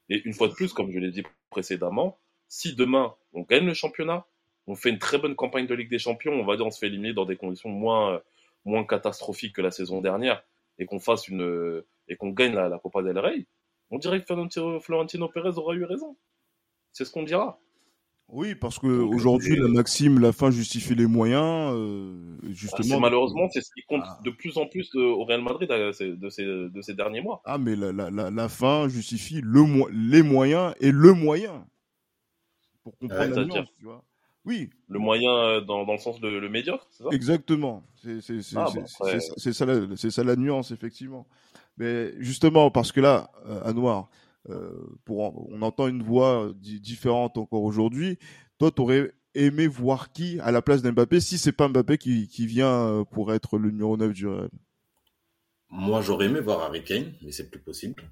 Et 0.08 0.22
une 0.24 0.32
fois 0.32 0.48
de 0.48 0.54
plus, 0.54 0.72
comme 0.72 0.90
je 0.90 0.98
l'ai 0.98 1.10
dit 1.10 1.22
précédemment, 1.50 2.18
si 2.48 2.74
demain 2.74 3.14
on 3.32 3.42
gagne 3.42 3.66
le 3.66 3.74
championnat, 3.74 4.26
on 4.70 4.76
fait 4.76 4.90
une 4.90 4.98
très 4.98 5.18
bonne 5.18 5.34
campagne 5.34 5.66
de 5.66 5.74
Ligue 5.74 5.90
des 5.90 5.98
Champions, 5.98 6.32
on 6.32 6.44
va 6.44 6.56
dire 6.56 6.64
on 6.64 6.70
se 6.70 6.78
fait 6.78 6.86
éliminer 6.86 7.12
dans 7.12 7.24
des 7.24 7.36
conditions 7.36 7.68
moins, 7.68 8.20
moins 8.64 8.84
catastrophiques 8.84 9.56
que 9.56 9.62
la 9.62 9.72
saison 9.72 10.00
dernière, 10.00 10.44
et 10.78 10.86
qu'on 10.86 11.00
fasse 11.00 11.28
une 11.28 11.82
et 12.08 12.16
qu'on 12.16 12.30
gagne 12.30 12.54
la, 12.54 12.68
la 12.68 12.78
Copa 12.78 13.02
del 13.02 13.18
Rey, 13.18 13.46
on 13.90 13.98
dirait 13.98 14.22
que 14.22 14.78
Florentino 14.80 15.28
Pérez 15.28 15.58
aura 15.58 15.74
eu 15.74 15.84
raison. 15.84 16.16
C'est 16.92 17.04
ce 17.04 17.10
qu'on 17.10 17.24
dira. 17.24 17.58
Oui, 18.28 18.54
parce 18.54 18.78
que 18.78 18.86
aujourd'hui, 18.86 19.56
la 19.56 19.66
maxime, 19.66 20.20
la 20.20 20.32
fin 20.32 20.52
justifie 20.52 20.94
les 20.94 21.06
moyens. 21.06 21.72
Euh, 21.74 22.38
justement. 22.50 22.96
Ah, 22.96 23.00
malheureusement, 23.00 23.48
c'est 23.52 23.60
ce 23.60 23.70
qui 23.74 23.82
compte 23.82 24.04
ah. 24.04 24.20
de 24.24 24.30
plus 24.30 24.56
en 24.56 24.66
plus 24.66 24.94
au 24.94 25.24
Real 25.24 25.42
Madrid 25.42 25.68
euh, 25.72 25.92
de 26.16 26.28
ces, 26.28 26.44
de 26.44 26.80
ces 26.80 26.94
derniers 26.94 27.22
mois. 27.22 27.42
Ah, 27.44 27.58
mais 27.58 27.74
la, 27.74 27.90
la, 27.90 28.30
la, 28.30 28.48
fin 28.48 28.88
justifie 28.88 29.40
le, 29.42 29.64
les 29.90 30.22
moyens 30.22 30.74
et 30.78 30.92
le 30.92 31.12
moyen. 31.12 31.66
Pour 32.84 32.96
comprendre 32.98 33.34
la 33.34 33.44
nuance, 33.44 33.68
tu 33.76 33.84
vois. 33.84 34.04
Oui. 34.44 34.70
Le 34.88 34.98
moyen 34.98 35.30
euh, 35.30 35.60
dans, 35.60 35.84
dans 35.84 35.92
le 35.92 35.98
sens 35.98 36.20
de 36.20 36.28
le 36.28 36.48
médiocre, 36.48 36.86
c'est 36.90 37.04
ça? 37.04 37.10
Exactement. 37.12 37.84
C'est 37.96 38.18
ah, 38.56 38.66
ça, 39.36 40.10
ça, 40.10 40.24
la 40.24 40.36
nuance, 40.36 40.70
effectivement. 40.70 41.26
Mais 41.76 42.12
justement, 42.18 42.70
parce 42.70 42.92
que 42.92 43.00
là, 43.00 43.30
à 43.64 43.72
Noir, 43.72 44.08
euh, 44.48 44.72
pour, 45.04 45.50
on 45.50 45.62
entend 45.62 45.88
une 45.88 46.02
voix 46.02 46.52
différente 46.56 47.36
encore 47.36 47.62
aujourd'hui. 47.62 48.18
Toi, 48.58 48.70
tu 48.70 48.80
aurais 48.80 49.12
aimé 49.34 49.66
voir 49.66 50.12
qui 50.12 50.40
à 50.40 50.50
la 50.50 50.62
place 50.62 50.82
d'Mbappé 50.82 51.20
si 51.20 51.38
c'est 51.38 51.52
pas 51.52 51.68
Mbappé 51.68 51.98
qui, 51.98 52.26
qui, 52.26 52.46
vient 52.46 52.86
euh, 52.86 53.04
pour 53.04 53.32
être 53.32 53.58
le 53.58 53.70
numéro 53.70 53.96
9 53.96 54.12
du 54.12 54.26
Real? 54.26 54.50
Moi, 55.68 56.00
j'aurais 56.00 56.26
aimé 56.26 56.40
voir 56.40 56.62
Harry 56.62 56.82
Kane, 56.82 57.12
mais 57.22 57.32
c'est 57.32 57.50
plus 57.50 57.60
possible. 57.60 58.02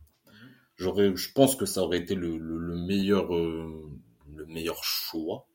J'aurais, 0.77 1.17
je 1.17 1.33
pense 1.33 1.57
que 1.57 1.67
ça 1.67 1.83
aurait 1.83 1.99
été 1.99 2.15
le, 2.15 2.39
le, 2.39 2.77
meilleur, 2.77 3.35
euh, 3.35 3.91
le 4.33 4.47
meilleur 4.47 4.85
choix. 4.85 5.49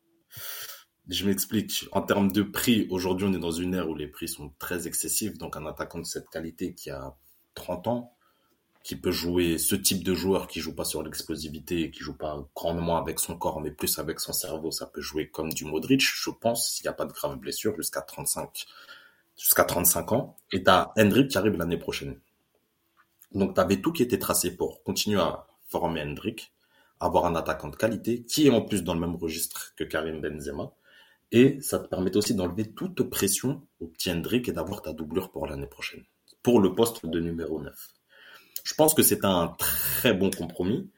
Je 1.10 1.26
m'explique. 1.26 1.88
En 1.91 2.01
termes 2.01 2.32
de 2.32 2.43
prix, 2.43 2.88
aujourd'hui, 2.89 3.28
on 3.30 3.34
est 3.34 3.39
dans 3.39 3.51
une 3.51 3.74
ère 3.74 3.89
où 3.89 3.95
les 3.95 4.08
prix 4.08 4.28
sont 4.30 4.54
très 4.58 4.88
excessifs. 4.88 5.38
Donc, 5.38 5.58
un 5.58 5.66
attaquant 5.66 5.99
de 5.99 6.06
cette 6.06 6.30
qualité 6.30 6.74
qui 6.74 6.89
a 6.89 7.16
30 7.56 7.88
ans, 7.88 8.14
qui 8.84 8.95
peut 8.95 9.12
jouer 9.12 9.58
ce 9.58 9.76
type 9.76 10.04
de 10.04 10.14
joueur 10.14 10.47
qui 10.47 10.60
joue 10.60 10.76
pas 10.76 10.86
sur 10.86 11.04
l'explosivité, 11.04 11.89
qui 11.91 11.99
joue 11.99 12.18
pas 12.18 12.45
grandement 12.56 12.97
avec 12.97 13.20
son 13.20 13.38
corps, 13.38 13.62
mais 13.62 13.72
plus 13.72 13.97
avec 13.99 14.20
son 14.20 14.34
cerveau, 14.34 14.72
ça 14.72 14.86
peut 14.86 15.01
jouer 15.01 15.30
comme 15.30 15.51
du 15.54 15.66
Modric, 15.66 16.01
je 16.01 16.30
pense, 16.30 16.70
s'il 16.70 16.86
n'y 16.86 16.89
a 16.89 16.93
pas 16.93 17.06
de 17.06 17.14
grave 17.14 17.38
blessure, 17.38 17.76
jusqu'à 17.76 18.01
35, 18.01 18.66
jusqu'à 19.38 19.64
35 19.64 20.12
ans. 20.12 20.36
Et 20.51 20.64
t'as 20.64 20.91
Hendrick 20.97 21.30
qui 21.30 21.38
arrive 21.38 21.58
l'année 21.58 21.78
prochaine. 21.78 22.20
Donc 23.32 23.56
t'avais 23.56 23.82
tout 23.82 23.93
qui 23.93 24.04
était 24.04 24.20
tracé 24.20 24.56
pour 24.56 24.84
continuer 24.84 25.20
à 25.20 25.47
former 25.70 26.01
Hendrick, 26.01 26.54
avoir 26.99 27.26
un 27.26 27.36
attaquant 27.36 27.70
de 27.70 27.76
qualité, 27.76 28.24
qui 28.24 28.47
est 28.47 28.51
en 28.51 28.62
plus 28.62 28.84
dans 28.84 28.93
le 28.93 28.99
même 28.99 29.16
registre 29.16 29.74
que 29.76 29.84
Karim 29.86 30.22
Benzema. 30.22 30.72
Et 31.34 31.60
ça 31.62 31.80
te 31.80 31.88
permet 31.88 32.16
aussi 32.16 32.36
d'enlever 32.36 32.72
toute 32.72 33.10
pression 33.10 33.68
au 33.80 33.88
petit 33.88 34.12
Hendrick 34.12 34.48
et 34.48 34.52
d'avoir 34.52 34.84
ta 34.84 34.94
doublure 34.94 35.32
pour 35.32 35.48
l'année 35.48 35.66
prochaine. 35.66 36.04
Pour 36.44 36.62
le 36.62 36.76
poste 36.76 37.04
de 37.08 37.20
numéro 37.20 37.60
9. 37.60 37.74
Je 38.64 38.74
pense 38.76 38.94
que 38.94 39.02
c'est 39.02 39.26
un 39.26 39.48
très 39.58 40.14
bon 40.14 40.30
compromis, 40.30 40.92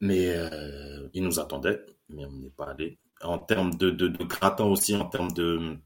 mais 0.00 0.28
euh, 0.28 1.08
il 1.12 1.24
nous 1.24 1.40
attendait, 1.40 1.84
mais 2.08 2.24
on 2.24 2.30
n'est 2.30 2.50
pas 2.50 2.66
allé. 2.66 2.98
En 3.20 3.38
termes 3.38 3.74
de, 3.74 3.90
de, 3.90 4.06
de 4.06 4.24
gratin 4.24 4.64
aussi, 4.64 4.94
en 4.94 5.06
termes 5.06 5.32
de, 5.32 5.76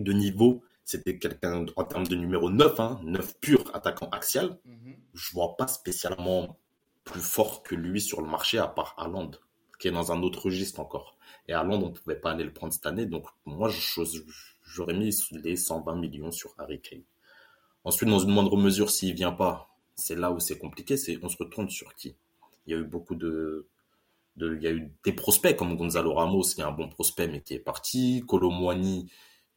de 0.00 0.12
niveau, 0.12 0.64
c'était 0.84 1.16
quelqu'un 1.16 1.64
en 1.76 1.84
termes 1.84 2.08
de 2.08 2.16
numéro 2.16 2.50
9, 2.50 2.80
hein, 2.80 3.00
9 3.04 3.38
pur 3.38 3.70
attaquant 3.72 4.08
axial. 4.10 4.58
Mhm. 4.64 4.96
Je 5.14 5.32
vois 5.32 5.56
pas 5.56 5.68
spécialement 5.68 6.58
plus 7.04 7.20
fort 7.20 7.62
que 7.62 7.76
lui 7.76 8.00
sur 8.00 8.20
le 8.20 8.28
marché 8.28 8.58
à 8.58 8.66
part 8.66 8.96
Haaland, 8.98 9.30
qui 9.78 9.86
est 9.86 9.92
dans 9.92 10.10
un 10.10 10.22
autre 10.24 10.46
registre 10.46 10.80
encore. 10.80 11.13
Et 11.48 11.52
Haaland, 11.52 11.82
on 11.82 11.88
ne 11.88 11.94
pouvait 11.94 12.16
pas 12.16 12.32
aller 12.32 12.44
le 12.44 12.52
prendre 12.52 12.72
cette 12.72 12.86
année, 12.86 13.06
donc 13.06 13.26
moi 13.44 13.70
j'aurais 14.62 14.94
mis 14.94 15.14
les 15.32 15.56
120 15.56 15.96
millions 15.96 16.30
sur 16.30 16.54
Harry 16.58 16.80
Kane. 16.80 17.02
Ensuite, 17.84 18.08
dans 18.08 18.18
une 18.18 18.30
moindre 18.30 18.56
mesure, 18.56 18.90
s'il 18.90 19.14
vient 19.14 19.32
pas, 19.32 19.68
c'est 19.94 20.14
là 20.14 20.32
où 20.32 20.40
c'est 20.40 20.58
compliqué, 20.58 20.96
c'est 20.96 21.18
on 21.22 21.28
se 21.28 21.36
retourne 21.36 21.68
sur 21.68 21.94
qui? 21.94 22.16
Il 22.66 22.72
y 22.72 22.76
a 22.76 22.80
eu 22.80 22.84
beaucoup 22.84 23.14
de, 23.14 23.68
de, 24.36 24.56
il 24.56 24.62
y 24.62 24.66
a 24.66 24.72
eu 24.72 24.90
des 25.04 25.12
prospects 25.12 25.56
comme 25.56 25.76
Gonzalo 25.76 26.14
Ramos 26.14 26.42
qui 26.54 26.60
est 26.60 26.64
un 26.64 26.72
bon 26.72 26.88
prospect 26.88 27.28
mais 27.28 27.42
qui 27.42 27.54
est 27.54 27.58
parti, 27.58 28.22
Colomwani 28.26 29.10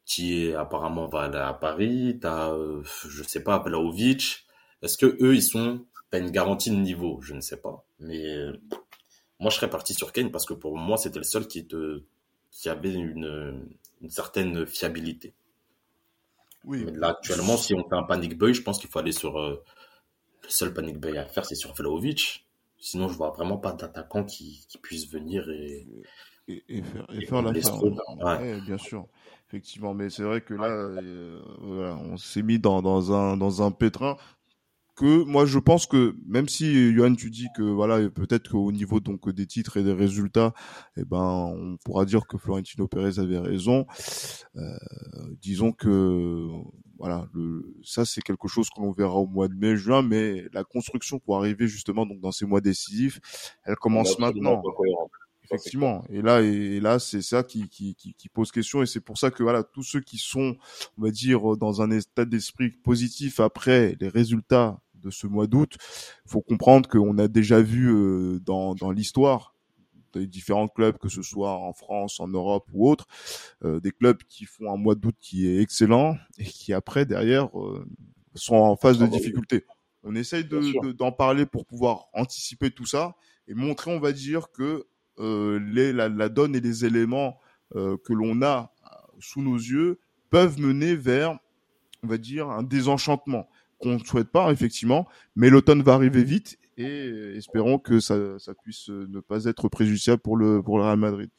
qui 0.06 0.46
est 0.46 0.56
apparemment 0.56 1.08
va 1.08 1.24
aller 1.24 1.38
à 1.38 1.54
Paris, 1.54 2.18
t'as 2.22 2.52
euh, 2.54 2.82
je 3.08 3.24
sais 3.24 3.44
pas 3.44 3.60
Vlaovic. 3.60 4.46
Est-ce 4.82 4.98
que 4.98 5.18
eux 5.22 5.36
ils 5.36 5.44
sont 5.44 5.86
t'as 6.12 6.20
une 6.20 6.32
garantie 6.32 6.72
de 6.72 6.76
niveau? 6.76 7.20
Je 7.22 7.34
ne 7.34 7.42
sais 7.42 7.58
pas, 7.58 7.86
mais 8.00 8.48
moi 9.40 9.50
je 9.52 9.56
serais 9.58 9.70
parti 9.70 9.94
sur 9.94 10.12
Kane 10.12 10.32
parce 10.32 10.46
que 10.46 10.54
pour 10.54 10.78
moi 10.78 10.98
c'était 10.98 11.20
le 11.20 11.26
seul 11.26 11.48
qui 11.48 11.66
te 11.68 12.04
qui 12.52 12.70
avait 12.70 12.94
une, 12.94 13.68
une 14.02 14.10
certaine 14.10 14.66
fiabilité. 14.66 15.34
Oui. 16.64 16.84
Mais 16.86 16.92
là 16.92 17.10
actuellement 17.10 17.58
si 17.58 17.74
on 17.74 17.88
fait 17.88 17.96
un 17.96 18.04
panic 18.04 18.38
boy, 18.38 18.54
je 18.54 18.62
pense 18.62 18.80
qu'il 18.80 18.90
faut 18.90 19.00
aller 19.00 19.12
sur 19.12 19.40
euh, 19.40 19.64
le 20.44 20.50
seul 20.50 20.74
panic 20.74 21.00
buy 21.00 21.18
à 21.18 21.26
faire, 21.26 21.46
c'est 21.46 21.56
sur 21.56 21.74
Vlaovic. 21.74 22.48
Sinon, 22.80 23.10
je 23.10 23.18
vois 23.18 23.32
vraiment 23.32 23.58
pas 23.58 23.74
d'attaquant 23.74 24.24
qui, 24.24 24.66
qui, 24.70 24.78
puisse 24.78 25.10
venir 25.10 25.50
et, 25.50 25.88
et, 26.48 26.64
et 26.70 26.84
faire, 26.84 27.06
et 27.12 27.26
faire 27.26 27.42
la 27.42 27.52
Ouais. 27.52 28.62
bien 28.62 28.78
sûr, 28.78 29.08
effectivement. 29.48 29.94
Mais 29.94 30.10
c'est 30.10 30.24
vrai 30.24 30.42
que 30.42 30.54
là, 30.54 30.68
euh, 30.68 31.42
voilà, 31.60 31.96
on 31.96 32.18
s'est 32.18 32.44
mis 32.44 32.60
dans, 32.60 32.82
dans, 32.82 33.14
un, 33.14 33.36
dans 33.36 33.64
un 33.64 33.72
pétrin 33.72 34.18
que 34.98 35.24
moi 35.24 35.46
je 35.46 35.60
pense 35.60 35.86
que 35.86 36.16
même 36.28 36.50
si 36.50 36.94
Johan 36.94 37.16
tu 37.16 37.30
dis 37.30 37.48
que 37.56 37.62
voilà 37.62 38.10
peut-être 38.10 38.50
qu'au 38.50 38.72
niveau 38.72 39.00
donc 39.00 39.30
des 39.30 39.46
titres 39.46 39.78
et 39.78 39.84
des 39.84 39.94
résultats 39.94 40.54
eh 40.98 41.06
ben 41.06 41.54
on 41.56 41.78
pourra 41.86 42.04
dire 42.06 42.28
que 42.28 42.38
Florentino 42.38 42.88
Pérez 42.88 43.20
avait 43.20 43.40
raison 43.40 43.86
euh, 44.58 44.78
disons 45.40 45.72
que 45.72 46.50
voilà, 47.00 47.28
le, 47.34 47.76
ça 47.84 48.06
c'est 48.06 48.22
quelque 48.22 48.48
chose 48.48 48.70
que 48.70 48.82
l'on 48.82 48.92
verra 48.92 49.16
au 49.16 49.28
mois 49.28 49.48
de 49.48 49.54
mai, 49.54 49.76
juin, 49.76 50.02
mais 50.02 50.46
la 50.54 50.64
construction 50.64 51.20
pour 51.20 51.38
arriver 51.38 51.68
justement 51.68 52.06
donc 52.06 52.20
dans 52.20 52.32
ces 52.32 52.46
mois 52.46 52.62
décisifs, 52.62 53.20
elle 53.64 53.76
commence 53.76 54.18
maintenant. 54.20 54.62
Effectivement. 55.50 56.04
Et 56.10 56.22
là, 56.22 56.42
et 56.42 56.82
là, 56.82 57.00
c'est 57.00 57.22
ça 57.22 57.42
qui, 57.42 57.70
qui, 57.70 57.96
qui, 57.96 58.14
qui, 58.14 58.28
pose 58.28 58.52
question, 58.52 58.84
et 58.84 58.86
c'est 58.86 59.00
pour 59.00 59.18
ça 59.18 59.32
que 59.32 59.44
voilà, 59.44 59.64
tous 59.64 59.84
ceux 59.84 60.02
qui 60.02 60.18
sont, 60.18 60.58
on 60.98 61.02
va 61.02 61.10
dire, 61.10 61.56
dans 61.56 61.82
un 61.82 61.90
état 61.90 62.26
d'esprit 62.26 62.72
positif 62.72 63.40
après 63.40 63.96
les 64.02 64.10
résultats 64.10 64.82
de 65.08 65.12
ce 65.12 65.26
mois 65.26 65.48
d'août, 65.48 65.78
faut 66.26 66.42
comprendre 66.42 66.88
qu'on 66.90 67.18
a 67.18 67.28
déjà 67.28 67.62
vu 67.62 67.90
euh, 67.90 68.40
dans, 68.42 68.76
dans 68.76 68.92
l'histoire 68.92 69.56
des 70.14 70.28
différents 70.28 70.68
clubs, 70.68 70.98
que 70.98 71.10
ce 71.10 71.22
soit 71.22 71.54
en 71.54 71.74
France, 71.74 72.20
en 72.20 72.28
Europe 72.28 72.66
ou 72.74 72.90
autre, 72.90 73.06
des 73.64 73.92
clubs 73.92 74.18
qui 74.24 74.46
font 74.46 74.72
un 74.72 74.78
mois 74.78 74.96
d'août 74.96 75.16
qui 75.20 75.48
est 75.48 75.62
excellent 75.62 76.18
et 76.38 76.46
qui 76.46 76.74
après 76.74 77.06
derrière 77.06 77.50
sont 78.34 78.56
en 78.56 78.76
phase 78.78 78.98
de 78.98 79.04
ah 79.04 79.08
bah 79.08 79.18
difficulté. 79.18 79.66
On 80.04 80.16
essaye 80.16 80.46
de, 80.46 80.92
d'en 80.94 81.12
parler 81.12 81.46
pour 81.46 81.66
pouvoir 81.66 82.08
anticiper 82.14 82.72
tout 82.72 82.86
ça 82.86 83.16
et 83.48 83.54
montrer, 83.54 83.92
on 83.92 84.00
va 84.00 84.14
dire, 84.14 84.50
que 84.52 84.88
les, 85.20 85.92
la, 85.92 86.08
la, 86.10 86.30
donne 86.30 86.56
et 86.56 86.62
les 86.62 86.86
éléments 86.86 87.38
que 87.76 88.14
l'on 88.14 88.42
a 88.42 88.74
sous 89.20 89.42
nos 89.42 89.58
yeux 89.58 90.00
peuvent 90.30 90.60
mener 90.60 90.96
vers, 90.96 91.38
on 92.04 92.08
va 92.08 92.18
dire, 92.18 92.50
un 92.50 92.64
désenchantement 92.64 93.50
qu'on 93.80 93.96
ne 93.96 94.04
souhaite 94.04 94.30
pas 94.30 94.52
effectivement, 94.52 95.08
mais 95.36 95.50
l'automne 95.50 95.84
va 95.84 95.94
arriver 95.94 96.24
vite 96.24 96.58
et 96.78 97.36
espérons 97.36 97.80
que 97.80 98.00
ça, 98.00 98.40
ça 98.40 98.54
puisse 98.54 98.90
ne 98.90 99.20
pas 99.20 99.46
être 99.46 99.68
préjudiciable 99.70 100.22
pour 100.22 100.38
le 100.38 100.62
pour 100.62 100.78
le 100.78 100.84
Real 100.84 100.98
Madrid. 100.98 101.30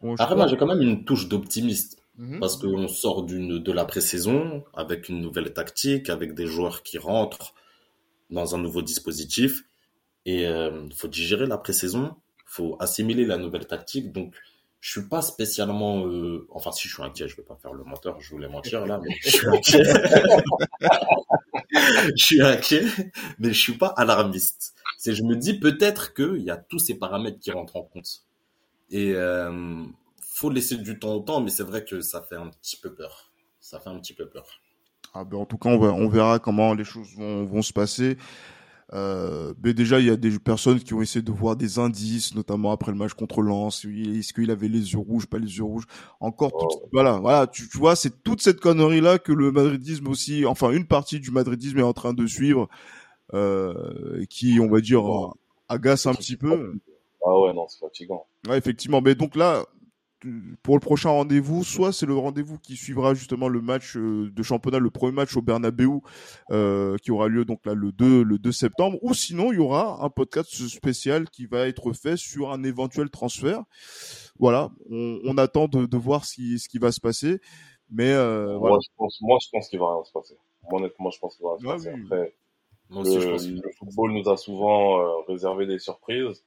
Bon, 0.00 0.14
Après, 0.18 0.34
moi, 0.34 0.46
j'ai 0.48 0.56
quand 0.56 0.66
même 0.66 0.82
une 0.82 1.04
touche 1.04 1.28
d'optimiste. 1.28 1.98
Mhm. 2.18 2.40
Parce 2.40 2.56
qu'on 2.56 2.88
sort 2.88 3.22
d'une, 3.24 3.58
de 3.58 3.72
la 3.72 3.84
pré-saison 3.84 4.64
avec 4.74 5.08
une 5.08 5.20
nouvelle 5.20 5.52
tactique, 5.52 6.10
avec 6.10 6.34
des 6.34 6.46
joueurs 6.46 6.82
qui 6.82 6.98
rentrent 6.98 7.54
dans 8.30 8.54
un 8.54 8.58
nouveau 8.58 8.82
dispositif. 8.82 9.64
Et 10.26 10.42
il 10.42 10.46
euh, 10.46 10.90
faut 10.94 11.08
digérer 11.08 11.46
la 11.46 11.58
pré-saison, 11.58 12.14
faut 12.44 12.76
assimiler 12.80 13.24
la 13.24 13.38
nouvelle 13.38 13.66
tactique. 13.66 14.12
Donc, 14.12 14.34
je 14.80 14.90
suis 14.90 15.08
pas 15.08 15.22
spécialement, 15.22 16.06
euh, 16.06 16.46
enfin 16.50 16.72
si 16.72 16.88
je 16.88 16.94
suis 16.94 17.02
inquiet, 17.02 17.28
je 17.28 17.36
vais 17.36 17.44
pas 17.44 17.56
faire 17.56 17.72
le 17.72 17.84
menteur, 17.84 18.20
je 18.20 18.30
voulais 18.30 18.48
mentir 18.48 18.84
là, 18.84 19.00
mais 19.02 19.14
je 19.20 19.30
suis 19.30 19.48
inquiet. 19.48 19.82
je 22.16 22.24
suis 22.24 22.42
inquiet, 22.42 22.84
mais 23.38 23.48
je 23.48 23.58
suis 23.58 23.76
pas 23.76 23.88
alarmiste. 23.88 24.74
C'est, 24.98 25.14
je 25.14 25.22
me 25.22 25.36
dis 25.36 25.58
peut-être 25.58 26.14
qu'il 26.14 26.42
y 26.42 26.50
a 26.50 26.56
tous 26.56 26.78
ces 26.78 26.94
paramètres 26.94 27.40
qui 27.40 27.50
rentrent 27.50 27.76
en 27.76 27.82
compte. 27.82 28.22
Et 28.90 29.12
euh, 29.14 29.82
faut 30.20 30.50
laisser 30.50 30.76
du 30.76 30.98
temps 30.98 31.14
au 31.14 31.20
temps, 31.20 31.40
mais 31.40 31.50
c'est 31.50 31.62
vrai 31.62 31.84
que 31.84 32.00
ça 32.00 32.22
fait 32.22 32.36
un 32.36 32.48
petit 32.48 32.76
peu 32.76 32.92
peur. 32.92 33.30
Ça 33.60 33.80
fait 33.80 33.90
un 33.90 33.98
petit 33.98 34.14
peu 34.14 34.28
peur. 34.28 34.46
Ah 35.14 35.24
ben 35.24 35.38
en 35.38 35.46
tout 35.46 35.58
cas, 35.58 35.68
on, 35.68 36.08
verra 36.08 36.38
comment 36.38 36.74
les 36.74 36.84
choses 36.84 37.08
vont 37.16 37.62
se 37.62 37.72
passer. 37.72 38.16
Euh, 38.94 39.54
mais 39.64 39.72
déjà, 39.72 40.00
il 40.00 40.06
y 40.06 40.10
a 40.10 40.16
des 40.16 40.38
personnes 40.38 40.78
qui 40.78 40.92
ont 40.92 41.00
essayé 41.00 41.22
de 41.22 41.32
voir 41.32 41.56
des 41.56 41.78
indices, 41.78 42.34
notamment 42.34 42.72
après 42.72 42.92
le 42.92 42.98
match 42.98 43.14
contre 43.14 43.40
Lens. 43.40 43.84
Est-ce 43.86 44.34
qu'il 44.34 44.50
avait 44.50 44.68
les 44.68 44.92
yeux 44.92 44.98
rouges, 44.98 45.26
pas 45.26 45.38
les 45.38 45.56
yeux 45.56 45.64
rouges? 45.64 45.86
Encore, 46.20 46.50
tout, 46.50 46.68
voilà, 46.92 47.18
voilà. 47.18 47.46
Tu, 47.46 47.68
tu 47.68 47.78
vois, 47.78 47.96
c'est 47.96 48.22
toute 48.22 48.42
cette 48.42 48.60
connerie 48.60 49.00
là 49.00 49.18
que 49.18 49.32
le 49.32 49.50
madridisme 49.50 50.08
aussi, 50.08 50.44
enfin 50.44 50.70
une 50.72 50.86
partie 50.86 51.20
du 51.20 51.30
madridisme 51.30 51.78
est 51.78 51.82
en 51.82 51.94
train 51.94 52.12
de 52.12 52.26
suivre, 52.26 52.68
euh, 53.32 54.24
qui, 54.28 54.58
on 54.60 54.68
va 54.68 54.80
dire, 54.80 55.04
agace 55.68 56.06
un 56.06 56.14
petit 56.14 56.36
peu. 56.36 56.74
Ah 57.24 57.38
ouais, 57.38 57.54
non, 57.54 57.66
c'est 57.68 57.80
fatigant. 57.80 58.26
Ouais, 58.46 58.58
effectivement. 58.58 59.00
Mais 59.00 59.14
donc 59.14 59.36
là, 59.36 59.64
pour 60.62 60.76
le 60.76 60.80
prochain 60.80 61.10
rendez-vous, 61.10 61.64
soit 61.64 61.92
c'est 61.92 62.06
le 62.06 62.16
rendez-vous 62.16 62.58
qui 62.58 62.76
suivra 62.76 63.14
justement 63.14 63.48
le 63.48 63.60
match 63.60 63.96
euh, 63.96 64.30
de 64.30 64.42
championnat, 64.42 64.78
le 64.78 64.90
premier 64.90 65.12
match 65.12 65.36
au 65.36 65.42
Bernabeu, 65.42 65.88
euh, 66.50 66.96
qui 67.02 67.10
aura 67.10 67.28
lieu 67.28 67.44
donc 67.44 67.64
là 67.66 67.74
le 67.74 67.92
2 67.92 68.22
le 68.22 68.38
2 68.38 68.52
septembre, 68.52 68.98
ou 69.02 69.14
sinon 69.14 69.52
il 69.52 69.56
y 69.56 69.58
aura 69.58 70.04
un 70.04 70.10
podcast 70.10 70.50
spécial 70.68 71.28
qui 71.30 71.46
va 71.46 71.66
être 71.66 71.92
fait 71.92 72.16
sur 72.16 72.52
un 72.52 72.62
éventuel 72.62 73.10
transfert. 73.10 73.62
Voilà, 74.38 74.70
on, 74.90 75.20
on 75.24 75.38
attend 75.38 75.68
de, 75.68 75.86
de, 75.86 75.96
voir 75.96 76.24
ce 76.24 76.34
qui, 76.34 76.58
ce 76.58 76.68
qui 76.68 76.78
va 76.78 76.92
se 76.92 77.00
passer, 77.00 77.40
mais 77.90 78.10
euh, 78.12 78.58
moi, 78.58 78.78
je 78.82 78.88
pense, 78.96 79.20
moi 79.20 79.38
je 79.42 79.48
pense 79.50 79.68
qu'il 79.68 79.78
va 79.78 79.94
rien 79.94 80.04
se 80.04 80.12
passer. 80.12 80.36
honnêtement, 80.70 81.10
je 81.10 81.18
pense 81.18 81.36
qu'il 81.36 81.44
va 81.44 81.56
rien 81.56 81.78
se 81.78 81.84
passer. 81.84 82.02
Après, 82.04 82.34
le, 82.90 83.60
le, 83.60 83.70
football 83.78 84.12
nous 84.12 84.28
a 84.28 84.36
souvent 84.36 85.00
euh, 85.00 85.20
réservé 85.28 85.66
des 85.66 85.78
surprises, 85.78 86.44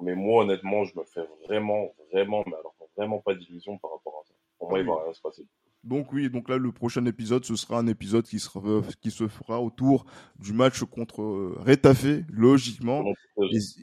mais 0.00 0.14
moi 0.14 0.44
honnêtement, 0.44 0.84
je 0.84 0.98
me 0.98 1.04
fais 1.04 1.24
vraiment, 1.46 1.92
vraiment, 2.12 2.42
mais 2.46 2.54
alors 2.54 2.75
vraiment 2.96 3.20
pas 3.20 3.34
d'illusion 3.34 3.78
par 3.78 3.92
rapport 3.92 4.22
à 4.22 4.28
ça. 4.28 4.34
Pour 4.58 4.70
moi, 4.70 4.80
il 4.80 4.86
va 4.86 5.02
rien 5.04 5.12
se 5.12 5.20
passer. 5.20 5.46
Donc 5.86 6.12
oui, 6.12 6.28
donc 6.28 6.48
là 6.48 6.56
le 6.56 6.72
prochain 6.72 7.04
épisode, 7.06 7.44
ce 7.44 7.54
sera 7.54 7.78
un 7.78 7.86
épisode 7.86 8.26
qui, 8.26 8.40
sera, 8.40 8.82
qui 9.00 9.12
se 9.12 9.28
fera 9.28 9.62
autour 9.62 10.04
du 10.36 10.52
match 10.52 10.82
contre 10.82 11.22
euh, 11.22 11.56
Retafe, 11.60 12.24
logiquement. 12.28 13.04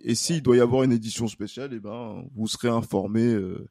Et, 0.03 0.13
s'il 0.13 0.41
doit 0.41 0.57
y 0.57 0.59
avoir 0.59 0.83
une 0.83 0.91
édition 0.91 1.29
spéciale, 1.29 1.69
eh 1.73 1.79
ben 1.79 2.25
vous 2.35 2.47
serez 2.47 2.67
informé 2.67 3.21
euh, 3.21 3.69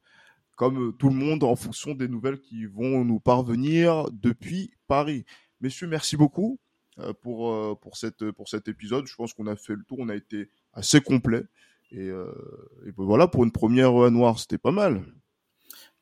comme 0.55 0.97
tout 0.97 1.09
le 1.09 1.15
monde 1.15 1.43
en 1.43 1.55
fonction 1.55 1.93
des 1.93 2.07
nouvelles 2.07 2.39
qui 2.39 2.65
vont 2.65 3.05
nous 3.05 3.19
parvenir 3.19 4.09
depuis 4.11 4.71
Paris. 4.87 5.25
Messieurs, 5.61 5.87
merci 5.87 6.17
beaucoup 6.17 6.57
euh, 6.97 7.13
pour 7.13 7.79
pour 7.81 7.97
cette 7.97 8.31
pour 8.31 8.49
cet 8.49 8.67
épisode. 8.67 9.05
Je 9.05 9.15
pense 9.15 9.33
qu'on 9.33 9.45
a 9.45 9.55
fait 9.55 9.75
le 9.75 9.83
tour, 9.83 9.99
on 9.99 10.09
a 10.09 10.15
été 10.15 10.49
assez 10.73 11.01
complet 11.01 11.43
et, 11.91 12.07
et 12.07 12.91
ben 12.91 13.03
voilà 13.05 13.27
pour 13.27 13.43
une 13.43 13.51
première 13.51 13.93
noire, 14.09 14.39
c'était 14.39 14.57
pas 14.57 14.71
mal. 14.71 15.03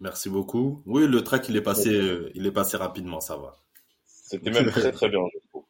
Merci 0.01 0.29
beaucoup. 0.29 0.81
Oui, 0.87 1.05
le 1.07 1.23
track, 1.23 1.47
il 1.47 1.55
est 1.55 1.61
passé, 1.61 1.93
euh, 1.93 2.31
il 2.33 2.47
est 2.47 2.51
passé 2.51 2.75
rapidement, 2.75 3.21
ça 3.21 3.37
va. 3.37 3.55
C'était 4.07 4.49
même 4.49 4.71
très 4.71 4.91
très 4.91 5.09
bien, 5.09 5.19
je 5.31 5.39
trouve. 5.49 5.63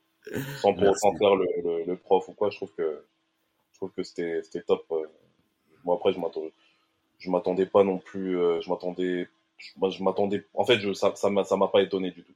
Sans 0.61 0.73
pour 0.73 0.87
autant 0.87 1.17
faire 1.17 1.35
le, 1.35 1.45
le, 1.63 1.83
le, 1.83 1.95
prof 1.97 2.29
ou 2.29 2.33
quoi, 2.33 2.49
je 2.49 2.55
trouve 2.55 2.71
que, 2.71 3.03
je 3.73 3.77
trouve 3.77 3.91
que 3.91 4.03
c'était, 4.03 4.41
c'était 4.43 4.61
top. 4.61 4.85
Euh. 4.91 5.03
Moi, 5.83 5.95
après, 5.95 6.13
je 6.13 6.19
m'attendais, 6.19 6.53
je 7.19 7.29
m'attendais 7.29 7.65
pas 7.65 7.83
non 7.83 7.97
plus, 7.97 8.39
euh, 8.39 8.61
je 8.61 8.69
m'attendais, 8.69 9.27
je 9.59 10.03
m'attendais, 10.03 10.45
en 10.53 10.63
fait, 10.63 10.79
je, 10.79 10.93
ça, 10.93 11.13
ça 11.15 11.29
m'a, 11.29 11.43
ça 11.43 11.57
m'a 11.57 11.67
pas 11.67 11.81
étonné 11.81 12.11
du 12.11 12.23
tout. 12.23 12.33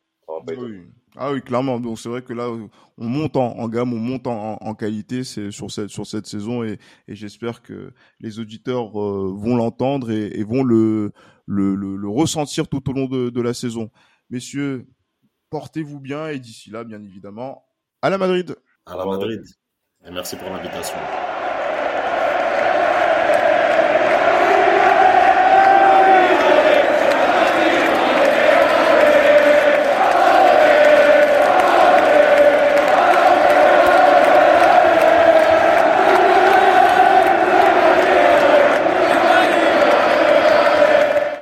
Ah 1.18 1.32
oui, 1.32 1.42
clairement. 1.42 1.80
Donc 1.80 2.00
c'est 2.00 2.10
vrai 2.10 2.22
que 2.22 2.34
là, 2.34 2.50
on 2.98 3.08
monte 3.08 3.36
en, 3.38 3.68
gamme, 3.70 3.94
on 3.94 4.00
monte 4.00 4.28
en, 4.28 4.58
en 4.60 4.76
qualité 4.76 5.24
c'est 5.24 5.52
sur 5.52 5.72
cette 5.72 5.90
sur 5.90 6.06
cette 6.06 6.28
saison 6.28 6.64
et, 6.64 6.78
et 7.08 7.16
j'espère 7.16 7.62
que 7.62 7.94
les 8.20 8.40
auditeurs 8.40 9.00
euh, 9.00 9.34
vont 9.36 9.56
l'entendre 9.56 10.12
et, 10.12 10.28
et, 10.40 10.44
vont 10.44 10.64
le, 10.64 11.14
le, 11.46 11.76
le, 11.76 12.10
ressentir 12.10 12.68
tout 12.68 12.90
au 12.90 12.94
long 12.94 13.06
de, 13.06 13.30
de 13.30 13.42
la 13.42 13.54
saison. 13.54 13.92
Messieurs, 14.30 14.88
portez-vous 15.50 16.00
bien 16.00 16.28
et 16.30 16.40
d'ici 16.40 16.70
là, 16.70 16.84
bien 16.84 17.02
évidemment, 17.02 17.66
à 18.02 18.10
la 18.10 18.18
Madrid. 18.18 18.56
À 18.86 18.98
la 18.98 19.06
Madrid. 19.06 19.42
Et 20.06 20.12
merci 20.12 20.36
pour 20.36 20.50
l'invitation. 20.50 20.98